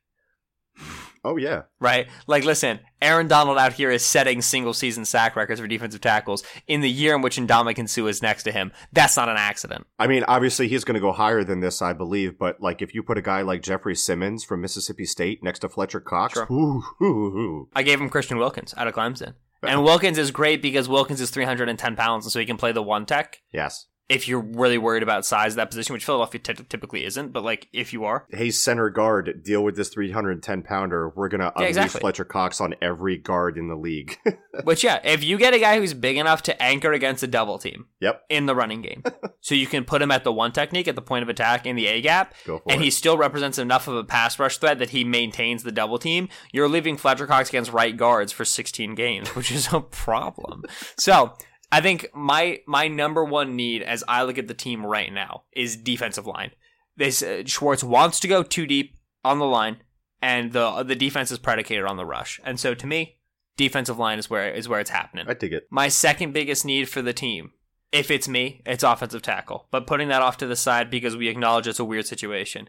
Oh, 1.29 1.37
yeah. 1.37 1.63
right? 1.81 2.09
Like, 2.27 2.45
listen, 2.45 2.81
Aaron 3.03 3.29
Donald 3.29 3.59
out 3.59 3.75
here 3.75 3.91
is 3.91 4.05
setting 4.05 4.41
single 4.43 4.73
season 4.73 5.05
sack 5.05 5.37
records 5.37 5.61
for 5.61 5.67
defensive 5.67 6.01
tackles 6.01 6.43
in 6.67 6.81
the 6.81 6.91
year 6.91 7.15
in 7.15 7.21
which 7.23 7.37
Ndamukong 7.37 7.89
Suh 7.89 8.07
is 8.07 8.23
next 8.23 8.45
to 8.45 8.53
him. 8.53 8.73
That's 8.93 9.17
not 9.17 9.29
an 9.29 9.37
accident. 9.37 9.87
I 9.99 10.07
mean, 10.07 10.25
obviously 10.27 10.69
he's 10.69 10.85
going 10.85 10.95
to 10.95 11.01
go 11.01 11.13
higher 11.13 11.45
than 11.45 11.61
this, 11.61 11.83
I 11.83 11.93
believe. 11.93 12.39
But 12.39 12.61
like, 12.61 12.81
if 12.83 12.95
you 12.95 13.03
put 13.03 13.19
a 13.19 13.23
guy 13.23 13.43
like 13.43 13.63
Jeffrey 13.63 13.95
Simmons 13.95 14.45
from 14.45 14.61
Mississippi 14.63 15.05
State 15.05 15.43
next 15.43 15.59
to 15.61 15.69
Fletcher 15.69 16.01
Cox, 16.01 16.35
Sure. 16.35 16.47
ooh, 16.51 16.83
ooh, 17.03 17.05
ooh. 17.05 17.69
I 17.77 17.83
gave 17.83 18.01
him 18.01 18.09
Christian 18.09 18.39
Wilkins 18.39 18.75
out 18.77 18.87
of 18.89 18.95
Clemson. 18.95 19.35
And 19.63 19.83
Wilkins 19.83 20.19
is 20.19 20.31
great 20.31 20.63
because 20.63 20.89
Wilkins 20.89 21.21
is 21.21 21.31
310 21.31 21.97
pounds, 21.97 22.25
and 22.25 22.33
so 22.33 22.39
he 22.39 22.47
can 22.47 22.57
play 22.57 22.71
the 22.73 22.83
one 22.83 23.07
tech. 23.07 23.41
yes, 23.53 23.87
If 24.09 24.27
you're 24.27 24.41
really 24.41 24.79
worried 24.79 25.03
about 25.03 25.27
size 25.27 25.53
of 25.53 25.57
that 25.57 25.69
position, 25.71 25.93
which 25.93 26.05
Philadelphia 26.05 26.41
ty- 26.41 26.55
typically 26.69 27.05
isn't, 27.05 27.33
but 27.33 27.45
like 27.45 27.69
if 27.75 27.93
you 27.93 28.05
are, 28.07 28.27
hey, 28.31 28.51
center 28.51 28.89
guard, 28.89 29.43
deal 29.45 29.63
with 29.63 29.77
this 29.77 29.91
310 29.91 30.63
pounder. 30.63 31.11
We're 31.11 31.29
going 31.29 31.41
to 31.41 31.47
Yeah, 31.47 31.53
unleash 31.57 31.69
exactly. 31.69 32.01
Fletcher 32.01 32.25
Cox 32.25 32.61
on 32.61 32.75
every 32.81 33.19
guard 33.19 33.59
in 33.59 33.69
the 33.69 33.77
league. 33.77 34.19
Which 34.65 34.83
yeah, 34.83 35.01
if 35.05 35.23
you 35.23 35.37
get 35.37 35.53
a 35.53 35.59
guy 35.59 35.79
who's 35.79 35.93
big 35.93 36.17
enough 36.17 36.43
to 36.45 36.63
anchor 36.63 36.93
against 36.93 37.23
a 37.23 37.27
double 37.27 37.59
team 37.59 37.87
yep, 38.01 38.23
in 38.31 38.47
the 38.47 38.55
running 38.55 38.81
game, 38.81 39.03
so 39.41 39.55
you 39.55 39.67
can 39.67 39.85
put 39.85 40.01
him 40.01 40.11
at 40.11 40.25
the 40.25 40.33
one 40.33 40.53
technique 40.53 40.89
at 40.89 40.95
the 40.95 41.03
point 41.03 41.23
of 41.23 41.29
attack 41.29 41.67
in 41.67 41.77
the 41.77 41.87
A 41.87 42.01
gap, 42.01 42.35
and 42.47 42.81
it. 42.81 42.81
he 42.81 42.91
still 42.91 43.19
represents 43.19 43.59
enough 43.59 43.89
of 43.89 43.95
a 43.97 44.05
pass 44.05 44.39
rush 44.39 44.57
threat 44.57 44.79
that 44.79 44.91
he 44.91 45.05
maintains 45.05 45.63
the 45.65 45.73
double 45.73 45.99
team, 45.99 46.29
you're 46.51 46.69
leaving 46.69 46.97
Fletcher 46.97 47.27
Cox 47.27 47.51
against 47.51 47.73
right 47.73 47.97
guards 47.97 48.33
for 48.33 48.45
16 48.47 48.95
games, 48.95 49.29
which 49.37 49.53
is 49.53 49.71
a 49.73 49.81
problem. 49.81 50.63
so 50.97 51.35
I 51.71 51.81
think 51.81 52.09
my 52.15 52.61
my 52.67 52.89
number 52.89 53.25
one 53.25 53.57
need 53.57 53.83
as 53.83 54.03
I 54.09 54.23
look 54.23 54.39
at 54.39 54.49
the 54.49 54.55
team 54.55 54.85
right 54.85 55.13
now 55.13 55.43
is 55.53 55.77
defensive 55.77 56.27
line. 56.27 56.53
This 56.97 57.23
uh, 57.23 57.43
Schwartz 57.47 57.85
wants 57.85 58.21
to 58.21 58.29
go 58.29 58.43
too 58.43 58.67
deep 58.67 58.97
on 59.25 59.39
the 59.39 59.47
line, 59.47 59.79
and 60.23 60.53
the 60.53 60.83
the 60.83 60.97
defense 60.97 61.31
is 61.31 61.39
predicated 61.39 61.85
on 61.85 61.97
the 61.97 62.07
rush. 62.07 62.41
And 62.45 62.59
so 62.59 62.75
to 62.75 62.87
me, 62.87 63.19
defensive 63.57 63.99
line 63.99 64.19
is 64.19 64.31
where 64.31 64.51
is 64.51 64.69
where 64.69 64.81
it's 64.81 64.91
happening. 64.91 65.27
I 65.29 65.35
dig 65.35 65.53
it. 65.53 65.67
My 65.71 65.89
second 65.89 66.33
biggest 66.33 66.65
need 66.65 66.89
for 66.89 67.03
the 67.03 67.13
team, 67.13 67.53
if 67.93 68.11
it's 68.11 68.29
me, 68.29 68.63
it's 68.65 68.83
offensive 68.83 69.23
tackle. 69.23 69.67
But 69.71 69.87
putting 69.87 70.09
that 70.09 70.23
off 70.23 70.39
to 70.39 70.47
the 70.47 70.57
side 70.57 70.91
because 70.91 71.17
we 71.17 71.29
acknowledge 71.29 71.67
it's 71.67 71.79
a 71.79 71.85
weird 71.85 72.07
situation. 72.07 72.69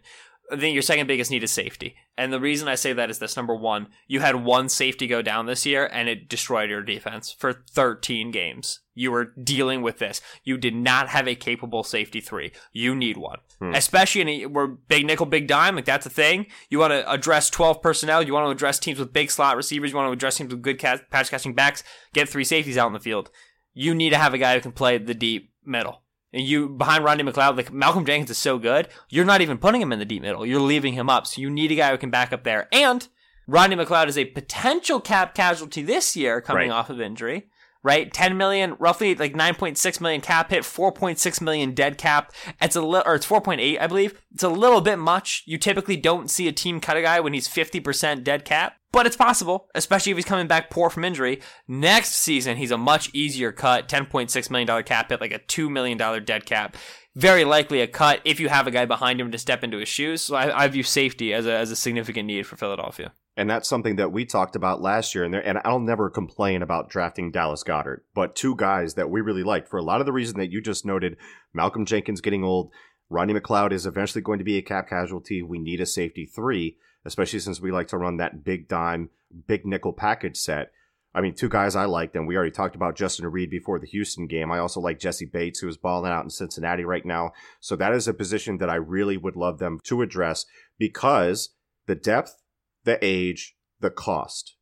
I 0.52 0.58
think 0.58 0.74
your 0.74 0.82
second 0.82 1.08
biggest 1.08 1.32
need 1.32 1.44
is 1.44 1.52
safety. 1.52 1.96
And 2.18 2.34
the 2.34 2.40
reason 2.40 2.68
I 2.68 2.76
say 2.76 2.92
that 2.94 3.10
is 3.10 3.20
this 3.20 3.38
number 3.38 3.56
one, 3.56 3.88
you 4.08 4.20
had 4.20 4.44
one 4.44 4.68
safety 4.68 5.08
go 5.08 5.22
down 5.22 5.46
this 5.46 5.66
year 5.66 5.90
and 5.92 6.10
it 6.10 6.28
destroyed 6.28 6.70
your 6.70 6.82
defense 6.82 7.32
for 7.32 7.54
13 7.72 8.32
games. 8.32 8.80
You 8.96 9.12
were 9.12 9.34
dealing 9.42 9.82
with 9.82 10.00
this. 10.00 10.22
You 10.44 10.58
did 10.58 10.76
not 10.76 11.10
have 11.10 11.28
a 11.28 11.36
capable 11.36 11.84
safety 11.84 12.20
three. 12.20 12.52
You 12.74 12.96
need 12.96 13.18
one. 13.18 13.40
Hmm. 13.60 13.74
Especially 13.74 14.22
in 14.22 14.30
a, 14.30 14.46
where 14.48 14.68
big 14.68 15.06
nickel, 15.06 15.26
big 15.26 15.48
dime, 15.48 15.76
like 15.76 15.86
that's 15.86 16.06
a 16.06 16.10
thing. 16.10 16.48
You 16.70 16.80
want 16.80 16.92
to 16.92 17.10
address 17.10 17.50
12 17.50 17.82
personnel. 17.82 18.24
You 18.24 18.34
want 18.34 18.48
to 18.48 18.52
address 18.52 18.80
teams 18.80 19.00
with 19.00 19.14
big 19.14 19.32
slot 19.32 19.56
receivers. 19.56 19.92
You 19.92 19.98
want 19.98 20.10
to 20.10 20.14
address 20.14 20.38
teams 20.38 20.52
with 20.52 20.62
good 20.62 20.80
catch, 20.80 21.02
patch 21.10 21.30
catching 21.30 21.54
backs. 21.54 21.84
Get 22.14 22.28
three 22.28 22.44
safeties 22.44 22.78
out 22.78 22.88
in 22.88 22.94
the 22.94 23.00
field. 23.00 23.30
You 23.74 23.96
need 23.96 24.10
to 24.10 24.18
have 24.18 24.34
a 24.34 24.38
guy 24.38 24.56
who 24.56 24.62
can 24.62 24.72
play 24.72 24.98
the 24.98 25.14
deep 25.14 25.54
middle. 25.64 26.02
And 26.32 26.44
you 26.44 26.70
behind 26.70 27.04
Rodney 27.04 27.24
McLeod, 27.24 27.58
like 27.58 27.74
Malcolm 27.74 28.06
Jenkins 28.06 28.30
is 28.30 28.38
so 28.38 28.58
good, 28.60 28.88
you're 29.10 29.26
not 29.26 29.42
even 29.42 29.58
putting 29.58 29.82
him 29.82 29.92
in 29.92 30.00
the 30.00 30.06
deep 30.06 30.22
middle. 30.22 30.46
You're 30.46 30.60
leaving 30.62 30.94
him 30.94 31.10
up. 31.10 31.26
So 31.26 31.42
you 31.42 31.50
need 31.50 31.72
a 31.72 31.76
guy 31.76 31.92
who 31.92 31.98
can 31.98 32.12
back 32.12 32.32
up 32.32 32.44
there. 32.44 32.68
And 32.72 33.08
Rodney 33.48 33.76
McLeod 33.76 34.08
is 34.08 34.18
a 34.18 34.26
potential 34.26 35.00
cap 35.00 35.34
casualty 35.34 35.82
this 35.82 36.16
year 36.16 36.40
coming 36.42 36.70
Right. 36.70 36.76
off 36.76 36.90
of 36.90 37.02
injury. 37.02 37.48
Right, 37.82 38.12
ten 38.14 38.36
million, 38.36 38.76
roughly 38.78 39.16
like 39.16 39.38
nine 39.38 39.56
point 39.56 39.78
six 39.78 40.02
million 40.02 40.20
cap 40.20 40.50
hit, 40.50 40.66
four 40.66 40.92
point 40.92 41.18
six 41.18 41.40
million 41.40 41.74
dead 41.74 41.98
cap. 41.98 42.34
It's 42.62 42.76
a 42.76 42.82
little, 42.82 43.10
or 43.10 43.16
it's 43.16 43.26
four 43.26 43.40
point 43.40 43.62
eight, 43.62 43.80
I 43.80 43.88
believe. 43.88 44.22
It's 44.34 44.44
a 44.44 44.50
little 44.50 44.82
bit 44.82 45.00
much. 45.00 45.44
You 45.46 45.58
typically 45.58 45.96
don't 45.96 46.30
see 46.30 46.50
a 46.50 46.52
team 46.52 46.82
cut 46.82 46.98
a 46.98 47.02
guy 47.02 47.22
when 47.22 47.32
he's 47.34 47.48
fifty 47.48 47.80
percent 47.80 48.26
dead 48.26 48.44
cap, 48.44 48.76
but 48.92 49.06
it's 49.06 49.16
possible, 49.16 49.70
especially 49.76 50.12
if 50.12 50.18
he's 50.18 50.26
coming 50.26 50.48
back 50.48 50.70
poor 50.70 50.90
from 50.90 51.04
injury. 51.04 51.42
Next 51.68 52.14
season, 52.14 52.58
he's 52.58 52.72
a 52.72 52.78
much 52.78 53.10
easier 53.14 53.52
cut, 53.52 53.88
ten 53.88 54.06
point 54.06 54.32
six 54.32 54.50
million 54.50 54.68
dollar 54.68 54.84
cap 54.84 55.10
hit, 55.10 55.22
like 55.22 55.34
a 55.34 55.40
two 55.40 55.70
million 55.70 55.98
dollar 55.98 56.20
dead 56.20 56.46
cap. 56.46 56.76
Very 57.16 57.44
likely 57.44 57.82
a 57.82 57.88
cut 57.88 58.22
if 58.24 58.40
you 58.40 58.50
have 58.50 58.68
a 58.68 58.72
guy 58.72 58.86
behind 58.86 59.20
him 59.20 59.32
to 59.32 59.38
step 59.38 59.64
into 59.64 59.78
his 59.78 59.90
shoes. 59.90 60.22
So 60.22 60.36
I, 60.36 60.64
I 60.64 60.68
view 60.68 60.84
safety 60.84 61.34
as 61.34 61.46
a 61.46 61.54
as 61.54 61.72
a 61.72 61.76
significant 61.76 62.28
need 62.28 62.48
for 62.48 62.56
Philadelphia. 62.56 63.14
And 63.38 63.50
that's 63.50 63.70
something 63.70 63.96
that 63.96 64.12
we 64.12 64.26
talked 64.26 64.58
about 64.58 64.82
last 64.82 65.16
year. 65.16 65.24
And, 65.24 65.34
there, 65.34 65.48
and 65.48 65.60
I'll 65.64 65.80
never 65.80 66.10
complain 66.10 66.62
about 66.62 66.90
drafting 66.90 67.32
Dallas 67.32 67.64
Goedert, 67.64 68.02
but 68.14 68.36
two 68.36 68.54
guys 68.54 68.96
that 68.96 69.10
we 69.10 69.22
really 69.22 69.44
liked 69.44 69.70
for 69.70 69.78
a 69.78 69.84
lot 69.84 70.02
of 70.02 70.06
the 70.06 70.12
reason 70.12 70.38
that 70.40 70.52
you 70.52 70.62
just 70.62 70.86
noted 70.86 71.16
Malcolm 71.54 71.86
Jenkins 71.86 72.20
getting 72.20 72.44
old. 72.44 72.74
Rodney 73.10 73.34
McLeod 73.34 73.72
is 73.72 73.86
eventually 73.86 74.22
going 74.22 74.38
to 74.38 74.46
be 74.46 74.58
a 74.58 74.62
cap 74.62 74.88
casualty. 74.88 75.42
We 75.42 75.58
need 75.60 75.82
a 75.82 75.86
safety 75.86 76.26
three, 76.26 76.78
especially 77.06 77.40
since 77.40 77.60
we 77.60 77.72
like 77.72 77.88
to 77.88 77.98
run 77.98 78.18
that 78.18 78.44
big 78.44 78.68
dime, 78.68 79.10
big 79.48 79.66
nickel 79.66 79.94
package 79.94 80.38
set. 80.38 80.72
I 81.14 81.22
mean, 81.22 81.34
two 81.34 81.50
guys 81.50 81.76
I 81.76 81.86
liked, 81.86 82.16
and 82.16 82.28
we 82.28 82.36
already 82.36 82.52
talked 82.52 82.76
about 82.76 82.96
Justin 82.96 83.26
Reid 83.26 83.50
before 83.50 83.80
the 83.80 83.88
Houston 83.88 84.28
game. 84.28 84.52
I 84.52 84.60
also 84.60 84.80
like 84.80 85.00
Jessie 85.00 85.26
Bates, 85.26 85.60
who 85.60 85.68
is 85.68 85.76
balling 85.76 86.12
out 86.12 86.24
in 86.24 86.30
Cincinnati 86.30 86.86
right 86.86 87.06
now. 87.06 87.32
So 87.60 87.76
that 87.78 87.94
is 87.94 88.08
a 88.08 88.14
position 88.14 88.60
that 88.60 88.70
I 88.70 88.76
really 88.76 89.18
would 89.18 89.36
love 89.36 89.58
them 89.58 89.80
to 89.86 90.04
address 90.04 90.46
because 90.78 91.50
the 91.88 91.96
depth, 91.96 92.36
the 92.84 93.00
age, 93.02 93.56
the 93.80 93.90
cost. 93.90 94.56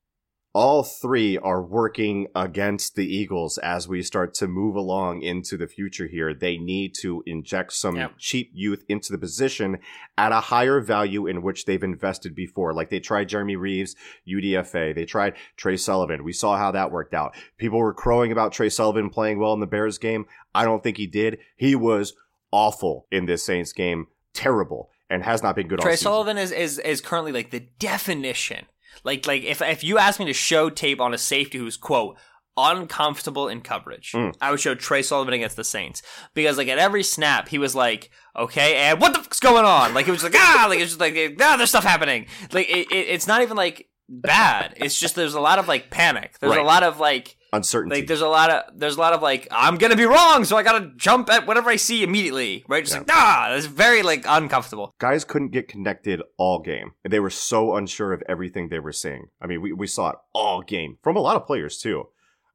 All 0.60 0.82
three 0.82 1.38
are 1.38 1.62
working 1.62 2.30
against 2.34 2.96
the 2.96 3.06
Eagles 3.06 3.60
as 3.60 3.88
we 3.88 4.02
start 4.02 4.34
to 4.34 4.48
move 4.48 4.76
along 4.76 5.22
into 5.22 5.56
the 5.56 5.68
future 5.68 6.08
here. 6.08 6.34
They 6.34 6.58
need 6.58 6.96
to 7.02 7.22
inject 7.28 7.74
some 7.74 7.96
Yep. 7.96 8.14
cheap 8.18 8.50
youth 8.56 8.84
into 8.90 9.12
the 9.12 9.20
position 9.20 9.78
at 10.18 10.32
a 10.32 10.40
higher 10.40 10.82
value 10.82 11.28
in 11.28 11.44
which 11.44 11.66
they've 11.66 11.84
invested 11.84 12.34
before. 12.34 12.74
Like 12.74 12.90
they 12.90 13.00
tried 13.00 13.30
Jeremy 13.30 13.56
Reaves, 13.56 13.96
UDFA. 14.28 14.94
They 14.96 15.06
tried 15.06 15.36
Tre 15.58 15.78
Sullivan. 15.78 16.24
We 16.24 16.34
saw 16.34 16.58
how 16.58 16.72
that 16.72 16.90
worked 16.92 17.14
out. 17.14 17.36
People 17.60 17.78
were 17.78 17.94
crowing 17.94 18.32
about 18.32 18.52
Tre 18.52 18.68
Sullivan 18.68 19.12
playing 19.12 19.38
well 19.38 19.54
in 19.54 19.60
the 19.60 19.68
Bears 19.68 20.00
game. 20.00 20.26
I 20.56 20.66
don't 20.66 20.82
think 20.82 20.98
he 20.98 21.06
did. 21.06 21.38
He 21.56 21.76
was 21.76 22.14
awful 22.52 23.06
in 23.12 23.28
this 23.28 23.46
Saints 23.46 23.74
game. 23.74 24.08
Terrible. 24.34 24.90
And 25.08 25.24
has 25.24 25.44
not 25.44 25.56
been 25.56 25.68
good 25.68 25.82
all 25.82 25.86
Trey. 25.86 25.96
Sullivan 25.98 26.40
is, 26.40 26.52
is 26.52 26.80
is 26.80 27.00
currently 27.00 27.32
like 27.32 27.52
the 27.52 27.60
definition. 27.60 28.66
Like 29.04 29.26
like 29.28 29.44
if 29.44 29.62
if 29.62 29.84
you 29.84 29.98
ask 29.98 30.20
me 30.20 30.26
to 30.26 30.34
show 30.34 30.70
tape 30.70 31.00
on 31.02 31.14
a 31.14 31.18
safety 31.18 31.58
who's 31.58 31.78
quote 31.78 32.18
uncomfortable 32.58 33.48
in 33.48 33.62
coverage, 33.62 34.12
Mm. 34.14 34.34
I 34.42 34.52
would 34.52 34.60
show 34.60 34.76
Tre 34.76 35.02
Sullivan 35.02 35.34
against 35.34 35.56
the 35.56 35.64
Saints 35.64 36.02
because 36.34 36.58
like 36.58 36.68
at 36.68 36.80
every 36.80 37.04
snap 37.04 37.50
he 37.50 37.58
was 37.58 37.76
like, 37.76 38.10
okay, 38.36 38.76
and 38.76 39.00
what 39.00 39.14
the 39.14 39.20
fuck's 39.20 39.40
going 39.40 39.66
on? 39.66 39.94
Like 39.94 40.08
it 40.08 40.12
was 40.12 40.24
like 40.24 40.36
ah, 40.36 40.66
like 40.70 40.80
it's 40.80 40.92
just 40.96 41.00
like 41.00 41.16
ah, 41.42 41.56
there's 41.58 41.70
stuff 41.70 41.84
happening. 41.84 42.26
Like 42.52 42.70
it, 42.70 42.92
it, 42.92 43.08
it's 43.10 43.28
not 43.28 43.42
even 43.42 43.58
like 43.58 43.88
bad. 44.10 44.74
It's 44.78 45.00
just 45.00 45.16
there's 45.16 45.36
a 45.36 45.42
lot 45.42 45.60
of 45.60 45.68
like 45.68 45.90
panic. 45.92 46.38
There's 46.40 46.56
a 46.56 46.64
lot 46.64 46.84
of 46.84 47.00
like 47.00 47.36
Uncertainty. 47.54 47.96
like 47.98 48.08
there's 48.08 48.22
a 48.22 48.28
lot 48.28 48.50
of 48.50 48.78
there's 48.78 48.98
a 48.98 49.00
lot 49.00 49.14
of 49.14 49.22
like 49.22 49.48
I'm 49.52 49.78
gonna 49.78 49.96
be 49.96 50.06
wrong, 50.06 50.44
so 50.44 50.58
I 50.58 50.64
gotta 50.64 50.92
jump 50.98 51.30
at 51.30 51.48
whatever 51.48 51.70
I 51.70 51.78
see 51.78 52.04
immediately, 52.04 52.66
right? 52.68 52.84
Just 52.84 52.94
Yeah. 52.96 53.00
like 53.00 53.08
ah, 53.12 53.54
it's 53.54 53.66
very 53.68 54.04
like 54.04 54.26
uncomfortable. 54.28 54.94
guys 55.00 55.24
couldn't 55.24 55.52
get 55.52 55.68
connected 55.68 56.22
all 56.38 56.60
game. 56.60 56.92
They 57.08 57.20
were 57.22 57.30
so 57.30 57.76
unsure 57.76 58.12
of 58.14 58.22
everything 58.28 58.68
they 58.70 58.80
were 58.80 58.92
seeing. 58.92 59.28
I 59.42 59.48
mean, 59.48 59.62
we, 59.62 59.72
we 59.72 59.88
saw 59.88 60.10
it 60.10 60.16
all 60.34 60.62
game 60.62 60.98
from 61.02 61.16
a 61.16 61.20
lot 61.22 61.36
of 61.38 61.46
players 61.48 61.78
too. 61.78 62.06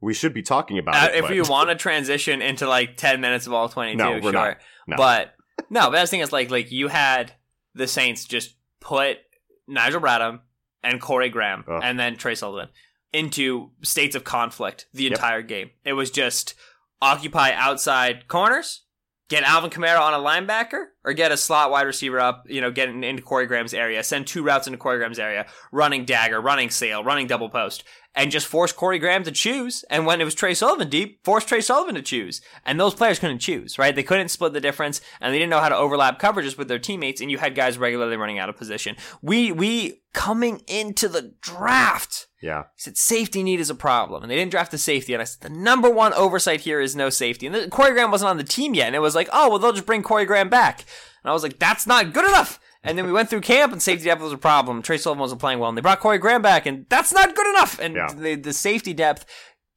We 0.00 0.12
should 0.14 0.35
be 0.35 0.42
talking 0.42 0.78
about 0.78 0.94
Uh, 0.96 1.07
it. 1.12 1.14
if 1.16 1.22
but- 1.26 1.35
you 1.37 1.42
want 1.48 1.70
to 1.70 1.74
transition 1.74 2.42
into 2.42 2.68
like 2.68 2.96
10 2.96 3.20
minutes 3.20 3.46
of 3.46 3.52
all 3.55 3.68
22 3.68 3.96
No, 3.96 4.12
we're 4.12 4.20
sure 4.22 4.33
not. 4.33 4.59
No. 4.87 4.96
but 4.96 5.35
no 5.70 5.90
but 5.90 6.00
the 6.00 6.07
thing 6.07 6.20
is 6.20 6.33
like 6.33 6.50
like 6.50 6.70
you 6.72 6.88
had 6.88 7.33
the 7.74 7.87
saints 7.87 8.24
just 8.24 8.57
put 8.81 9.18
nigel 9.68 10.00
bradham 10.00 10.40
and 10.83 11.00
corey 11.00 11.28
graham 11.28 11.64
Ugh. 11.70 11.81
and 11.85 11.98
then 12.00 12.16
tre 12.16 12.35
sullivan 12.35 12.68
into 13.12 13.70
states 13.83 14.14
of 14.16 14.25
conflict 14.25 14.87
the 14.92 15.05
Yep. 15.05 15.12
entire 15.12 15.42
game 15.42 15.70
it 15.85 15.92
was 15.92 16.11
just 16.11 16.55
occupy 17.01 17.53
outside 17.53 18.29
corners 18.29 18.83
get 19.29 19.42
alvin 19.44 19.70
kamara 19.70 20.01
on 20.01 20.14
a 20.14 20.18
linebacker 20.18 20.87
or 21.05 21.12
get 21.12 21.33
a 21.33 21.37
slot 21.37 21.70
wide 21.70 21.87
receiver 21.87 22.20
up 22.20 22.44
you 22.48 22.61
know 22.61 22.70
get 22.70 22.88
in- 22.88 23.03
into 23.05 23.22
corey 23.22 23.46
graham's 23.46 23.75
area 23.75 24.03
send 24.05 24.27
two 24.27 24.42
routes 24.42 24.66
into 24.66 24.79
corey 24.79 24.98
graham's 24.98 25.18
area 25.18 25.46
running 25.72 26.05
dagger 26.05 26.40
running 26.40 26.70
sail 26.70 27.03
running 27.03 27.27
double 27.27 27.48
post 27.48 27.83
and 28.14 28.31
just 28.31 28.46
force 28.46 28.72
Corey 28.72 28.98
Graham 28.98 29.22
to 29.25 29.33
choose. 29.33 29.87
And 29.88 30.05
when 30.05 30.20
it 30.20 30.25
was 30.25 30.35
Tre 30.35 30.53
Sullivan 30.53 30.90
deep, 30.90 31.25
force 31.25 31.46
Tre 31.46 31.62
Sullivan 31.62 31.94
to 31.94 32.03
choose. 32.03 32.42
And 32.66 32.79
those 32.79 32.94
players 32.94 33.18
couldn't 33.18 33.38
choose, 33.38 33.79
right? 33.79 33.96
They 33.96 34.03
couldn't 34.03 34.29
split 34.29 34.53
the 34.53 34.61
difference 34.61 35.01
and 35.18 35.33
they 35.33 35.38
didn't 35.38 35.48
know 35.48 35.61
how 35.61 35.70
to 35.70 35.77
overlap 35.79 36.20
coverages 36.20 36.59
with 36.59 36.68
their 36.68 36.79
teammates. 36.79 37.22
And 37.22 37.31
you 37.31 37.38
had 37.38 37.55
guys 37.55 37.79
regularly 37.79 38.18
running 38.18 38.38
out 38.38 38.51
of 38.51 38.57
position. 38.59 38.96
We, 39.22 39.51
we 39.51 40.03
coming 40.12 40.61
into 40.66 41.09
the 41.09 41.33
draft 41.40 42.27
yeah, 42.42 42.64
He 42.76 42.83
said 42.83 42.96
safety 42.96 43.42
need 43.42 43.61
is 43.61 43.70
a 43.70 43.74
problem. 43.74 44.22
And 44.22 44.31
they 44.31 44.37
didn't 44.37 44.50
draft 44.50 44.70
the 44.72 44.78
safety. 44.78 45.14
And 45.14 45.22
I 45.22 45.24
said 45.24 45.40
the 45.42 45.48
number 45.57 45.88
one 45.88 46.12
oversight 46.14 46.61
here 46.62 46.81
is 46.81 46.96
no 46.96 47.09
safety. 47.09 47.46
And 47.46 47.55
the, 47.55 47.68
Corey 47.68 47.92
Graham 47.92 48.11
wasn't 48.11 48.31
on 48.31 48.37
the 48.37 48.44
team 48.44 48.74
yet. 48.74 48.88
And 48.88 48.96
it 48.96 49.00
was 49.00 49.14
like, 49.14 49.28
oh, 49.33 49.48
well, 49.48 49.59
they'll 49.59 49.72
just 49.72 49.87
bring 49.87 50.02
Corey 50.02 50.24
Graham 50.26 50.48
back. 50.48 50.81
And 51.22 51.31
I 51.31 51.33
was 51.33 51.42
like, 51.44 51.59
that's 51.59 51.87
not 51.87 52.12
good 52.12 52.24
enough. 52.28 52.59
And 52.83 52.98
then 52.98 53.07
we 53.07 53.12
went 53.12 53.31
through 53.31 53.42
camp 53.42 53.72
and 53.72 53.81
safety 53.81 54.07
depth 54.07 54.20
was 54.20 54.33
a 54.33 54.37
problem. 54.38 54.83
Tre 54.83 54.98
Sullivan 54.98 55.20
wasn't 55.20 55.40
playing 55.40 55.61
well. 55.61 55.68
And 55.68 55.78
they 55.78 55.83
brought 55.83 56.00
Corey 56.00 56.18
Graham 56.18 56.42
back 56.42 56.66
and 56.66 56.85
that's 56.88 57.12
not 57.12 57.35
good 57.37 57.46
enough. 57.46 57.78
And 57.78 57.94
Yeah. 57.94 58.09
the, 58.12 58.35
the 58.35 58.52
safety 58.52 58.92
depth 58.92 59.24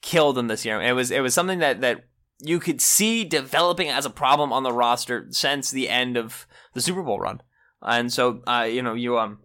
killed 0.01 0.35
them 0.35 0.47
this 0.47 0.65
year. 0.65 0.81
It 0.81 0.93
was, 0.93 1.11
it 1.11 1.21
was 1.21 1.33
something 1.35 1.59
that, 1.59 1.81
that 1.81 2.05
you 2.41 2.59
could 2.59 2.81
see 2.81 3.23
developing 3.23 3.89
as 3.89 4.05
a 4.05 4.09
problem 4.09 4.51
on 4.51 4.63
the 4.63 4.73
roster 4.73 5.27
since 5.29 5.69
the 5.69 5.87
end 5.87 6.17
of 6.17 6.47
the 6.73 6.81
Super 6.81 7.03
Bowl 7.03 7.19
run. 7.19 7.41
And 7.81 8.11
so, 8.11 8.41
uh, 8.47 8.67
you 8.69 8.81
know, 8.81 8.95
you, 8.95 9.19
um, 9.19 9.37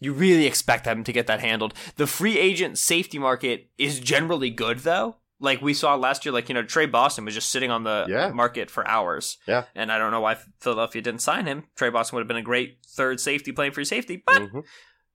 you 0.00 0.12
really 0.12 0.46
expect 0.46 0.84
them 0.84 1.04
to 1.04 1.12
get 1.12 1.26
that 1.26 1.40
handled. 1.40 1.74
The 1.96 2.06
free 2.06 2.38
agent 2.38 2.78
safety 2.78 3.18
market 3.18 3.68
is 3.78 4.00
generally 4.00 4.50
good 4.50 4.78
though. 4.80 5.16
Like 5.40 5.62
we 5.62 5.72
saw 5.72 5.94
last 5.94 6.24
year, 6.24 6.32
like, 6.32 6.48
you 6.48 6.54
know, 6.54 6.64
Tre 6.64 6.86
Boston 6.86 7.24
was 7.24 7.32
just 7.34 7.50
sitting 7.50 7.70
on 7.70 7.84
the 7.84 8.06
Yeah. 8.08 8.30
market 8.30 8.70
for 8.72 8.86
hours. 8.88 9.38
Yeah. 9.46 9.64
And 9.76 9.92
I 9.92 9.98
don't 9.98 10.10
know 10.10 10.20
why 10.20 10.36
Philadelphia 10.60 11.00
didn't 11.00 11.22
sign 11.22 11.46
him. 11.46 11.64
Tre 11.76 11.90
Boston 11.90 12.16
would 12.16 12.22
have 12.22 12.28
been 12.28 12.36
a 12.36 12.42
great 12.42 12.78
third 12.88 13.20
safety 13.20 13.52
playing 13.52 13.70
free 13.72 13.84
safety, 13.84 14.22
but 14.26 14.42
Mhm. 14.42 14.64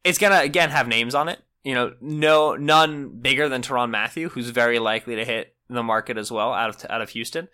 it's 0.05 0.17
gonna 0.17 0.39
again 0.39 0.69
have 0.69 0.87
names 0.87 1.13
on 1.13 1.27
it. 1.27 1.39
You 1.65 1.75
know, 1.75 1.93
no 1.99 2.55
none 2.55 3.19
bigger 3.21 3.49
than 3.49 3.61
Tyrann 3.61 3.89
Mathieu, 3.89 4.29
who's 4.29 4.49
very 4.49 4.79
likely 4.79 5.15
to 5.15 5.25
hit 5.25 5.55
the 5.69 5.83
market 5.83 6.17
as 6.17 6.31
well 6.31 6.53
out 6.53 6.69
of 6.69 6.89
out 6.89 7.01
of 7.01 7.09
Houston. 7.09 7.47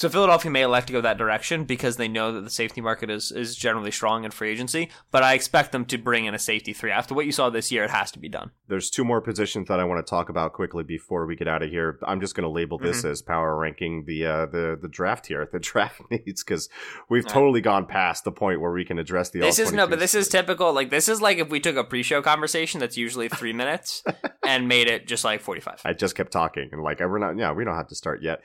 So 0.00 0.08
Philadelphia 0.08 0.50
may 0.50 0.62
elect 0.62 0.86
to 0.86 0.94
go 0.94 1.02
that 1.02 1.18
direction 1.18 1.64
because 1.64 1.98
they 1.98 2.08
know 2.08 2.32
that 2.32 2.40
the 2.40 2.48
safety 2.48 2.80
market 2.80 3.10
is 3.10 3.30
is 3.30 3.54
generally 3.54 3.90
strong 3.90 4.24
in 4.24 4.30
free 4.30 4.48
agency. 4.48 4.88
But 5.10 5.22
I 5.22 5.34
expect 5.34 5.72
them 5.72 5.84
to 5.84 5.98
bring 5.98 6.24
in 6.24 6.34
a 6.34 6.38
safety 6.38 6.72
three. 6.72 6.90
After 6.90 7.14
what 7.14 7.26
you 7.26 7.32
saw 7.32 7.50
this 7.50 7.70
year, 7.70 7.84
it 7.84 7.90
has 7.90 8.10
to 8.12 8.18
be 8.18 8.30
done. 8.30 8.50
there's 8.66 8.88
two 8.88 9.04
more 9.04 9.20
positions 9.20 9.68
that 9.68 9.78
I 9.78 9.84
want 9.84 9.98
to 10.06 10.08
talk 10.08 10.30
about 10.30 10.54
quickly 10.54 10.84
before 10.84 11.26
we 11.26 11.36
get 11.36 11.48
out 11.48 11.62
of 11.62 11.68
here. 11.68 11.98
I'm 12.02 12.18
just 12.22 12.34
going 12.34 12.44
to 12.44 12.48
label 12.48 12.78
this 12.78 13.00
Mm-hmm. 13.00 13.10
as 13.10 13.20
power 13.20 13.54
ranking 13.58 14.06
the 14.06 14.24
uh, 14.24 14.46
the 14.46 14.78
the 14.80 14.88
draft 14.88 15.26
here, 15.26 15.46
the 15.52 15.58
draft 15.70 16.00
needs, 16.10 16.42
because 16.42 16.70
we've 17.10 17.26
Right. 17.26 17.34
totally 17.34 17.60
gone 17.60 17.84
past 17.84 18.24
the 18.24 18.32
point 18.32 18.62
where 18.62 18.72
we 18.72 18.86
can 18.86 18.98
address 18.98 19.28
the. 19.28 19.40
This 19.40 19.58
is 19.58 19.70
no, 19.70 19.86
but 19.86 19.98
this 19.98 20.14
is 20.14 20.28
typical. 20.28 20.72
Like 20.72 20.88
this 20.88 21.10
is 21.10 21.20
like 21.20 21.36
if 21.36 21.50
we 21.50 21.60
took 21.60 21.76
a 21.76 21.84
pre-show 21.84 22.22
conversation 22.22 22.80
that's 22.80 22.96
usually 22.96 23.28
three 23.28 23.52
minutes 23.52 24.02
and 24.46 24.66
made 24.66 24.86
it 24.88 25.06
just 25.06 25.24
like 25.26 25.42
forty-five. 25.42 25.82
I 25.84 25.92
just 25.92 26.14
kept 26.14 26.32
talking 26.32 26.70
and 26.72 26.82
like 26.82 27.00
we're 27.00 27.18
not. 27.18 27.36
Yeah, 27.36 27.52
we 27.52 27.66
don't 27.66 27.76
have 27.76 27.88
to 27.88 27.94
start 27.94 28.22
yet. 28.22 28.40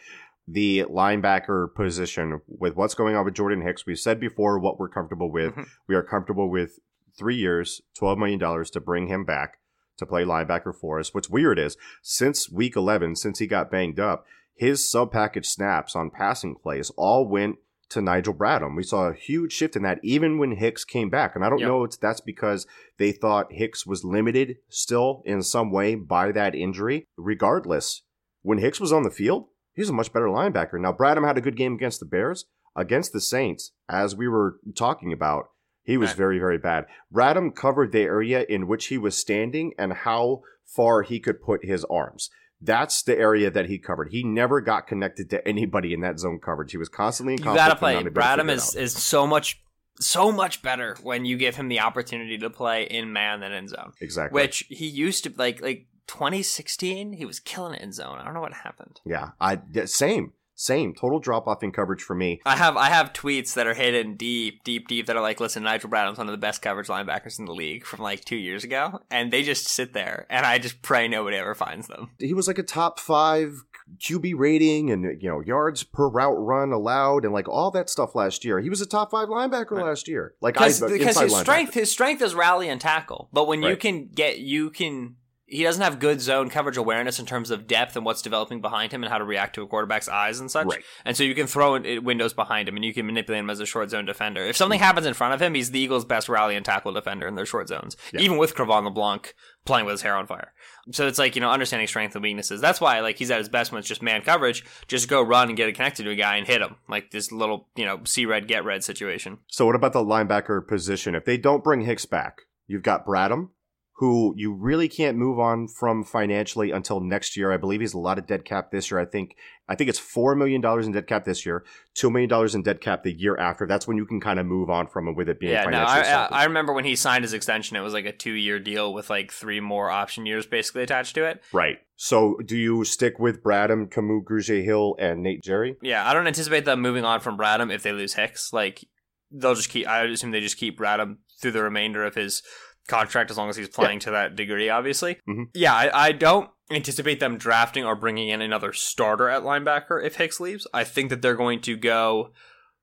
The 0.48 0.84
linebacker 0.90 1.74
position 1.74 2.42
with 2.48 2.76
what's 2.76 2.94
going 2.94 3.16
on 3.16 3.26
with 3.26 3.34
Jordan 3.34 3.62
Hicks, 3.62 3.86
we've 3.86 4.00
said 4.00 4.20
before 4.20 4.60
what 4.60 4.80
we're 4.80 4.90
comfortable 4.90 5.32
with. 5.32 5.56
Mhm. 5.56 5.66
We 5.88 5.96
are 5.96 6.04
comfortable 6.04 6.50
with 6.50 6.80
three 7.18 7.36
years, 7.36 7.82
twelve 7.98 8.18
million 8.20 8.40
dollars 8.40 8.70
to 8.72 8.80
bring 8.80 9.08
him 9.08 9.24
back 9.26 9.58
to 9.98 10.06
play 10.06 10.24
linebacker 10.24 10.76
for 10.76 11.00
us. 11.00 11.14
What's 11.14 11.30
weird 11.30 11.58
is 11.58 11.78
since 12.04 12.50
week 12.52 12.76
eleven, 12.76 13.16
since 13.16 13.40
he 13.40 13.48
got 13.48 13.72
banged 13.72 14.00
up, 14.00 14.26
his 14.54 14.88
sub 14.90 15.12
package 15.12 15.48
snaps 15.48 15.96
on 15.96 16.10
passing 16.12 16.56
plays 16.56 16.92
all 16.96 17.28
went 17.28 17.58
to 17.90 18.02
Nigel 18.02 18.34
Bradham. 18.34 18.76
We 18.76 18.84
saw 18.84 19.08
a 19.10 19.14
huge 19.14 19.54
shift 19.54 19.76
in 19.76 19.84
that 19.84 20.00
even 20.04 20.38
when 20.38 20.54
Hicks 20.58 20.84
came 20.84 21.10
back. 21.10 21.36
And 21.36 21.46
I 21.46 21.50
don't 21.50 21.60
Yep. 21.60 21.68
know 21.68 21.84
if 21.84 22.00
that's 22.00 22.20
because 22.22 22.66
they 22.98 23.12
thought 23.12 23.52
Hicks 23.54 23.86
was 23.86 24.04
limited 24.04 24.58
still 24.70 25.22
in 25.26 25.42
some 25.44 25.72
way 25.72 25.94
by 25.96 26.32
that 26.32 26.56
injury. 26.56 27.06
Regardless, 27.16 28.02
when 28.42 28.58
Hicks 28.58 28.80
was 28.82 28.92
on 28.92 29.04
the 29.04 29.12
field, 29.12 29.48
he 29.76 29.82
was 29.82 29.90
a 29.90 29.94
much 29.94 30.12
better 30.14 30.28
linebacker. 30.28 30.80
Now, 30.80 30.94
Bradham 30.94 31.28
had 31.28 31.38
a 31.38 31.42
good 31.42 31.56
game 31.58 31.74
against 31.76 32.00
the 32.00 32.06
Bears. 32.06 32.46
Against 32.78 33.14
the 33.14 33.22
Saints, 33.22 33.72
as 33.88 34.16
we 34.16 34.28
were 34.28 34.58
talking 34.76 35.14
about, 35.14 35.46
he 35.84 35.98
was 35.98 36.12
very, 36.14 36.40
very 36.40 36.58
bad. 36.58 36.88
Bradham 37.14 37.56
covered 37.56 37.92
the 37.94 38.02
area 38.02 38.46
in 38.50 38.68
which 38.68 38.88
he 38.88 38.98
was 38.98 39.16
standing 39.16 39.74
and 39.78 39.94
how 39.94 40.42
far 40.66 41.04
he 41.04 41.20
could 41.20 41.42
put 41.42 41.64
his 41.64 41.86
arms. 41.86 42.30
That's 42.60 43.04
the 43.04 43.18
area 43.18 43.52
that 43.52 43.68
he 43.68 43.78
covered. 43.78 44.10
He 44.12 44.24
never 44.24 44.60
got 44.62 44.88
connected 44.88 45.30
to 45.30 45.48
anybody 45.48 45.94
in 45.94 46.02
that 46.02 46.20
zone 46.20 46.40
coverage. 46.44 46.72
He 46.72 46.78
was 46.78 46.90
constantly 46.90 47.36
in 47.36 47.40
You 47.40 47.46
gotta 47.46 47.76
play. 47.76 47.94
not 47.94 48.02
able 48.02 48.12
to 48.12 48.20
figure 48.22 48.44
Bradham 48.44 48.50
is 48.52 48.76
is 48.76 48.94
so 48.94 49.28
much 49.28 49.62
so 50.00 50.32
much 50.32 50.62
better 50.62 50.98
when 51.04 51.24
you 51.24 51.38
give 51.38 51.56
him 51.56 51.70
the 51.70 51.80
opportunity 51.80 52.38
to 52.40 52.50
play 52.50 52.84
in 52.84 53.14
man 53.14 53.40
than 53.40 53.54
in 53.54 53.68
zone. 53.68 53.94
exactly 54.02 54.36
Which 54.42 54.66
he 54.70 54.88
used 54.88 55.24
to 55.26 55.34
like 55.38 55.62
like 55.62 55.88
2016, 56.08 57.14
he 57.14 57.26
was 57.26 57.40
killing 57.40 57.74
it 57.76 57.82
in 57.82 57.92
zone. 57.92 58.18
I 58.20 58.24
don't 58.26 58.34
know 58.34 58.42
what 58.42 58.54
happened. 58.54 59.02
yeah. 59.06 59.32
I 59.40 59.60
same 59.86 60.34
same 60.58 60.94
total 60.94 61.20
drop 61.20 61.48
off 61.48 61.64
in 61.64 61.72
coverage 61.74 62.02
for 62.02 62.16
me. 62.16 62.40
I 62.46 62.56
have 62.56 62.78
I 62.78 62.88
have 62.90 63.12
tweets 63.12 63.56
that 63.56 63.68
are 63.68 63.74
hidden 63.74 64.16
deep, 64.16 64.64
deep, 64.64 64.88
deep 64.88 65.06
that 65.08 65.18
are 65.18 65.22
like, 65.22 65.42
listen, 65.42 65.64
Nigel 65.64 65.90
Bradham's 65.90 66.18
one 66.18 66.28
of 66.28 66.32
the 66.32 66.38
best 66.38 66.62
coverage 66.62 66.88
linebackers 66.88 67.40
in 67.40 67.46
the 67.46 67.54
league 67.54 67.86
from 67.86 68.00
like 68.02 68.24
two 68.24 68.38
years 68.38 68.64
ago, 68.64 69.02
and 69.12 69.32
they 69.34 69.44
just 69.44 69.68
sit 69.68 69.92
there, 69.94 70.26
and 70.30 70.46
I 70.46 70.58
just 70.60 70.82
pray 70.82 71.10
nobody 71.10 71.36
ever 71.36 71.56
finds 71.56 71.88
them. 71.88 72.12
He 72.20 72.34
was 72.34 72.48
like 72.48 72.58
a 72.58 72.64
top 72.64 73.02
five 73.02 73.64
QB 74.02 74.34
rating 74.38 74.90
and 74.92 75.22
you 75.22 75.28
know 75.30 75.42
yards 75.42 75.84
per 75.84 76.08
route 76.08 76.38
run 76.40 76.72
allowed 76.72 77.26
and 77.26 77.34
like 77.34 77.50
all 77.50 77.70
that 77.72 77.90
stuff 77.90 78.16
last 78.16 78.46
year. 78.46 78.60
He 78.62 78.70
was 78.70 78.80
a 78.80 78.86
top 78.86 79.12
five 79.12 79.28
linebacker 79.28 79.72
Right. 79.72 79.86
last 79.86 80.08
year. 80.08 80.36
Like 80.42 80.54
because 80.54 80.82
I, 80.82 80.88
because 80.88 81.18
uh, 81.18 81.22
his 81.24 81.34
linebacker. 81.34 81.42
strength 81.42 81.74
his 81.74 81.92
strength 81.92 82.22
is 82.22 82.34
rally 82.34 82.70
and 82.70 82.80
tackle. 82.80 83.28
But 83.34 83.48
when 83.48 83.62
you 83.62 83.76
can 83.76 84.08
get 84.08 84.40
you 84.40 84.70
can 84.70 85.18
he 85.48 85.64
doesn't 85.64 85.82
have 85.84 86.00
good 86.00 86.22
zone 86.22 86.50
coverage 86.50 86.78
awareness 86.78 87.20
in 87.20 87.26
terms 87.26 87.52
of 87.52 87.68
depth 87.68 87.96
and 87.96 88.04
what's 88.06 88.22
developing 88.22 88.62
behind 88.62 88.92
him 88.92 89.04
and 89.04 89.12
how 89.12 89.18
to 89.20 89.24
react 89.24 89.56
to 89.56 89.62
a 89.62 89.68
quarterback's 89.68 90.08
eyes 90.10 90.40
and 90.40 90.50
such. 90.50 90.66
Right. 90.68 90.84
And 91.06 91.16
so 91.16 91.24
you 91.24 91.36
can 91.36 91.46
throw 91.48 91.76
in 91.76 92.04
windows 92.04 92.34
behind 92.34 92.68
him 92.68 92.76
and 92.76 92.84
you 92.84 92.94
can 92.94 93.06
manipulate 93.06 93.42
him 93.42 93.50
as 93.50 93.60
a 93.60 93.66
short 93.66 93.90
zone 93.92 94.06
defender. 94.06 94.42
If 94.44 94.58
something 94.58 94.80
happens 94.80 95.06
in 95.06 95.14
front 95.14 95.34
of 95.36 95.42
him, 95.42 95.54
he's 95.54 95.72
the 95.72 95.80
Eagles' 95.80 96.04
best 96.06 96.30
rally 96.30 96.56
and 96.56 96.66
tackle 96.66 96.94
defender 96.94 97.28
in 97.28 97.36
their 97.36 97.46
short 97.46 97.68
zones, 97.68 97.96
Yeah. 98.12 98.22
even 98.22 98.38
with 98.38 98.56
Cre'Von 98.56 98.86
LeBlanc 98.86 99.34
playing 99.66 99.86
with 99.86 99.94
his 99.94 100.02
hair 100.04 100.16
on 100.16 100.28
fire. 100.28 100.52
So 100.92 101.08
it's 101.08 101.18
like 101.20 101.36
you 101.36 101.42
know 101.42 101.50
understanding 101.50 101.88
strength 101.88 102.16
and 102.16 102.22
weaknesses. 102.24 102.62
That's 102.62 102.80
why 102.82 103.00
like 103.00 103.18
he's 103.18 103.32
at 103.32 103.40
his 103.40 103.50
best 103.50 103.72
when 103.72 103.80
it's 103.80 103.88
just 103.88 104.04
man 104.04 104.22
coverage. 104.22 104.64
Just 104.88 105.10
go 105.10 105.22
run 105.24 105.48
and 105.50 105.58
get 105.58 105.68
it 105.70 105.74
connected 105.76 106.04
to 106.04 106.12
a 106.12 106.16
guy 106.16 106.38
and 106.38 106.46
hit 106.46 106.62
him 106.62 106.76
like 106.88 107.10
this 107.12 107.32
little 107.32 107.68
you 107.76 107.86
know 107.86 108.02
see 108.04 108.26
red 108.26 108.48
get 108.48 108.64
red 108.66 108.84
situation. 108.84 109.40
So 109.48 109.66
what 109.66 109.76
about 109.76 109.94
the 109.94 110.04
linebacker 110.06 110.68
position? 110.68 111.16
If 111.16 111.26
they 111.26 111.38
don't 111.38 111.64
bring 111.64 111.82
Hicks 111.82 112.06
back, 112.06 112.42
you've 112.68 112.84
got 112.84 113.06
Bradham, 113.08 113.50
who 113.98 114.34
you 114.36 114.54
really 114.54 114.90
can't 114.90 115.18
move 115.18 115.40
on 115.40 115.70
from 115.70 116.04
financially 116.04 116.72
until 116.72 117.00
next 117.00 117.38
year. 117.38 117.54
I 117.54 117.58
believe 117.58 117.80
he's 117.80 117.94
a 117.94 117.98
lot 117.98 118.18
of 118.18 118.28
dead 118.28 118.44
cap 118.44 118.70
this 118.70 118.92
year. 118.92 119.00
I 119.00 119.06
think 119.06 119.38
I 119.70 119.76
think 119.76 119.90
it's 119.90 120.00
four 120.00 120.36
million 120.36 120.60
dollars 120.60 120.86
in 120.86 120.92
dead 120.92 121.08
cap 121.08 121.24
this 121.24 121.46
year, 121.46 121.64
two 121.94 122.10
million 122.10 122.30
dollars 122.30 122.56
in 122.56 122.62
dead 122.62 122.82
cap 122.82 123.04
the 123.04 123.14
year 123.14 123.38
after. 123.38 123.66
That's 123.66 123.88
when 123.88 123.96
you 123.96 124.06
can 124.06 124.20
kind 124.20 124.38
of 124.38 124.46
move 124.46 124.70
on 124.70 124.88
from 124.88 125.08
him 125.08 125.16
with 125.16 125.30
it 125.30 125.40
being 125.40 125.54
Yeah, 125.54 125.64
no, 125.64 125.86
financially 125.86 126.14
I, 126.14 126.26
I. 126.26 126.42
I 126.42 126.44
remember 126.44 126.74
when 126.74 126.84
he 126.84 126.98
signed 126.98 127.24
his 127.24 127.32
extension, 127.32 127.78
it 127.78 127.82
was 127.82 127.94
like 127.94 128.06
a 128.06 128.12
two 128.12 128.34
year 128.34 128.60
deal 128.60 128.94
with 128.94 129.10
like 129.10 129.32
three 129.32 129.62
more 129.62 129.90
option 129.90 130.26
years 130.26 130.46
basically 130.46 130.84
attached 130.84 131.16
to 131.16 131.24
it. 131.26 131.42
Right. 131.54 131.78
So 131.96 132.38
do 132.46 132.58
you 132.58 132.84
stick 132.84 133.18
with 133.18 133.42
Bradham, 133.42 133.90
Kamu, 133.90 134.26
Grugier 134.26 134.62
Hill, 134.62 134.98
and 135.00 135.24
Nate 135.24 135.42
Gerry? 135.42 135.78
Yeah, 135.82 136.06
I 136.06 136.14
don't 136.14 136.28
anticipate 136.28 136.66
them 136.66 136.82
moving 136.82 137.06
on 137.06 137.22
from 137.22 137.38
Bradham 137.38 137.74
if 137.74 137.82
they 137.82 137.94
lose 137.94 138.14
Hicks. 138.14 138.52
Like 138.52 138.84
they'll 139.32 139.56
just 139.56 139.70
keep. 139.70 139.88
I 139.88 140.04
assume 140.04 140.32
they 140.32 140.42
just 140.42 140.58
keep 140.58 140.78
Bradham 140.78 141.20
through 141.42 141.52
the 141.52 141.64
remainder 141.64 142.04
of 142.04 142.16
his 142.16 142.44
contract 142.88 143.32
as 143.32 143.38
long 143.38 143.50
as 143.50 143.56
he's 143.56 143.70
playing 143.70 144.00
to 144.02 144.12
that 144.12 144.36
degree. 144.36 144.70
Obviously, 144.70 145.18
Mhm. 145.28 145.46
yeah. 145.54 145.74
I, 145.74 146.08
I 146.08 146.12
don't 146.12 146.50
anticipate 146.72 147.20
them 147.20 147.38
drafting 147.38 147.86
or 147.86 147.96
bringing 147.96 148.30
in 148.30 148.42
another 148.42 148.74
starter 148.74 149.30
at 149.30 149.44
linebacker 149.44 150.04
if 150.04 150.16
Hicks 150.16 150.40
leaves. 150.40 150.68
I 150.74 150.84
think 150.84 151.10
that 151.10 151.22
they're 151.22 151.36
going 151.36 151.62
to 151.62 151.76
go 151.78 152.32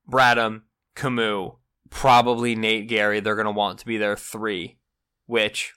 Bradham, 0.09 0.61
Kamu, 0.95 1.57
probably 1.89 2.55
Nate 2.55 2.89
Gerry. 2.89 3.19
They're 3.19 3.35
going 3.35 3.45
to 3.45 3.51
want 3.51 3.79
to 3.79 3.85
be 3.85 3.97
their 3.97 4.15
three, 4.17 4.77
which 5.25 5.73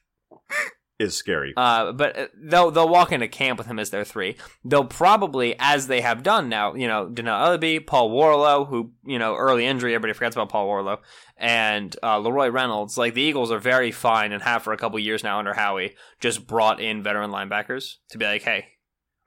Is 0.98 1.14
scary. 1.14 1.52
Uh, 1.54 1.92
but 1.92 2.18
uh, 2.18 2.26
they'll 2.34 2.70
they'll 2.70 2.88
walk 2.88 3.12
into 3.12 3.28
camp 3.28 3.58
with 3.58 3.66
him 3.66 3.78
as 3.78 3.90
their 3.90 4.04
three. 4.04 4.36
They'll 4.64 4.86
probably, 4.86 5.54
as 5.58 5.88
they 5.88 6.00
have 6.00 6.22
done 6.22 6.48
now, 6.48 6.72
you 6.74 6.88
know, 6.88 7.06
Dannell 7.06 7.58
Ellerbe, 7.58 7.86
Paul 7.86 8.10
Worrilow, 8.10 8.66
who 8.66 8.92
you 9.04 9.18
know 9.18 9.34
early 9.36 9.66
injury, 9.66 9.94
everybody 9.94 10.14
forgets 10.14 10.36
about 10.36 10.48
Paul 10.48 10.66
Worrilow, 10.66 11.00
and 11.36 11.94
uh, 12.02 12.18
LaRoy 12.18 12.50
Reynolds. 12.50 12.96
Like 12.96 13.12
the 13.12 13.20
Eagles 13.20 13.52
are 13.52 13.58
very 13.58 13.92
fine 13.92 14.32
and 14.32 14.42
have 14.42 14.62
for 14.62 14.72
a 14.72 14.78
couple 14.78 14.98
years 14.98 15.22
now 15.22 15.38
under 15.38 15.52
Howie, 15.52 15.96
just 16.18 16.46
brought 16.46 16.80
in 16.80 17.02
veteran 17.02 17.30
linebackers 17.30 17.96
to 18.08 18.16
be 18.16 18.24
like, 18.24 18.42
hey, 18.42 18.64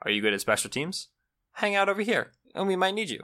are 0.01 0.09
you 0.09 0.23
good 0.23 0.33
at 0.33 0.41
special 0.41 0.71
teams? 0.71 1.09
Hang 1.53 1.75
out 1.75 1.87
over 1.87 2.01
here, 2.01 2.31
and 2.55 2.67
we 2.67 2.75
might 2.75 2.95
need 2.95 3.11
you. 3.11 3.21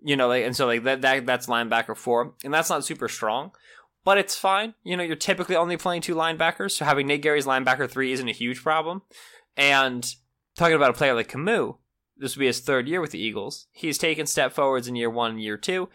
You 0.00 0.14
know, 0.16 0.28
like 0.28 0.44
and 0.44 0.54
so 0.54 0.66
like 0.66 0.84
that 0.84 1.00
that 1.00 1.26
that's 1.26 1.48
linebacker 1.48 1.96
four, 1.96 2.34
and 2.44 2.54
that's 2.54 2.70
not 2.70 2.84
super 2.84 3.08
strong 3.08 3.50
but 4.08 4.16
it's 4.16 4.38
fine. 4.38 4.72
You 4.84 4.96
know, 4.96 5.02
you're 5.02 5.16
typically 5.16 5.54
only 5.54 5.76
playing 5.76 6.00
two 6.00 6.14
linebackers, 6.14 6.70
so 6.70 6.86
having 6.86 7.06
Nate 7.06 7.22
Gerry's 7.22 7.44
linebacker 7.44 7.90
three 7.90 8.10
isn't 8.10 8.26
a 8.26 8.32
huge 8.32 8.62
problem. 8.62 9.02
And 9.54 10.02
talking 10.56 10.76
about 10.76 10.88
a 10.88 10.94
player 10.94 11.12
like 11.12 11.30
Kamu, 11.30 11.76
this 12.16 12.34
will 12.34 12.40
be 12.40 12.46
his 12.46 12.60
third 12.60 12.88
year 12.88 13.02
with 13.02 13.10
the 13.10 13.18
Eagles. 13.18 13.66
He's 13.70 13.98
taken 13.98 14.24
step 14.24 14.54
forwards 14.54 14.88
in 14.88 14.96
year 14.96 15.10
one 15.10 15.32
and 15.32 15.42
year 15.42 15.58
two. 15.58 15.90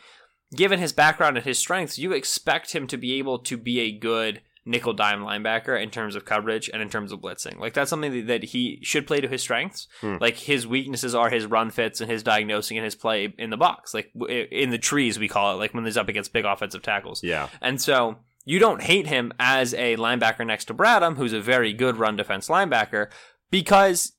Given 0.55 0.77
his 0.77 0.93
background 0.93 1.37
and 1.37 1.45
his 1.47 1.57
strengths, 1.57 1.97
you 1.97 2.11
expect 2.11 2.75
him 2.75 2.85
to 2.85 2.97
be 2.97 3.17
able 3.17 3.39
to 3.39 3.57
be 3.57 3.79
a 3.79 3.97
good 3.97 4.43
nickel 4.65 4.93
dime 4.93 5.21
linebacker 5.21 5.81
in 5.81 5.89
terms 5.89 6.15
of 6.15 6.25
coverage 6.25 6.69
and 6.71 6.81
in 6.81 6.89
terms 6.89 7.11
of 7.11 7.19
blitzing. 7.19 7.59
Like 7.59 7.73
that's 7.73 7.89
something 7.89 8.27
that 8.27 8.43
he 8.43 8.79
should 8.81 9.05
play 9.05 9.19
to 9.19 9.27
his 9.27 9.41
strengths. 9.41 9.87
Hmm. 10.01 10.17
Like 10.21 10.37
his 10.37 10.65
weaknesses 10.65 11.13
are 11.13 11.29
his 11.29 11.45
run 11.45 11.69
fits 11.69 12.01
and 12.01 12.09
his 12.09 12.23
diagnosing 12.23 12.77
and 12.77 12.85
his 12.85 12.95
play 12.95 13.33
in 13.37 13.49
the 13.49 13.57
box, 13.57 13.93
like 13.93 14.11
in 14.29 14.69
the 14.69 14.77
trees 14.77 15.19
we 15.19 15.27
call 15.27 15.53
it, 15.53 15.57
like 15.57 15.73
when 15.73 15.85
he's 15.85 15.97
up 15.97 16.09
against 16.09 16.33
big 16.33 16.45
offensive 16.45 16.81
tackles. 16.81 17.23
yeah. 17.23 17.49
And 17.61 17.81
so 17.81 18.17
you 18.45 18.59
don't 18.59 18.81
hate 18.81 19.07
him 19.07 19.33
as 19.39 19.73
a 19.73 19.95
linebacker 19.97 20.45
next 20.45 20.65
to 20.65 20.73
Bradham, 20.73 21.17
who's 21.17 21.33
a 21.33 21.41
very 21.41 21.73
good 21.73 21.97
run 21.97 22.15
defense 22.15 22.47
linebacker, 22.47 23.09
because 23.51 24.13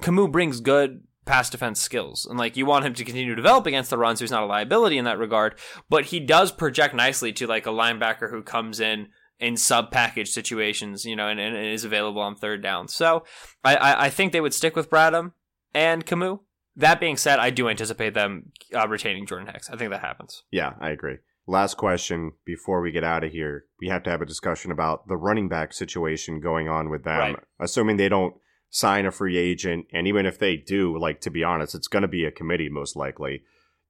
Kamu 0.00 0.30
brings 0.30 0.60
good 0.60 1.02
pass 1.26 1.50
defense 1.50 1.80
skills. 1.80 2.26
And 2.26 2.38
like 2.38 2.56
you 2.56 2.66
want 2.66 2.84
him 2.84 2.94
to 2.94 3.04
continue 3.04 3.30
to 3.30 3.36
develop 3.36 3.66
against 3.66 3.90
the 3.90 3.98
run, 3.98 4.16
so 4.16 4.24
he's 4.24 4.30
not 4.30 4.42
a 4.42 4.46
liability 4.46 4.98
in 4.98 5.04
that 5.04 5.18
regard. 5.18 5.54
But 5.88 6.06
he 6.06 6.20
does 6.20 6.52
project 6.52 6.94
nicely 6.94 7.32
to 7.34 7.46
like 7.46 7.66
a 7.66 7.70
linebacker 7.70 8.30
who 8.30 8.42
comes 8.42 8.80
in 8.80 9.08
in 9.40 9.56
sub 9.56 9.90
package 9.90 10.30
situations, 10.30 11.04
you 11.04 11.16
know, 11.16 11.28
and, 11.28 11.40
and 11.40 11.56
is 11.56 11.84
available 11.84 12.20
on 12.20 12.36
third 12.36 12.62
down. 12.62 12.88
So 12.88 13.24
I, 13.64 13.76
I, 13.76 14.04
I 14.04 14.10
think 14.10 14.32
they 14.32 14.40
would 14.40 14.54
stick 14.54 14.76
with 14.76 14.90
Bradham 14.90 15.32
and 15.74 16.04
Kamu. 16.06 16.40
That 16.76 17.00
being 17.00 17.16
said, 17.16 17.38
I 17.38 17.50
do 17.50 17.68
anticipate 17.68 18.14
them 18.14 18.52
uh, 18.74 18.86
retaining 18.86 19.26
Jordan 19.26 19.48
Hicks. 19.52 19.68
I 19.68 19.76
think 19.76 19.90
that 19.90 20.00
happens. 20.00 20.44
Yeah, 20.50 20.74
I 20.80 20.90
agree. 20.90 21.16
Last 21.46 21.76
question 21.76 22.32
before 22.44 22.80
we 22.80 22.92
get 22.92 23.02
out 23.02 23.24
of 23.24 23.32
here. 23.32 23.64
We 23.80 23.88
have 23.88 24.02
to 24.04 24.10
have 24.10 24.22
a 24.22 24.26
discussion 24.26 24.70
about 24.70 25.08
the 25.08 25.16
running 25.16 25.48
back 25.48 25.72
situation 25.72 26.40
going 26.40 26.68
on 26.68 26.90
with 26.90 27.02
them. 27.02 27.18
Right. 27.18 27.36
Assuming 27.58 27.96
they 27.96 28.08
don't 28.08 28.34
sign 28.68 29.04
a 29.04 29.10
free 29.10 29.36
agent, 29.36 29.86
and 29.92 30.06
even 30.06 30.26
if 30.26 30.38
they 30.38 30.56
do, 30.56 30.96
like 30.96 31.20
to 31.22 31.30
be 31.30 31.42
honest, 31.42 31.74
it's 31.74 31.88
going 31.88 32.02
to 32.02 32.08
be 32.08 32.24
a 32.24 32.30
committee 32.30 32.68
most 32.68 32.94
likely. 32.94 33.42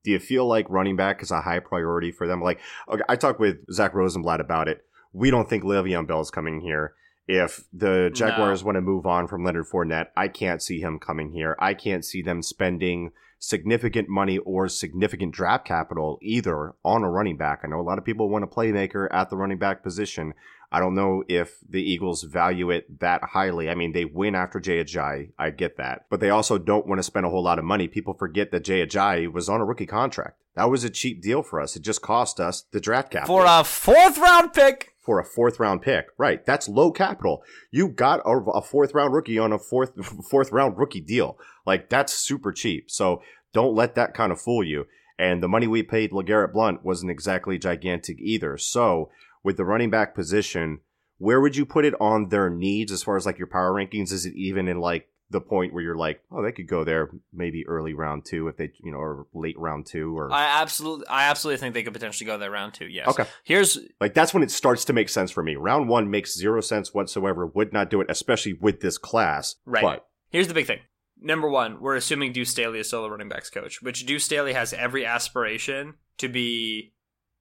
Do 0.04 0.10
you 0.10 0.18
feel 0.18 0.46
like 0.46 0.70
running 0.70 0.96
back 0.96 1.22
is 1.22 1.30
a 1.30 1.42
high 1.42 1.58
priority 1.58 2.10
for 2.12 2.26
them? 2.26 2.40
Like, 2.40 2.60
okay, 2.88 3.02
I 3.06 3.16
talked 3.16 3.40
with 3.40 3.58
Zack 3.70 3.92
Rosenblatt 3.92 4.40
about 4.40 4.68
it. 4.68 4.82
We 5.12 5.30
don't 5.30 5.48
think 5.48 5.64
Le'Veon 5.64 6.06
Bell's 6.06 6.30
coming 6.30 6.60
here. 6.60 6.94
If 7.26 7.64
the 7.72 8.10
Jaguars 8.12 8.64
want 8.64 8.76
to 8.76 8.80
move 8.80 9.06
on 9.06 9.28
from 9.28 9.44
Leonard 9.44 9.66
Fournette, 9.66 10.08
I 10.16 10.26
can't 10.28 10.62
see 10.62 10.80
him 10.80 10.98
coming 10.98 11.32
here. 11.32 11.56
I 11.60 11.74
can't 11.74 12.04
see 12.04 12.22
them 12.22 12.42
spending 12.42 13.12
significant 13.38 14.08
money 14.08 14.38
or 14.38 14.68
significant 14.68 15.32
draft 15.32 15.64
capital 15.64 16.18
either 16.22 16.74
on 16.84 17.02
a 17.02 17.10
running 17.10 17.36
back. 17.36 17.60
I 17.62 17.68
know 17.68 17.80
a 17.80 17.82
lot 17.82 17.98
of 17.98 18.04
people 18.04 18.28
want 18.28 18.44
a 18.44 18.48
playmaker 18.48 19.08
at 19.12 19.30
the 19.30 19.36
running 19.36 19.58
back 19.58 19.82
position. 19.82 20.34
I 20.72 20.78
don't 20.78 20.94
know 20.94 21.24
if 21.28 21.58
the 21.68 21.82
Eagles 21.82 22.22
value 22.22 22.70
it 22.70 23.00
that 23.00 23.22
highly. 23.24 23.68
I 23.68 23.74
mean, 23.74 23.92
they 23.92 24.04
win 24.04 24.34
after 24.34 24.60
Jay 24.60 24.82
Ajayi. 24.82 25.32
I 25.38 25.50
get 25.50 25.76
that. 25.78 26.06
But 26.10 26.20
they 26.20 26.30
also 26.30 26.58
don't 26.58 26.86
want 26.86 27.00
to 27.00 27.02
spend 27.02 27.26
a 27.26 27.30
whole 27.30 27.42
lot 27.42 27.58
of 27.58 27.64
money. 27.64 27.88
People 27.88 28.14
forget 28.14 28.52
that 28.52 28.64
Jay 28.64 28.86
Ajayi 28.86 29.32
was 29.32 29.48
on 29.48 29.60
a 29.60 29.64
rookie 29.64 29.86
contract. 29.86 30.38
That 30.54 30.70
was 30.70 30.84
a 30.84 30.90
cheap 30.90 31.22
deal 31.22 31.42
for 31.42 31.60
us. 31.60 31.74
It 31.74 31.82
just 31.82 32.02
cost 32.02 32.38
us 32.38 32.62
the 32.70 32.80
draft 32.80 33.10
capital 33.10 33.36
For 33.36 33.44
a 33.46 33.64
fourth 33.64 34.18
round 34.18 34.52
pick. 34.52 34.89
For 35.00 35.18
a 35.18 35.24
fourth 35.24 35.58
round 35.58 35.82
pick. 35.82 36.06
Right. 36.18 36.44
That's 36.44 36.68
low 36.68 36.92
capital. 36.92 37.42
You 37.70 37.88
got 37.88 38.20
a, 38.20 38.30
a 38.50 38.62
fourth 38.62 38.94
round 38.94 39.14
rookie 39.14 39.38
on 39.38 39.52
a 39.52 39.58
fourth 39.58 39.92
fourth 40.30 40.52
round 40.52 40.78
rookie 40.78 41.00
deal. 41.00 41.38
Like 41.66 41.88
that's 41.88 42.12
super 42.12 42.52
cheap. 42.52 42.90
So 42.90 43.22
don't 43.52 43.74
let 43.74 43.94
that 43.94 44.14
kind 44.14 44.32
of 44.32 44.40
fool 44.40 44.64
you. 44.64 44.86
And 45.18 45.42
the 45.42 45.48
money 45.48 45.66
we 45.66 45.82
paid 45.82 46.12
LeGarrette 46.12 46.52
Blunt 46.52 46.84
wasn't 46.84 47.10
exactly 47.10 47.58
gigantic 47.58 48.18
either. 48.20 48.56
So 48.56 49.10
with 49.42 49.56
the 49.56 49.64
running 49.64 49.90
back 49.90 50.14
position, 50.14 50.80
where 51.18 51.40
would 51.40 51.56
you 51.56 51.66
put 51.66 51.84
it 51.84 51.94
on 52.00 52.28
their 52.28 52.48
needs 52.48 52.90
as 52.90 53.02
far 53.02 53.16
as 53.16 53.26
like 53.26 53.38
your 53.38 53.46
power 53.46 53.72
rankings? 53.72 54.12
Is 54.12 54.24
it 54.24 54.34
even 54.34 54.68
in 54.68 54.80
like 54.80 55.08
the 55.30 55.40
point 55.40 55.72
where 55.72 55.82
you're 55.82 55.96
like, 55.96 56.20
oh, 56.32 56.42
they 56.42 56.52
could 56.52 56.66
go 56.66 56.84
there 56.84 57.10
maybe 57.32 57.66
early 57.66 57.94
round 57.94 58.24
two 58.24 58.48
if 58.48 58.56
they, 58.56 58.72
you 58.82 58.90
know, 58.90 58.98
or 58.98 59.26
late 59.32 59.58
round 59.58 59.86
two 59.86 60.16
or 60.18 60.32
I 60.32 60.60
absolutely, 60.60 61.06
I 61.06 61.30
absolutely 61.30 61.58
think 61.58 61.74
they 61.74 61.82
could 61.82 61.92
potentially 61.92 62.26
go 62.26 62.36
there 62.36 62.50
round 62.50 62.74
two. 62.74 62.86
Yes. 62.86 63.08
Okay. 63.08 63.24
Here's 63.44 63.78
like 64.00 64.14
that's 64.14 64.34
when 64.34 64.42
it 64.42 64.50
starts 64.50 64.84
to 64.86 64.92
make 64.92 65.08
sense 65.08 65.30
for 65.30 65.42
me. 65.42 65.56
Round 65.56 65.88
one 65.88 66.10
makes 66.10 66.36
zero 66.36 66.60
sense 66.60 66.92
whatsoever. 66.92 67.46
Would 67.46 67.72
not 67.72 67.90
do 67.90 68.00
it, 68.00 68.10
especially 68.10 68.54
with 68.54 68.80
this 68.80 68.98
class. 68.98 69.56
Right. 69.64 69.82
But 69.82 70.06
Here's 70.30 70.48
the 70.48 70.54
big 70.54 70.66
thing. 70.66 70.80
Number 71.20 71.48
one, 71.48 71.80
we're 71.80 71.96
assuming 71.96 72.32
Deuce 72.32 72.50
Staley 72.50 72.80
is 72.80 72.86
still 72.86 73.02
the 73.02 73.10
running 73.10 73.28
backs 73.28 73.50
coach, 73.50 73.82
which 73.82 74.06
Deuce 74.06 74.24
Staley 74.24 74.54
has 74.54 74.72
every 74.72 75.04
aspiration 75.04 75.94
to 76.18 76.28
be 76.28 76.94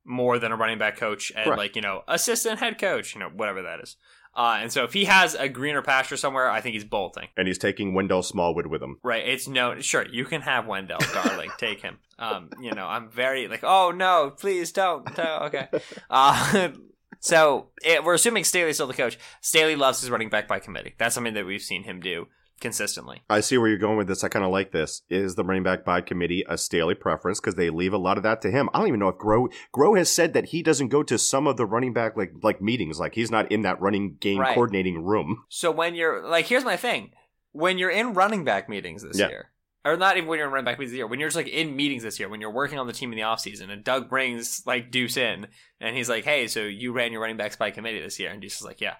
more 0.06 0.40
than 0.40 0.52
a 0.52 0.56
running 0.56 0.80
back 0.80 0.98
coach 0.98 1.32
and 1.36 1.46
Correct. 1.46 1.58
like, 1.58 1.76
you 1.76 1.82
know, 1.82 2.02
assistant 2.08 2.60
head 2.60 2.80
coach, 2.80 3.14
you 3.14 3.20
know, 3.20 3.30
whatever 3.30 3.62
that 3.62 3.80
is. 3.80 3.96
Uh, 4.40 4.60
and 4.62 4.72
so 4.72 4.86
if 4.86 4.94
he 4.94 5.04
has 5.04 5.36
a 5.36 5.50
greener 5.50 5.82
pasture 5.82 6.16
somewhere, 6.16 6.50
I 6.50 6.62
think 6.62 6.74
he's 6.74 6.86
bolting. 6.86 7.28
and 7.36 7.46
he's 7.46 7.58
taking 7.58 7.94
Wendell 7.94 8.24
Smallwood 8.24 8.68
with 8.68 8.82
him. 8.82 8.98
Right. 9.04 9.28
It's 9.28 9.50
no, 9.50 9.82
sure, 9.82 10.06
you 10.10 10.24
can 10.24 10.40
have 10.40 10.66
Wendell, 10.66 11.00
darling. 11.14 11.52
Take 11.58 11.82
him. 11.82 11.98
Um, 12.18 12.50
you 12.62 12.72
know, 12.72 12.86
I'm 12.86 13.10
very 13.10 13.50
like, 13.50 13.66
oh 13.66 13.92
no, 13.92 14.34
please 14.38 14.72
don't. 14.72 15.04
don't. 15.14 15.44
Okay. 15.44 15.68
Uh, 16.10 16.70
so 17.20 17.68
it, 17.84 18.04
we're 18.04 18.14
assuming 18.14 18.44
Staley's 18.44 18.78
still 18.78 18.88
the 18.88 18.94
coach. 18.94 19.20
Staley 19.42 19.76
loves 19.76 20.00
his 20.00 20.10
running 20.10 20.30
back 20.30 20.48
by 20.48 20.60
committee. 20.60 20.96
That's 20.98 21.14
something 21.14 21.34
that 21.34 21.46
we've 21.46 21.62
seen 21.62 21.84
him 21.84 22.00
do 22.00 22.28
consistently. 22.60 23.22
I 23.30 23.39
see 23.39 23.57
where 23.57 23.68
you're 23.70 23.78
going 23.78 23.97
with 23.97 24.07
this. 24.07 24.24
I 24.24 24.28
kind 24.30 24.45
of 24.45 24.51
like 24.51 24.72
this. 24.72 25.01
Is 25.10 25.36
the 25.36 25.43
running 25.43 25.64
back 25.64 25.84
by 25.84 26.01
committee 26.01 26.43
a 26.47 26.57
Staley 26.57 26.95
preference 26.95 27.39
because 27.39 27.55
they 27.55 27.70
leave 27.70 27.93
a 27.93 27.97
lot 27.97 28.18
of 28.18 28.24
that 28.24 28.41
to 28.43 28.51
him? 28.51 28.70
I 28.74 28.80
don't 28.80 28.88
even 28.88 28.99
know 28.99 29.07
if 29.10 29.16
Groh 29.16 29.51
Groh 29.74 29.97
has 29.97 30.10
said 30.10 30.34
that 30.34 30.45
he 30.47 30.62
doesn't 30.62 30.89
go 30.89 31.03
to 31.03 31.18
some 31.18 31.47
of 31.47 31.57
the 31.57 31.66
running 31.66 31.93
back 31.93 32.16
like 32.18 32.34
like 32.43 32.62
meetings, 32.62 32.99
like 32.99 33.16
he's 33.16 33.32
not 33.32 33.51
in 33.51 33.62
that 33.64 33.82
running 33.82 34.16
game 34.20 34.39
Right. 34.39 34.53
coordinating 34.53 35.03
room. 35.03 35.43
So 35.49 35.72
when 35.72 35.95
you're 35.95 36.28
like, 36.28 36.45
here's 36.45 36.66
my 36.66 36.78
thing: 36.78 37.12
when 37.51 37.78
you're 37.78 37.89
in 37.89 38.14
running 38.14 38.43
back 38.43 38.70
meetings 38.70 39.01
this 39.03 39.18
Yeah. 39.20 39.30
year, 39.30 39.51
or 39.86 39.95
not 39.97 40.18
even 40.18 40.28
when 40.30 40.38
you're 40.39 40.47
in 40.47 40.53
running 40.53 40.66
back 40.66 40.78
meetings 40.78 40.91
this 40.91 40.97
year, 40.97 41.07
when 41.07 41.20
you're 41.20 41.30
just 41.30 41.38
like 41.38 41.47
in 41.47 41.76
meetings 41.76 42.03
this 42.03 42.20
year, 42.20 42.30
when 42.30 42.41
you're 42.41 42.51
working 42.51 42.78
on 42.80 42.88
the 42.88 42.93
team 42.93 43.12
in 43.12 43.18
the 43.18 43.24
offseason, 43.24 43.70
and 43.72 43.84
Doug 43.84 44.10
brings 44.10 44.64
like 44.66 44.91
Deuce 44.91 45.18
in, 45.18 45.47
and 45.80 45.95
he's 45.95 46.10
like, 46.10 46.26
"Hey, 46.26 46.47
so 46.47 46.62
you 46.62 46.91
ran 46.91 47.12
your 47.12 47.22
running 47.22 47.38
backs 47.38 47.55
by 47.55 47.72
committee 47.72 48.01
this 48.01 48.20
year?" 48.20 48.30
And 48.32 48.41
Deuce 48.41 48.57
is 48.60 48.66
like, 48.66 48.82
"Yeah." 48.82 48.95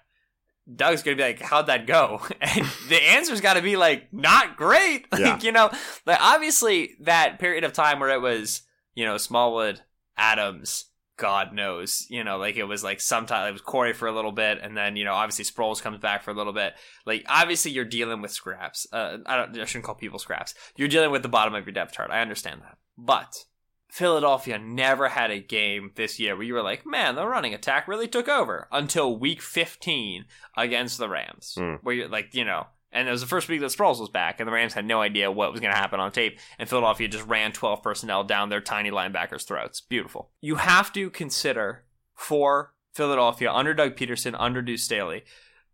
Doug's 0.74 1.02
gonna 1.02 1.16
be 1.16 1.22
like, 1.22 1.40
"How'd 1.40 1.66
that 1.66 1.86
go?" 1.86 2.20
And 2.40 2.66
the 2.88 3.02
answer's 3.02 3.40
got 3.40 3.54
to 3.54 3.62
be 3.62 3.76
like, 3.76 4.12
"Not 4.12 4.56
great." 4.56 5.06
Like 5.12 5.20
Yeah. 5.20 5.38
you 5.40 5.52
know, 5.52 5.70
like 6.06 6.18
obviously 6.20 6.94
that 7.00 7.38
period 7.38 7.64
of 7.64 7.72
time 7.72 7.98
where 8.00 8.10
it 8.10 8.20
was, 8.20 8.62
you 8.94 9.04
know, 9.04 9.16
Smallwood, 9.16 9.80
Adams, 10.16 10.86
God 11.16 11.52
knows, 11.52 12.06
you 12.08 12.24
know, 12.24 12.38
like 12.38 12.56
it 12.56 12.64
was 12.64 12.82
like 12.84 13.00
sometime 13.00 13.48
it 13.48 13.52
was 13.52 13.60
Corey 13.60 13.92
for 13.92 14.06
a 14.08 14.12
little 14.12 14.32
bit, 14.32 14.58
and 14.62 14.76
then 14.76 14.96
you 14.96 15.04
know, 15.04 15.12
obviously 15.14 15.44
Sproles 15.44 15.82
comes 15.82 15.98
back 15.98 16.22
for 16.22 16.30
a 16.30 16.34
little 16.34 16.52
bit. 16.52 16.74
Like 17.04 17.24
obviously 17.28 17.72
you're 17.72 17.84
dealing 17.84 18.22
with 18.22 18.30
scraps. 18.30 18.86
Uh, 18.92 19.18
I 19.26 19.36
don't, 19.36 19.58
I 19.60 19.64
shouldn't 19.64 19.84
call 19.84 19.94
people 19.96 20.18
scraps. 20.18 20.54
You're 20.76 20.88
dealing 20.88 21.10
with 21.10 21.22
the 21.22 21.28
bottom 21.28 21.54
of 21.54 21.66
your 21.66 21.72
depth 21.74 21.92
chart. 21.94 22.10
I 22.10 22.20
understand 22.22 22.62
that, 22.62 22.78
but 22.96 23.44
Philadelphia 23.90 24.58
never 24.58 25.08
had 25.08 25.30
a 25.30 25.40
game 25.40 25.90
this 25.96 26.18
year 26.18 26.34
where 26.36 26.44
you 26.44 26.54
were 26.54 26.62
like, 26.62 26.86
man, 26.86 27.14
the 27.16 27.26
running 27.26 27.54
attack 27.54 27.88
really 27.88 28.08
took 28.08 28.28
over 28.28 28.68
until 28.70 29.18
week 29.18 29.42
15 29.42 30.24
against 30.56 30.98
the 30.98 31.08
Rams, 31.08 31.54
Hmm. 31.58 31.74
where 31.82 31.94
you're 31.94 32.08
like, 32.08 32.34
you 32.34 32.44
know. 32.44 32.66
And 32.92 33.06
it 33.06 33.10
was 33.12 33.20
the 33.20 33.26
first 33.28 33.48
week 33.48 33.60
that 33.60 33.66
Sproles 33.70 34.00
was 34.00 34.08
back, 34.08 34.40
and 34.40 34.48
the 34.48 34.52
Rams 34.52 34.74
had 34.74 34.84
no 34.84 35.00
idea 35.00 35.30
what 35.30 35.52
was 35.52 35.60
going 35.60 35.72
to 35.72 35.78
happen 35.78 36.00
on 36.00 36.10
tape. 36.10 36.40
And 36.58 36.68
Philadelphia 36.68 37.06
just 37.06 37.26
ran 37.26 37.52
12 37.52 37.82
personnel 37.84 38.24
down 38.24 38.48
their 38.48 38.60
tiny 38.60 38.90
linebackers' 38.90 39.46
throats. 39.46 39.80
Beautiful. 39.80 40.30
You 40.40 40.56
have 40.56 40.92
to 40.94 41.08
consider 41.10 41.84
for 42.14 42.74
Philadelphia, 42.92 43.52
under 43.52 43.74
Doug 43.74 43.94
Pederson, 43.96 44.34
under 44.38 44.60
Deuce 44.60 44.82
Staley, 44.82 45.22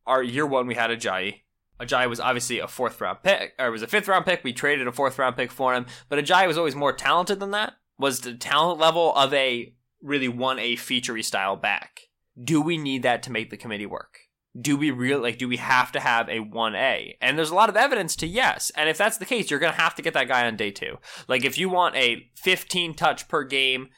our 0.06 0.22
year 0.22 0.46
one, 0.46 0.66
we 0.66 0.74
had 0.74 0.90
Ajayi. 0.90 1.40
Ajayi 1.80 2.08
was 2.08 2.20
obviously 2.20 2.58
a 2.58 2.68
fourth 2.68 3.00
round 3.00 3.22
pick, 3.22 3.54
or 3.58 3.66
it 3.66 3.70
was 3.70 3.82
a 3.82 3.86
fifth 3.86 4.08
round 4.08 4.24
pick. 4.26 4.44
We 4.44 4.52
traded 4.52 4.86
a 4.86 4.92
fourth 4.92 5.18
round 5.18 5.36
pick 5.36 5.50
for 5.50 5.74
him, 5.74 5.86
but 6.10 6.22
Ajayi 6.22 6.46
was 6.46 6.58
always 6.58 6.74
more 6.76 6.92
talented 6.92 7.40
than 7.40 7.50
that. 7.52 7.74
Was 7.98 8.20
the 8.20 8.34
talent 8.34 8.78
level 8.78 9.14
of 9.14 9.32
a 9.32 9.74
really 10.02 10.28
1A 10.28 10.74
featurey 10.74 11.24
style 11.24 11.56
back. 11.56 12.02
Do 12.40 12.60
we 12.60 12.78
need 12.78 13.02
that 13.02 13.22
to 13.24 13.32
make 13.32 13.50
the 13.50 13.56
committee 13.56 13.86
work? 13.86 14.20
Do 14.58 14.76
we 14.76 14.90
really 14.90 15.20
like 15.20 15.38
do 15.38 15.48
we 15.48 15.58
have 15.58 15.92
to 15.92 16.00
have 16.00 16.28
a 16.28 16.38
1A? 16.38 17.16
And 17.20 17.36
there's 17.36 17.50
a 17.50 17.54
lot 17.54 17.68
of 17.68 17.76
evidence 17.76 18.16
to 18.16 18.26
yes. 18.26 18.70
And 18.74 18.88
if 18.88 18.96
that's 18.96 19.18
the 19.18 19.26
case, 19.26 19.50
you're 19.50 19.60
going 19.60 19.72
to 19.72 19.80
have 19.80 19.94
to 19.96 20.02
get 20.02 20.14
that 20.14 20.28
guy 20.28 20.46
on 20.46 20.56
day 20.56 20.70
2. 20.70 20.96
Like 21.28 21.44
if 21.44 21.58
you 21.58 21.68
want 21.68 21.96
a 21.96 22.30
15 22.36 22.94
touch 22.94 23.28
per 23.28 23.44
game 23.44 23.88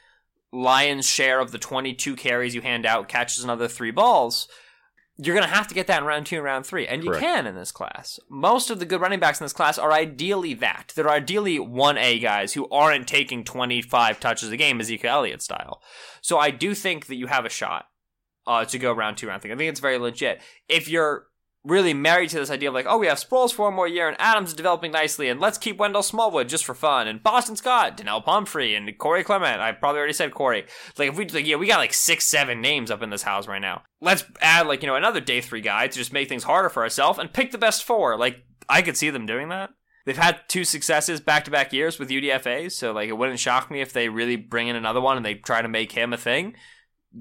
lion's 0.51 1.05
share 1.05 1.39
of 1.39 1.51
the 1.51 1.59
22 1.59 2.15
carries 2.15 2.55
you 2.55 2.61
hand 2.61 2.85
out 2.85 3.07
catches 3.07 3.43
another 3.43 3.67
3 3.67 3.91
balls, 3.91 4.49
you're 5.21 5.35
going 5.35 5.47
to 5.47 5.53
have 5.53 5.67
to 5.67 5.75
get 5.75 5.87
that 5.87 5.99
in 5.99 6.05
round 6.05 6.25
2 6.25 6.37
and 6.37 6.45
round 6.45 6.65
3. 6.65 6.87
And 6.87 7.03
you 7.03 7.09
Correct. 7.09 7.23
can 7.23 7.45
in 7.45 7.53
this 7.53 7.73
class. 7.73 8.19
Most 8.29 8.69
of 8.69 8.79
the 8.79 8.85
good 8.85 9.01
running 9.01 9.19
backs 9.19 9.41
in 9.41 9.43
this 9.43 9.53
class 9.53 9.77
are 9.77 9.91
ideally 9.91 10.53
that. 10.55 10.93
They're 10.95 11.09
ideally 11.09 11.59
1A 11.59 12.21
guys 12.21 12.53
who 12.53 12.69
aren't 12.69 13.05
taking 13.07 13.43
25 13.43 14.19
touches 14.21 14.49
a 14.49 14.55
game 14.55 14.79
Ezekiel 14.79 15.11
Elliott 15.11 15.41
style. 15.41 15.81
So 16.21 16.37
I 16.37 16.51
do 16.51 16.73
think 16.73 17.07
that 17.07 17.15
you 17.15 17.27
have 17.27 17.45
a 17.45 17.49
shot 17.49 17.87
uh, 18.47 18.63
to 18.65 18.79
go 18.79 18.93
round 18.93 19.17
two, 19.17 19.27
round 19.27 19.41
three. 19.41 19.51
I 19.51 19.57
think 19.57 19.69
it's 19.69 19.81
very 19.81 19.97
legit. 19.97 20.41
If 20.69 20.87
you're 20.87 21.25
really 21.65 21.93
married 21.93 22.29
to 22.29 22.39
this 22.39 22.49
idea 22.49 22.69
of 22.69 22.73
like, 22.73 22.85
oh, 22.87 22.97
we 22.97 23.07
have 23.07 23.17
Sproles 23.17 23.51
for 23.51 23.63
one 23.63 23.73
more 23.73 23.87
year, 23.87 24.07
and 24.07 24.19
Adams 24.19 24.49
is 24.49 24.55
developing 24.55 24.91
nicely, 24.91 25.29
and 25.29 25.39
let's 25.39 25.57
keep 25.57 25.77
Wendell 25.77 26.03
Smallwood 26.03 26.49
just 26.49 26.65
for 26.65 26.73
fun, 26.73 27.07
and 27.07 27.21
Boston 27.21 27.55
Scott, 27.55 27.97
Donnel 27.97 28.21
Pumphrey, 28.21 28.75
and 28.75 28.97
Corey 28.97 29.23
Clement. 29.23 29.59
I 29.61 29.71
probably 29.73 29.99
already 29.99 30.13
said 30.13 30.33
Corey. 30.33 30.65
Like, 30.97 31.09
if 31.09 31.17
we 31.17 31.25
like, 31.27 31.45
yeah, 31.45 31.57
we 31.57 31.67
got 31.67 31.79
like 31.79 31.93
six, 31.93 32.25
seven 32.25 32.61
names 32.61 32.91
up 32.91 33.01
in 33.01 33.09
this 33.09 33.23
house 33.23 33.47
right 33.47 33.61
now. 33.61 33.83
Let's 34.01 34.23
add 34.41 34.67
like 34.67 34.81
you 34.81 34.87
know 34.87 34.95
another 34.95 35.19
day 35.19 35.41
three 35.41 35.61
guy 35.61 35.87
to 35.87 35.97
just 35.97 36.13
make 36.13 36.29
things 36.29 36.43
harder 36.43 36.69
for 36.69 36.83
ourselves 36.83 37.19
and 37.19 37.33
pick 37.33 37.51
the 37.51 37.57
best 37.57 37.83
four. 37.83 38.17
Like, 38.17 38.43
I 38.69 38.81
could 38.81 38.97
see 38.97 39.09
them 39.09 39.25
doing 39.25 39.49
that. 39.49 39.71
They've 40.05 40.17
had 40.17 40.39
two 40.47 40.63
successes 40.63 41.19
back 41.19 41.45
to 41.45 41.51
back 41.51 41.73
years 41.73 41.99
with 41.99 42.09
UDFAs, 42.09 42.71
so 42.71 42.93
like 42.93 43.09
it 43.09 43.17
wouldn't 43.17 43.39
shock 43.39 43.69
me 43.69 43.81
if 43.81 43.93
they 43.93 44.09
really 44.09 44.37
bring 44.37 44.67
in 44.67 44.75
another 44.75 45.01
one 45.01 45.17
and 45.17 45.25
they 45.25 45.35
try 45.35 45.61
to 45.61 45.67
make 45.67 45.91
him 45.91 46.13
a 46.13 46.17
thing. 46.17 46.55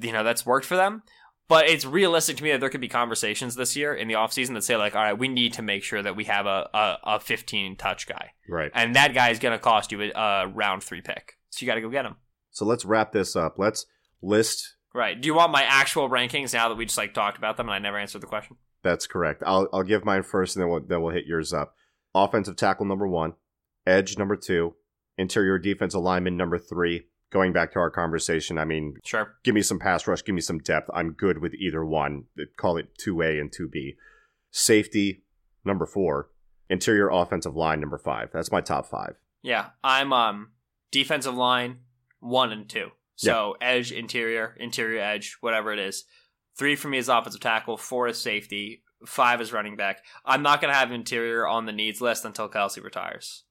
You 0.00 0.12
know, 0.12 0.22
that's 0.22 0.46
worked 0.46 0.66
for 0.66 0.76
them. 0.76 1.02
But 1.48 1.68
it's 1.68 1.86
realistic 1.86 2.36
to 2.36 2.42
me 2.44 2.52
that 2.52 2.60
there 2.60 2.68
could 2.68 2.82
be 2.82 2.88
conversations 2.88 3.54
this 3.54 3.74
year 3.74 3.94
in 3.94 4.06
the 4.06 4.14
offseason 4.14 4.52
that 4.54 4.64
say, 4.64 4.76
like, 4.76 4.94
all 4.94 5.02
right, 5.02 5.18
we 5.18 5.28
need 5.28 5.54
to 5.54 5.62
make 5.62 5.82
sure 5.82 6.02
that 6.02 6.14
we 6.14 6.24
have 6.24 6.44
a, 6.44 6.68
a, 6.74 6.98
a 7.04 7.20
15 7.20 7.76
touch 7.76 8.06
guy. 8.06 8.32
Right. 8.46 8.70
And 8.74 8.94
that 8.96 9.14
guy 9.14 9.30
is 9.30 9.38
going 9.38 9.56
to 9.56 9.58
cost 9.58 9.90
you 9.90 10.02
a, 10.02 10.10
a 10.10 10.46
round 10.46 10.82
three 10.82 11.00
pick. 11.00 11.38
So 11.48 11.64
you 11.64 11.66
got 11.66 11.76
to 11.76 11.80
go 11.80 11.88
get 11.88 12.04
him. 12.04 12.16
So 12.50 12.66
let's 12.66 12.84
wrap 12.84 13.12
this 13.12 13.34
up. 13.34 13.54
Let's 13.58 13.86
list. 14.20 14.76
Right. 14.94 15.18
Do 15.18 15.26
you 15.26 15.34
want 15.34 15.52
my 15.52 15.62
actual 15.62 16.10
rankings 16.10 16.52
now 16.52 16.68
that 16.68 16.74
we 16.74 16.84
just 16.84 16.98
like 16.98 17.14
talked 17.14 17.38
about 17.38 17.56
them 17.56 17.66
and 17.68 17.74
I 17.74 17.78
never 17.78 17.98
answered 17.98 18.20
the 18.20 18.26
question? 18.26 18.56
That's 18.82 19.06
correct. 19.06 19.42
I'll 19.44 19.68
I'll 19.72 19.82
give 19.82 20.04
mine 20.04 20.22
first, 20.22 20.56
and 20.56 20.62
then 20.62 20.70
we'll 20.70 20.80
then 20.80 21.02
we'll 21.02 21.14
hit 21.14 21.26
yours 21.26 21.52
up. 21.52 21.74
Offensive 22.14 22.56
tackle 22.56 22.86
number 22.86 23.08
one, 23.08 23.34
edge 23.86 24.16
number 24.16 24.36
two, 24.36 24.74
interior 25.16 25.58
defensive 25.58 26.00
lineman 26.00 26.36
number 26.36 26.58
three. 26.58 27.06
Going 27.30 27.52
back 27.52 27.72
to 27.72 27.78
our 27.78 27.90
conversation, 27.90 28.56
I 28.58 28.64
mean, 28.64 28.94
Sure. 29.04 29.36
give 29.44 29.54
me 29.54 29.60
some 29.62 29.78
pass 29.78 30.06
rush, 30.06 30.24
give 30.24 30.34
me 30.34 30.40
some 30.40 30.58
depth. 30.60 30.88
I'm 30.94 31.12
good 31.12 31.38
with 31.38 31.52
either 31.54 31.84
one. 31.84 32.24
Call 32.56 32.78
it 32.78 32.96
2A 32.98 33.38
and 33.40 33.52
2B. 33.52 33.96
Safety, 34.50 35.24
number 35.64 35.84
four. 35.86 36.30
Interior 36.70 37.08
offensive 37.10 37.54
line, 37.56 37.80
number 37.80 37.98
five. 37.98 38.30
That's 38.32 38.50
my 38.52 38.60
top 38.60 38.86
five. 38.86 39.16
Yeah. 39.42 39.70
I'm 39.84 40.12
um 40.12 40.52
defensive 40.90 41.34
line 41.34 41.80
one 42.20 42.50
and 42.52 42.68
two. 42.68 42.88
So 43.16 43.56
edge, 43.60 43.90
interior, 43.90 44.54
interior 44.60 45.00
edge, 45.00 45.36
whatever 45.40 45.72
it 45.72 45.78
is. 45.80 46.04
Three 46.56 46.76
for 46.76 46.88
me 46.88 46.98
is 46.98 47.08
offensive 47.08 47.40
tackle, 47.40 47.76
four 47.76 48.06
is 48.08 48.18
safety, 48.20 48.82
five 49.06 49.40
is 49.40 49.52
running 49.52 49.76
back. 49.76 50.04
I'm 50.24 50.42
not 50.42 50.60
gonna 50.60 50.74
have 50.74 50.92
interior 50.92 51.46
on 51.46 51.66
the 51.66 51.72
needs 51.72 52.00
list 52.00 52.24
until 52.24 52.48
Kelce 52.48 52.82
retires. 52.82 53.44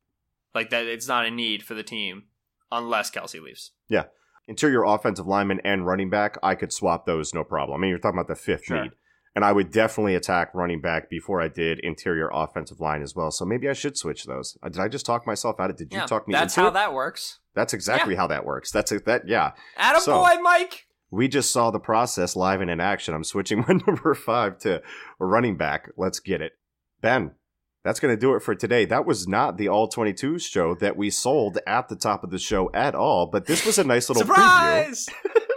Like 0.55 0.69
that 0.69 0.85
it's 0.85 1.07
not 1.07 1.25
a 1.25 1.31
need 1.31 1.63
for 1.63 1.73
the 1.73 1.83
team 1.83 2.23
unless 2.71 3.11
Kelce 3.11 3.41
leaves. 3.41 3.71
Yeah. 3.89 4.05
Interior 4.47 4.83
offensive 4.83 5.27
lineman 5.27 5.59
and 5.65 5.85
running 5.85 6.09
back, 6.09 6.37
I 6.41 6.55
could 6.55 6.71
swap 6.71 7.05
those 7.05 7.33
no 7.33 7.43
problem. 7.43 7.77
I 7.77 7.81
mean, 7.81 7.89
you're 7.89 7.99
talking 7.99 8.17
about 8.19 8.27
the 8.29 8.35
fifth 8.35 8.65
Sure. 8.65 8.83
need. 8.83 8.91
And 9.35 9.45
I 9.45 9.51
would 9.51 9.71
definitely 9.71 10.15
attack 10.15 10.49
running 10.55 10.81
back 10.81 11.09
before 11.11 11.41
I 11.41 11.47
did 11.47 11.79
interior 11.81 12.27
offensive 12.33 12.79
line 12.79 13.03
as 13.03 13.13
well. 13.13 13.29
So 13.29 13.45
maybe 13.45 13.69
I 13.69 13.73
should 13.73 13.95
switch 13.95 14.23
those. 14.25 14.57
Uh, 14.63 14.69
Did 14.69 14.81
I 14.81 14.87
just 14.87 15.05
talk 15.05 15.27
myself 15.27 15.59
out 15.59 15.69
of 15.69 15.75
it? 15.75 15.89
Did 15.89 15.93
you 15.95 16.07
talk 16.07 16.27
me 16.27 16.33
that's 16.33 16.55
how 16.55 16.69
it? 16.69 16.73
that 16.73 16.91
works. 16.91 17.37
That's 17.53 17.71
exactly 17.73 18.15
how 18.15 18.25
that 18.27 18.45
works. 18.45 18.71
That's 18.71 18.91
it. 18.91 19.05
That 19.05 19.27
yeah. 19.27 19.51
Adam 19.77 20.01
So- 20.01 20.13
boy, 20.23 20.37
Mike. 20.41 20.85
We 21.11 21.27
just 21.27 21.51
saw 21.51 21.69
the 21.71 21.79
process 21.79 22.35
live 22.35 22.59
and 22.61 22.69
in 22.71 22.79
action. 22.81 23.13
I'm 23.13 23.23
switching 23.23 23.59
my 23.67 23.79
number 23.85 24.13
five 24.15 24.57
to 24.59 24.81
running 25.19 25.55
back. 25.55 25.89
Let's 25.97 26.19
get 26.19 26.41
it. 26.41 26.53
Ben, 27.01 27.31
that's 27.87 28.01
going 28.01 28.13
to 28.13 28.19
do 28.19 28.35
it 28.35 28.41
for 28.41 28.53
today. 28.53 28.83
That 28.83 29.05
was 29.05 29.29
not 29.29 29.55
the 29.55 29.69
All 29.69 29.87
22 29.87 30.39
show 30.39 30.75
that 30.75 30.97
we 30.97 31.09
sold 31.09 31.57
at 31.65 31.87
the 31.87 31.95
top 31.95 32.21
of 32.21 32.31
the 32.31 32.37
show 32.37 32.69
at 32.73 32.95
all, 32.95 33.27
but 33.27 33.45
this 33.45 33.65
was 33.65 33.77
a 33.77 33.83
nice 33.85 34.09
little 34.09 34.23
preview 34.23 34.93
Surprise! 34.93 35.09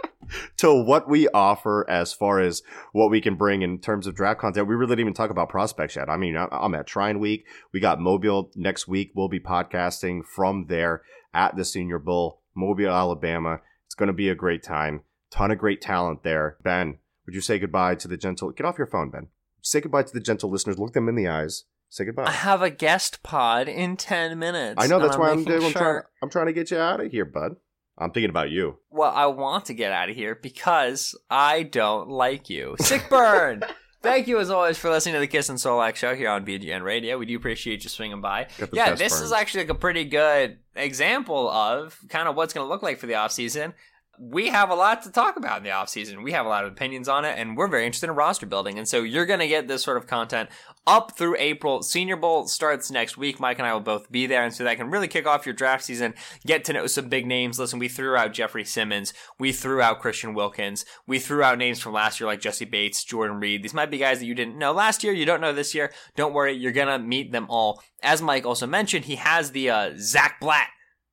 to 0.57 0.73
what 0.73 1.09
we 1.09 1.27
offer 1.33 1.85
as 1.89 2.13
far 2.13 2.39
as 2.39 2.63
what 2.93 3.11
we 3.11 3.19
can 3.19 3.35
bring 3.35 3.63
in 3.63 3.79
terms 3.79 4.07
of 4.07 4.15
draft 4.15 4.39
content. 4.39 4.65
We 4.69 4.75
really 4.75 4.91
didn't 4.91 5.01
even 5.01 5.13
talk 5.13 5.29
about 5.29 5.49
prospects 5.49 5.97
yet. 5.97 6.09
I 6.09 6.15
mean, 6.15 6.37
I'm 6.37 6.73
at 6.73 6.87
Shrine 6.87 7.19
Week. 7.19 7.45
We 7.73 7.81
got 7.81 7.99
Mobile 7.99 8.49
next 8.55 8.87
week. 8.87 9.11
We'll 9.13 9.27
be 9.27 9.41
podcasting 9.41 10.23
from 10.23 10.67
there 10.69 11.01
at 11.33 11.57
the 11.57 11.65
Senior 11.65 11.99
Bowl, 11.99 12.39
Mobile, 12.55 12.91
Alabama. 12.91 13.59
It's 13.87 13.95
going 13.95 14.07
to 14.07 14.13
be 14.13 14.29
a 14.29 14.35
great 14.35 14.63
time. 14.63 15.01
Ton 15.31 15.51
of 15.51 15.57
great 15.57 15.81
talent 15.81 16.23
there. 16.23 16.55
Ben, 16.63 16.99
would 17.25 17.35
you 17.35 17.41
say 17.41 17.59
goodbye 17.59 17.95
to 17.95 18.07
the 18.07 18.15
gentle? 18.15 18.51
Get 18.51 18.65
off 18.65 18.77
your 18.77 18.87
phone, 18.87 19.09
Ben. 19.09 19.27
Say 19.61 19.81
goodbye 19.81 20.03
to 20.03 20.13
the 20.13 20.21
gentle 20.21 20.49
listeners. 20.49 20.79
Look 20.79 20.93
them 20.93 21.09
in 21.09 21.15
the 21.15 21.27
eyes. 21.27 21.65
Say 21.91 22.05
goodbye. 22.05 22.23
I 22.23 22.31
have 22.31 22.61
a 22.61 22.69
guest 22.69 23.21
pod 23.21 23.67
in 23.67 23.97
10 23.97 24.39
minutes. 24.39 24.75
I 24.77 24.87
know 24.87 24.97
that's 24.97 25.17
why 25.17 25.29
I'm 25.29 25.43
doing. 25.43 25.65
I'm 25.65 25.71
trying. 25.73 26.01
I'm 26.23 26.29
trying 26.29 26.45
to 26.45 26.53
get 26.53 26.71
you 26.71 26.77
out 26.77 27.01
of 27.01 27.11
here, 27.11 27.25
bud. 27.25 27.57
I'm 27.97 28.11
thinking 28.11 28.29
about 28.29 28.49
you. 28.49 28.77
Well, 28.89 29.11
I 29.13 29.25
want 29.25 29.65
to 29.65 29.73
get 29.73 29.91
out 29.91 30.09
of 30.09 30.15
here 30.15 30.33
because 30.33 31.13
I 31.29 31.63
don't 31.63 32.07
like 32.09 32.49
you. 32.49 32.77
Sick 32.79 33.07
burn! 33.09 33.63
Thank 34.01 34.27
you 34.27 34.39
as 34.39 34.49
always 34.49 34.77
for 34.77 34.89
listening 34.89 35.13
to 35.15 35.19
the 35.19 35.27
Kist 35.27 35.49
and 35.49 35.59
Solak 35.59 35.95
show 35.95 36.15
here 36.15 36.29
on 36.29 36.45
BGN 36.45 36.81
Radio. 36.81 37.19
We 37.19 37.27
do 37.27 37.35
appreciate 37.35 37.83
you 37.83 37.89
swinging 37.89 38.21
by. 38.21 38.47
Yeah, 38.71 38.95
this 38.95 39.19
is 39.19 39.33
actually 39.33 39.65
like 39.65 39.69
a 39.71 39.75
pretty 39.75 40.05
good 40.05 40.57
example 40.75 41.49
of 41.49 41.99
kind 42.09 42.27
of 42.27 42.35
what's 42.35 42.53
going 42.53 42.65
to 42.65 42.69
look 42.69 42.81
like 42.81 42.97
for 42.97 43.05
the 43.05 43.15
off 43.15 43.31
season. 43.33 43.73
We 44.19 44.49
have 44.49 44.69
a 44.69 44.75
lot 44.75 45.01
to 45.03 45.11
talk 45.11 45.37
about 45.37 45.59
in 45.59 45.63
the 45.63 45.71
off 45.71 45.89
season. 45.89 46.21
We 46.21 46.33
have 46.33 46.45
a 46.45 46.49
lot 46.49 46.63
of 46.63 46.71
opinions 46.71 47.07
on 47.07 47.25
it, 47.25 47.39
and 47.39 47.57
we're 47.57 47.67
very 47.67 47.85
interested 47.85 48.09
in 48.09 48.15
roster 48.15 48.45
building. 48.45 48.77
And 48.77 48.87
so 48.87 49.01
you're 49.01 49.25
going 49.25 49.39
to 49.39 49.47
get 49.47 49.67
this 49.67 49.83
sort 49.83 49.97
of 49.97 50.05
content 50.05 50.49
up 50.85 51.17
through 51.17 51.37
April. 51.39 51.81
Senior 51.81 52.17
Bowl 52.17 52.45
starts 52.45 52.91
next 52.91 53.17
week. 53.17 53.39
Mike 53.39 53.57
and 53.57 53.67
I 53.67 53.73
will 53.73 53.79
both 53.79 54.11
be 54.11 54.27
there, 54.27 54.43
and 54.43 54.53
so 54.53 54.63
that 54.63 54.77
can 54.77 54.91
really 54.91 55.07
kick 55.07 55.25
off 55.25 55.45
your 55.45 55.55
draft 55.55 55.83
season. 55.85 56.13
Get 56.45 56.63
to 56.65 56.73
know 56.73 56.85
some 56.87 57.09
big 57.09 57.25
names. 57.25 57.57
Listen, 57.57 57.79
we 57.79 57.87
threw 57.87 58.15
out 58.15 58.33
Jeffery 58.33 58.65
Simmons, 58.65 59.13
we 59.39 59.51
threw 59.51 59.81
out 59.81 60.01
Christian 60.01 60.33
Wilkins, 60.33 60.85
we 61.07 61.17
threw 61.17 61.41
out 61.41 61.57
names 61.57 61.79
from 61.79 61.93
last 61.93 62.19
year 62.19 62.27
like 62.27 62.41
Jessie 62.41 62.65
Bates, 62.65 63.03
Jordan 63.03 63.39
Reed. 63.39 63.63
These 63.63 63.73
might 63.73 63.89
be 63.89 63.97
guys 63.97 64.19
that 64.19 64.25
you 64.25 64.35
didn't 64.35 64.57
know 64.57 64.71
last 64.71 65.03
year, 65.03 65.13
you 65.13 65.25
don't 65.25 65.41
know 65.41 65.53
this 65.53 65.73
year. 65.73 65.91
Don't 66.15 66.33
worry, 66.33 66.53
you're 66.53 66.71
gonna 66.71 66.99
meet 66.99 67.31
them 67.31 67.47
all. 67.49 67.81
As 68.03 68.21
Mike 68.21 68.45
also 68.45 68.67
mentioned, 68.67 69.05
he 69.05 69.15
has 69.15 69.51
the 69.51 69.69
uh, 69.69 69.93
Zach 69.97 70.39
Blatt 70.39 70.67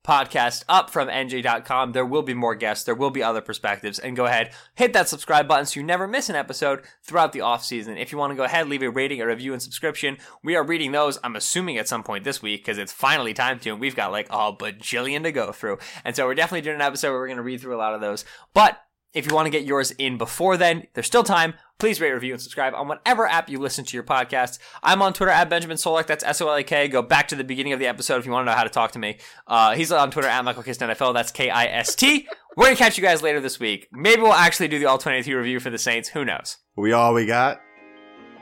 podcast 0.04 0.64
up 0.68 0.90
from 0.90 1.08
NJ.com. 1.08 1.92
There 1.92 2.06
will 2.06 2.22
be 2.22 2.34
more 2.34 2.54
guests. 2.54 2.84
There 2.84 2.94
will 2.94 3.10
be 3.10 3.22
other 3.22 3.40
perspectives. 3.40 3.98
And 3.98 4.16
go 4.16 4.26
ahead, 4.26 4.52
hit 4.74 4.92
that 4.92 5.08
subscribe 5.08 5.46
button 5.46 5.66
so 5.66 5.80
you 5.80 5.84
never 5.84 6.06
miss 6.06 6.28
an 6.28 6.36
episode 6.36 6.82
throughout 7.02 7.32
the 7.32 7.40
off 7.40 7.64
season. 7.64 7.98
If 7.98 8.12
you 8.12 8.18
want 8.18 8.30
to 8.30 8.36
go 8.36 8.44
ahead, 8.44 8.68
leave 8.68 8.82
a 8.82 8.90
rating, 8.90 9.20
a 9.20 9.26
review, 9.26 9.52
and 9.52 9.62
subscription. 9.62 10.18
We 10.42 10.56
are 10.56 10.64
reading 10.64 10.92
those, 10.92 11.18
I'm 11.22 11.36
assuming 11.36 11.78
at 11.78 11.88
some 11.88 12.02
point 12.02 12.24
this 12.24 12.42
week 12.42 12.62
because 12.62 12.78
it's 12.78 12.92
finally 12.92 13.34
time 13.34 13.58
to, 13.60 13.70
and 13.70 13.80
we've 13.80 13.96
got 13.96 14.12
like 14.12 14.28
a 14.30 14.52
bajillion 14.52 15.22
to 15.24 15.32
go 15.32 15.52
through. 15.52 15.78
And 16.04 16.16
so 16.16 16.26
we're 16.26 16.34
definitely 16.34 16.62
doing 16.62 16.76
an 16.76 16.82
episode 16.82 17.10
where 17.10 17.20
we're 17.20 17.26
going 17.26 17.36
to 17.36 17.42
read 17.42 17.60
through 17.60 17.76
a 17.76 17.78
lot 17.78 17.94
of 17.94 18.00
those. 18.00 18.24
But 18.54 18.78
if 19.12 19.26
you 19.26 19.34
want 19.34 19.46
to 19.46 19.50
get 19.50 19.64
yours 19.64 19.90
in 19.92 20.18
before 20.18 20.56
then, 20.56 20.86
there's 20.94 21.06
still 21.06 21.24
time. 21.24 21.54
Please 21.78 22.00
rate, 22.00 22.10
review, 22.12 22.32
and 22.32 22.42
subscribe 22.42 22.74
on 22.74 22.88
whatever 22.88 23.26
app 23.26 23.48
you 23.48 23.58
listen 23.58 23.84
to 23.84 23.96
your 23.96 24.02
podcasts. 24.02 24.58
I'm 24.82 25.00
on 25.00 25.12
Twitter 25.12 25.30
at 25.30 25.48
Benjamin 25.48 25.76
Solak. 25.76 26.06
That's 26.06 26.24
S 26.24 26.40
O 26.40 26.48
L 26.48 26.56
A 26.56 26.64
K. 26.64 26.88
Go 26.88 27.02
back 27.02 27.28
to 27.28 27.36
the 27.36 27.44
beginning 27.44 27.72
of 27.72 27.78
the 27.78 27.86
episode 27.86 28.18
if 28.18 28.26
you 28.26 28.32
want 28.32 28.46
to 28.46 28.50
know 28.52 28.56
how 28.56 28.64
to 28.64 28.70
talk 28.70 28.92
to 28.92 28.98
me. 28.98 29.18
Uh, 29.46 29.74
he's 29.74 29.92
on 29.92 30.10
Twitter 30.10 30.28
at 30.28 30.44
Michael 30.44 30.64
Kist 30.64 30.80
NFL. 30.80 31.14
That's 31.14 31.30
K 31.30 31.50
I 31.50 31.66
S 31.66 31.94
T. 31.94 32.28
We're 32.56 32.64
gonna 32.64 32.76
catch 32.76 32.98
you 32.98 33.02
guys 33.02 33.22
later 33.22 33.40
this 33.40 33.60
week. 33.60 33.86
Maybe 33.92 34.22
we'll 34.22 34.32
actually 34.32 34.68
do 34.68 34.80
the 34.80 34.86
All 34.86 34.98
22 34.98 35.36
review 35.36 35.60
for 35.60 35.70
the 35.70 35.78
Saints. 35.78 36.08
Who 36.08 36.24
knows? 36.24 36.56
We 36.76 36.92
all 36.92 37.14
we 37.14 37.24
got. 37.24 37.60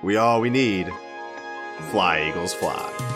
We 0.02 0.16
all 0.16 0.40
we 0.40 0.48
need. 0.48 0.90
Fly 1.90 2.30
Eagles 2.30 2.54
fly. 2.54 3.15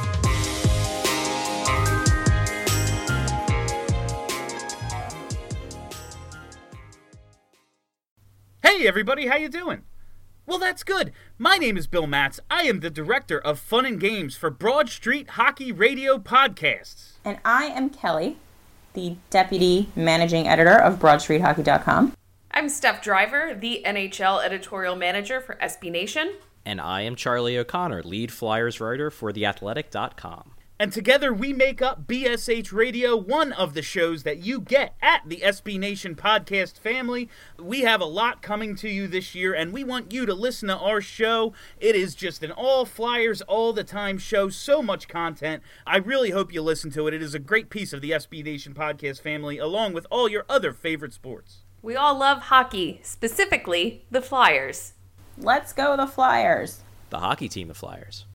Hey 8.70 8.86
everybody, 8.86 9.26
how 9.26 9.36
you 9.36 9.48
doing? 9.48 9.82
Well, 10.46 10.60
that's 10.60 10.84
good. 10.84 11.10
My 11.38 11.56
name 11.56 11.76
is 11.76 11.88
Bill 11.88 12.06
Matz. 12.06 12.38
I 12.48 12.62
am 12.62 12.78
the 12.78 12.88
director 12.88 13.36
of 13.36 13.58
fun 13.58 13.84
and 13.84 13.98
games 13.98 14.36
for 14.36 14.48
Broad 14.48 14.88
Street 14.88 15.30
Hockey 15.30 15.72
Radio 15.72 16.18
Podcasts. 16.18 17.14
And 17.24 17.40
I 17.44 17.64
am 17.64 17.90
Kelly, 17.90 18.36
the 18.94 19.16
deputy 19.28 19.88
managing 19.96 20.46
editor 20.46 20.80
of 20.80 21.00
BroadStreetHockey.com. 21.00 22.14
I'm 22.52 22.68
Steph 22.68 23.02
Driver, 23.02 23.58
the 23.58 23.82
NHL 23.84 24.40
editorial 24.44 24.94
manager 24.94 25.40
for 25.40 25.56
SB 25.56 25.90
Nation. 25.90 26.34
And 26.64 26.80
I 26.80 27.00
am 27.00 27.16
Charlie 27.16 27.58
O'Connor, 27.58 28.04
lead 28.04 28.30
Flyers 28.30 28.80
writer 28.80 29.10
for 29.10 29.32
TheAthletic.com. 29.32 30.52
And 30.80 30.94
together 30.94 31.30
we 31.30 31.52
make 31.52 31.82
up 31.82 32.06
BSH 32.06 32.72
Radio, 32.72 33.14
one 33.14 33.52
of 33.52 33.74
the 33.74 33.82
shows 33.82 34.22
that 34.22 34.38
you 34.38 34.62
get 34.62 34.94
at 35.02 35.20
the 35.26 35.42
SB 35.44 35.78
Nation 35.78 36.14
podcast 36.14 36.78
family. 36.78 37.28
We 37.58 37.82
have 37.82 38.00
a 38.00 38.06
lot 38.06 38.40
coming 38.40 38.74
to 38.76 38.88
you 38.88 39.06
this 39.06 39.34
year, 39.34 39.52
and 39.52 39.74
we 39.74 39.84
want 39.84 40.10
you 40.10 40.24
to 40.24 40.32
listen 40.32 40.68
to 40.68 40.78
our 40.78 41.02
show. 41.02 41.52
It 41.78 41.94
is 41.94 42.14
just 42.14 42.42
an 42.42 42.50
all 42.50 42.86
Flyers, 42.86 43.42
all 43.42 43.74
the 43.74 43.84
time 43.84 44.16
show, 44.16 44.48
so 44.48 44.80
much 44.80 45.06
content. 45.06 45.62
I 45.86 45.98
really 45.98 46.30
hope 46.30 46.50
you 46.50 46.62
listen 46.62 46.90
to 46.92 47.06
it. 47.08 47.12
It 47.12 47.20
is 47.20 47.34
a 47.34 47.38
great 47.38 47.68
piece 47.68 47.92
of 47.92 48.00
the 48.00 48.12
SB 48.12 48.42
Nation 48.42 48.72
podcast 48.72 49.20
family, 49.20 49.58
along 49.58 49.92
with 49.92 50.06
all 50.10 50.30
your 50.30 50.46
other 50.48 50.72
favorite 50.72 51.12
sports. 51.12 51.58
We 51.82 51.94
all 51.94 52.18
love 52.18 52.44
hockey, 52.44 53.00
specifically 53.02 54.06
the 54.10 54.22
Flyers. 54.22 54.94
Let's 55.36 55.74
go, 55.74 55.94
the 55.98 56.06
Flyers! 56.06 56.80
The 57.10 57.18
hockey 57.18 57.50
team, 57.50 57.68
the 57.68 57.74
Flyers. 57.74 58.24